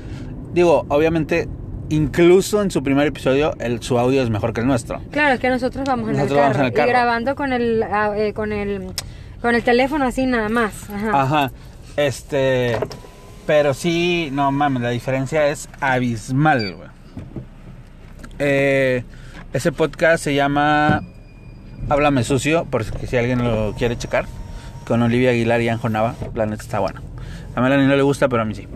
Digo, 0.54 0.86
obviamente, 0.88 1.48
incluso 1.90 2.62
en 2.62 2.70
su 2.70 2.82
primer 2.82 3.06
episodio, 3.06 3.54
el, 3.60 3.82
su 3.82 3.98
audio 3.98 4.22
es 4.22 4.30
mejor 4.30 4.52
que 4.54 4.60
el 4.62 4.66
nuestro. 4.66 5.00
Claro, 5.10 5.34
es 5.34 5.40
que 5.40 5.50
nosotros 5.50 5.84
vamos 5.86 6.08
en, 6.08 6.16
Nosotros 6.16 6.38
el, 6.38 6.42
vamos 6.44 6.58
en 6.58 6.64
el 6.64 6.72
carro. 6.72 6.88
Y 6.88 6.90
grabando 6.92 7.34
con 7.36 7.52
el, 7.52 7.82
ah, 7.82 8.14
eh, 8.16 8.32
con 8.32 8.52
el 8.52 8.86
con 9.42 9.54
el 9.54 9.62
teléfono 9.62 10.04
así 10.06 10.26
nada 10.26 10.48
más. 10.48 10.88
Ajá. 10.90 11.22
Ajá. 11.22 11.52
Este. 11.96 12.76
Pero 13.50 13.74
sí, 13.74 14.28
no 14.32 14.52
mames, 14.52 14.80
la 14.80 14.90
diferencia 14.90 15.48
es 15.48 15.68
abismal, 15.80 16.76
güey. 16.76 16.88
Eh, 18.38 19.02
ese 19.52 19.72
podcast 19.72 20.22
se 20.22 20.36
llama 20.36 21.02
Háblame 21.88 22.22
Sucio, 22.22 22.64
por 22.66 22.84
si 22.84 23.16
alguien 23.16 23.42
lo 23.42 23.74
quiere 23.76 23.98
checar. 23.98 24.26
Con 24.86 25.02
Olivia 25.02 25.30
Aguilar 25.30 25.60
y 25.62 25.68
Anjo 25.68 25.88
Nava. 25.88 26.14
La 26.34 26.46
neta 26.46 26.62
está 26.62 26.78
bueno. 26.78 27.00
A 27.56 27.60
Melanie 27.60 27.88
no 27.88 27.96
le 27.96 28.02
gusta, 28.02 28.28
pero 28.28 28.42
a 28.42 28.44
mí 28.44 28.54
sí. 28.54 28.68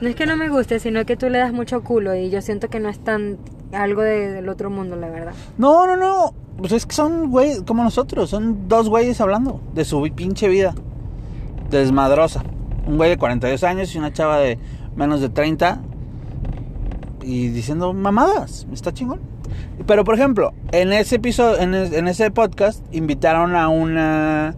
No 0.00 0.08
es 0.08 0.14
que 0.14 0.24
no 0.26 0.36
me 0.36 0.48
guste, 0.50 0.78
sino 0.78 1.04
que 1.04 1.16
tú 1.16 1.28
le 1.28 1.38
das 1.38 1.52
mucho 1.52 1.82
culo 1.82 2.14
y 2.14 2.30
yo 2.30 2.40
siento 2.42 2.68
que 2.68 2.78
no 2.78 2.90
es 2.90 3.02
tan 3.02 3.38
algo 3.72 4.02
de- 4.02 4.30
del 4.30 4.48
otro 4.48 4.70
mundo, 4.70 4.94
la 4.94 5.08
verdad. 5.10 5.32
No, 5.58 5.84
no, 5.88 5.96
no. 5.96 6.32
Pues 6.58 6.70
es 6.70 6.86
que 6.86 6.94
son 6.94 7.28
güey 7.32 7.64
como 7.64 7.82
nosotros. 7.82 8.30
Son 8.30 8.68
dos 8.68 8.88
güeyes 8.88 9.20
hablando 9.20 9.60
de 9.74 9.84
su 9.84 10.00
pinche 10.14 10.48
vida. 10.48 10.76
Desmadrosa. 11.70 12.44
Un 12.86 12.96
güey 12.96 13.10
de 13.10 13.16
42 13.18 13.62
años 13.64 13.94
y 13.94 13.98
una 13.98 14.12
chava 14.12 14.38
de 14.38 14.58
menos 14.96 15.20
de 15.20 15.28
30. 15.28 15.80
Y 17.22 17.48
diciendo 17.48 17.92
mamadas. 17.92 18.66
Está 18.72 18.92
chingón. 18.92 19.20
Pero 19.86 20.04
por 20.04 20.14
ejemplo, 20.14 20.52
en 20.72 20.92
ese 20.92 21.16
episodio, 21.16 21.60
en, 21.60 21.74
es- 21.74 21.92
en 21.92 22.08
ese 22.08 22.30
podcast, 22.30 22.84
invitaron 22.94 23.54
a 23.56 23.68
una. 23.68 24.54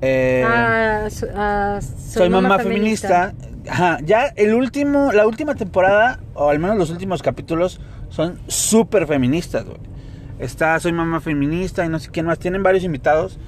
eh, 0.00 0.44
Ah, 0.46 1.06
su- 1.10 1.26
ah, 1.34 1.78
soy, 1.80 2.28
mamá, 2.30 2.58
feminista. 2.58 3.34
Ajá, 3.68 3.98
ya 4.04 4.26
el 4.36 4.54
último, 4.54 5.12
la 5.12 5.26
última 5.26 5.54
temporada, 5.54 6.20
o 6.34 6.50
al 6.50 6.58
menos 6.58 6.76
los 6.76 6.90
últimos 6.90 7.22
capítulos, 7.22 7.80
son 8.10 8.38
súper 8.46 9.06
feministas, 9.06 9.64
güey. 9.64 9.78
Está 10.38 10.78
Soy 10.80 10.92
mamá 10.92 11.20
feminista 11.20 11.84
y 11.84 11.88
no 11.88 11.98
sé 11.98 12.10
quién 12.10 12.26
más. 12.26 12.38
Tienen 12.38 12.62
varios 12.62 12.84
invitados 12.84 13.38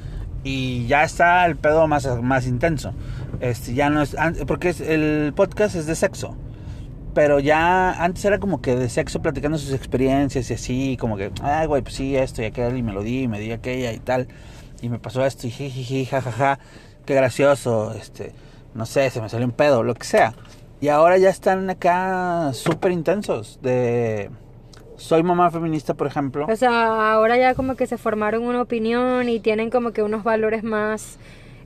y 0.46 0.86
ya 0.86 1.02
está 1.02 1.44
el 1.44 1.56
pedo 1.56 1.88
más, 1.88 2.06
más 2.22 2.46
intenso. 2.46 2.92
Este, 3.40 3.74
ya 3.74 3.90
no 3.90 4.00
es, 4.00 4.16
porque 4.46 4.72
el 4.78 5.32
podcast 5.34 5.74
es 5.74 5.86
de 5.86 5.96
sexo. 5.96 6.36
Pero 7.14 7.40
ya 7.40 7.90
antes 8.04 8.24
era 8.24 8.38
como 8.38 8.60
que 8.62 8.76
de 8.76 8.88
sexo 8.88 9.20
platicando 9.20 9.58
sus 9.58 9.72
experiencias 9.72 10.48
y 10.50 10.54
así, 10.54 10.96
como 11.00 11.16
que, 11.16 11.32
ay, 11.42 11.66
güey, 11.66 11.82
pues 11.82 11.96
sí, 11.96 12.14
esto 12.14 12.42
y 12.42 12.44
aquel, 12.44 12.76
y 12.76 12.82
me 12.84 12.92
lo 12.92 13.02
di, 13.02 13.22
y 13.22 13.28
me 13.28 13.40
di 13.40 13.50
aquella 13.50 13.92
y 13.92 13.98
tal. 13.98 14.28
Y 14.80 14.88
me 14.88 15.00
pasó 15.00 15.26
esto 15.26 15.48
y 15.48 15.50
jijiji, 15.50 16.04
jajaja, 16.04 16.60
qué 17.04 17.14
gracioso, 17.16 17.92
este, 17.94 18.32
no 18.72 18.86
sé, 18.86 19.10
se 19.10 19.20
me 19.20 19.28
salió 19.28 19.46
un 19.46 19.52
pedo, 19.52 19.82
lo 19.82 19.94
que 19.94 20.06
sea. 20.06 20.32
Y 20.80 20.88
ahora 20.88 21.18
ya 21.18 21.30
están 21.30 21.68
acá 21.70 22.52
súper 22.52 22.92
intensos 22.92 23.58
de... 23.62 24.30
Soy 24.96 25.22
mamá 25.22 25.50
feminista, 25.50 25.94
por 25.94 26.06
ejemplo. 26.06 26.46
O 26.48 26.56
sea, 26.56 27.12
ahora 27.12 27.36
ya 27.36 27.54
como 27.54 27.76
que 27.76 27.86
se 27.86 27.98
formaron 27.98 28.44
una 28.44 28.62
opinión 28.62 29.28
y 29.28 29.40
tienen 29.40 29.70
como 29.70 29.92
que 29.92 30.02
unos 30.02 30.24
valores 30.24 30.62
más 30.64 31.18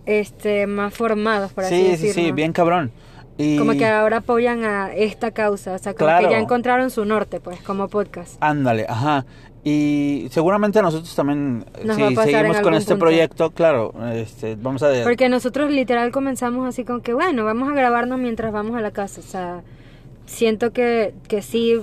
este 0.07 0.67
más 0.67 0.95
formados, 0.95 1.53
por 1.53 1.65
así 1.65 1.77
sí, 1.77 1.83
sí, 1.85 1.91
decirlo. 1.91 2.13
sí, 2.15 2.33
bien 2.33 2.53
cabrón. 2.53 2.91
Y... 3.39 3.57
Como 3.57 3.73
que 3.73 3.87
ahora 3.87 4.19
apoyan 4.19 4.65
a 4.65 4.93
esta 4.93 5.31
causa, 5.31 5.75
o 5.75 5.79
sea, 5.79 5.95
como 5.95 6.07
Claro. 6.07 6.29
que 6.29 6.35
ya 6.35 6.41
encontraron 6.41 6.91
su 6.91 7.05
norte, 7.07 7.41
pues, 7.41 7.61
como 7.63 7.89
podcast. 7.89 8.37
Ándale, 8.41 8.85
ajá. 8.89 9.25
Y 9.65 10.27
seguramente 10.31 10.83
nosotros 10.83 11.15
también, 11.15 11.65
Nos 11.85 11.97
si 11.97 12.17
seguimos 12.17 12.61
con 12.61 12.75
este 12.75 12.93
punto. 12.93 12.99
proyecto, 12.99 13.51
claro, 13.51 13.95
este, 14.13 14.57
vamos 14.57 14.83
a... 14.83 14.91
Porque 15.05 15.29
nosotros 15.29 15.71
literal 15.71 16.13
comenzamos 16.13 16.67
así 16.69 16.85
con 16.85 17.01
que, 17.01 17.15
bueno, 17.15 17.45
vamos 17.45 17.71
a 17.71 17.75
grabarnos 17.75 18.19
mientras 18.19 18.53
vamos 18.53 18.77
a 18.77 18.81
la 18.81 18.91
casa. 18.91 19.21
O 19.21 19.25
sea, 19.25 19.63
siento 20.27 20.73
que, 20.73 21.15
que 21.29 21.41
sí, 21.43 21.81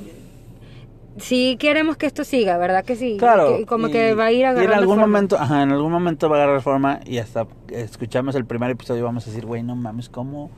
sí 1.18 1.57
queremos 1.59 1.97
que 1.97 2.05
esto 2.05 2.24
siga, 2.24 2.57
¿verdad? 2.57 2.84
Que 2.86 2.95
sí. 2.95 3.18
Claro. 3.20 3.57
Que- 3.57 3.65
como 3.65 3.88
y- 3.88 3.91
que 3.91 4.13
va 4.13 4.26
a 4.26 4.32
ir 4.32 4.39
Y 4.39 4.43
agarrando 4.43 4.72
en 4.74 4.80
algún 4.80 4.95
forma. 4.95 5.07
momento, 5.07 5.38
ajá, 5.38 5.63
en 5.63 5.72
algún 5.72 5.91
momento 5.91 6.30
va 6.30 6.38
a 6.38 6.43
agarrar 6.43 6.61
forma 6.61 6.99
y 7.05 7.18
hasta 7.20 7.47
escuchamos 7.70 8.36
el 8.36 8.45
primer 8.45 8.72
episodio 8.72 8.99
y 9.01 9.03
vamos 9.03 9.26
a 9.28 9.30
decir, 9.30 9.45
güey, 9.45 9.63
no 9.63 9.76
mames, 9.76 10.09
¿cómo 10.09 10.49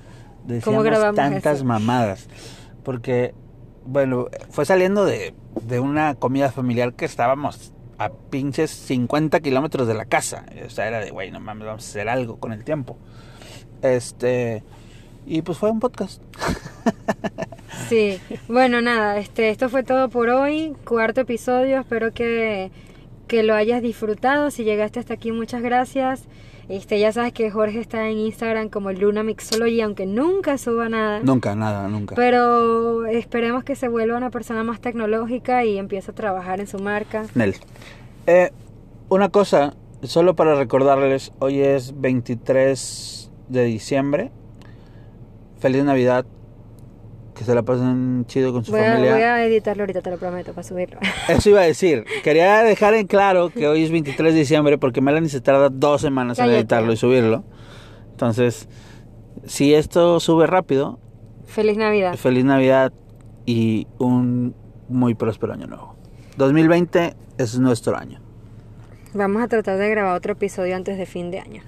decíamos 0.45 1.16
tantas 1.16 1.57
eso? 1.57 1.66
mamadas? 1.66 2.28
Porque, 2.84 3.34
bueno, 3.86 4.28
fue 4.49 4.66
saliendo 4.66 5.05
de, 5.05 5.34
de 5.64 5.80
una 5.80 6.16
comida 6.16 6.51
familiar 6.51 6.93
que 6.93 7.05
estábamos 7.05 7.74
a 7.97 8.10
pinches 8.10 8.72
50 8.72 9.39
kilómetros 9.41 9.88
de 9.88 9.93
la 9.93 10.05
casa. 10.05 10.45
O 10.66 10.70
sea, 10.70 10.88
era 10.88 10.99
de, 10.99 11.12
güey, 11.12 11.32
no 11.32 11.39
mames, 11.41 11.68
vamos 11.68 11.86
a 11.86 11.89
hacer 11.89 12.07
algo 12.10 12.38
con 12.39 12.53
el 12.53 12.64
tiempo. 12.64 12.97
Este... 13.82 14.64
Y 15.26 15.41
pues 15.43 15.57
fue 15.60 15.70
un 15.70 15.80
podcast. 15.80 16.24
Sí, 17.89 18.19
bueno, 18.47 18.81
nada, 18.81 19.17
este, 19.17 19.49
esto 19.49 19.67
fue 19.69 19.83
todo 19.83 20.09
por 20.09 20.29
hoy, 20.29 20.73
cuarto 20.85 21.21
episodio, 21.21 21.79
espero 21.79 22.11
que, 22.13 22.71
que 23.27 23.43
lo 23.43 23.55
hayas 23.55 23.81
disfrutado, 23.81 24.51
si 24.51 24.63
llegaste 24.63 24.99
hasta 24.99 25.15
aquí 25.15 25.31
muchas 25.31 25.61
gracias, 25.61 26.23
este, 26.69 26.99
ya 26.99 27.11
sabes 27.11 27.33
que 27.33 27.49
Jorge 27.49 27.79
está 27.79 28.07
en 28.09 28.19
Instagram 28.19 28.69
como 28.69 28.91
Luna 28.91 29.23
Mixology, 29.23 29.81
aunque 29.81 30.05
nunca 30.05 30.57
suba 30.59 30.87
nada, 30.87 31.19
Nunca, 31.23 31.55
nada, 31.55 31.87
nunca. 31.87 32.13
pero 32.15 33.05
esperemos 33.07 33.63
que 33.63 33.75
se 33.75 33.87
vuelva 33.87 34.17
una 34.17 34.29
persona 34.29 34.63
más 34.63 34.79
tecnológica 34.79 35.65
y 35.65 35.77
empiece 35.79 36.11
a 36.11 36.13
trabajar 36.13 36.59
en 36.59 36.67
su 36.67 36.77
marca. 36.79 37.25
Nel. 37.33 37.55
Eh, 38.27 38.51
una 39.09 39.29
cosa, 39.29 39.73
solo 40.03 40.35
para 40.35 40.53
recordarles, 40.53 41.31
hoy 41.39 41.61
es 41.61 41.99
23 41.99 43.31
de 43.47 43.63
diciembre. 43.63 44.29
Feliz 45.59 45.83
Navidad. 45.83 46.25
Que 47.39 47.45
se 47.45 47.55
la 47.55 47.61
pasen 47.63 48.25
chido 48.27 48.51
con 48.51 48.65
su 48.65 48.71
Voy 48.73 48.81
a, 48.81 48.91
familia. 48.91 49.13
voy 49.13 49.21
a 49.21 49.45
editarlo 49.45 49.83
ahorita, 49.83 50.01
te 50.01 50.11
lo 50.11 50.17
prometo, 50.17 50.51
para 50.51 50.67
subirlo. 50.67 50.99
Eso 51.29 51.51
iba 51.51 51.61
a 51.61 51.63
decir. 51.63 52.03
Quería 52.21 52.63
dejar 52.63 52.95
en 52.95 53.07
claro 53.07 53.49
que 53.49 53.65
hoy 53.65 53.85
es 53.85 53.91
23 53.91 54.33
de 54.33 54.39
diciembre 54.41 54.77
porque 54.77 54.99
Melanie 54.99 55.29
se 55.29 55.39
tarda 55.39 55.69
dos 55.69 56.01
semanas 56.01 56.37
en 56.39 56.49
editarlo 56.49 56.91
y 56.91 56.97
subirlo. 56.97 57.45
Entonces, 58.11 58.67
si 59.45 59.73
esto 59.73 60.19
sube 60.19 60.47
rápido, 60.47 60.99
Feliz 61.45 61.77
Navidad. 61.77 62.15
feliz 62.17 62.43
Navidad 62.43 62.91
y 63.45 63.87
un 63.99 64.53
muy 64.89 65.15
próspero 65.15 65.53
año 65.53 65.67
nuevo. 65.67 65.95
2020 66.35 67.15
es 67.37 67.57
nuestro 67.57 67.97
año. 67.97 68.19
Vamos 69.13 69.41
a 69.41 69.47
tratar 69.47 69.77
de 69.77 69.89
grabar 69.89 70.17
otro 70.17 70.33
episodio 70.33 70.75
antes 70.75 70.97
de 70.97 71.05
fin 71.05 71.31
de 71.31 71.39
año. 71.39 71.63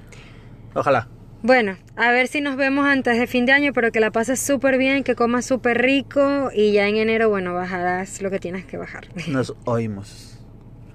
Ojalá. 0.75 1.07
Bueno, 1.43 1.75
a 1.95 2.11
ver 2.11 2.27
si 2.27 2.39
nos 2.39 2.55
vemos 2.55 2.85
antes 2.85 3.17
de 3.17 3.25
fin 3.25 3.47
de 3.47 3.51
año, 3.51 3.73
pero 3.73 3.91
que 3.91 3.99
la 3.99 4.11
pases 4.11 4.39
súper 4.39 4.77
bien, 4.77 5.03
que 5.03 5.15
comas 5.15 5.45
súper 5.45 5.81
rico 5.81 6.49
y 6.53 6.73
ya 6.73 6.87
en 6.87 6.97
enero, 6.97 7.29
bueno, 7.29 7.55
bajarás 7.55 8.21
lo 8.21 8.29
que 8.29 8.39
tienes 8.39 8.65
que 8.65 8.77
bajar. 8.77 9.07
Nos 9.27 9.55
oímos. 9.65 10.39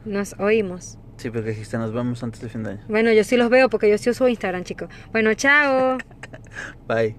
Nos 0.05 0.34
oímos. 0.38 0.99
Sí, 1.16 1.30
porque 1.30 1.51
dijiste 1.51 1.78
nos 1.78 1.92
vemos 1.92 2.22
antes 2.22 2.40
del 2.42 2.51
fin 2.51 2.62
de 2.62 2.70
año. 2.72 2.84
Bueno, 2.88 3.11
yo 3.11 3.24
sí 3.24 3.36
los 3.36 3.49
veo 3.49 3.70
porque 3.70 3.90
yo 3.90 3.99
sí 3.99 4.11
uso 4.11 4.28
Instagram, 4.28 4.64
chicos. 4.64 4.88
Bueno, 5.12 5.34
chao. 5.34 5.99
Bye. 6.86 7.16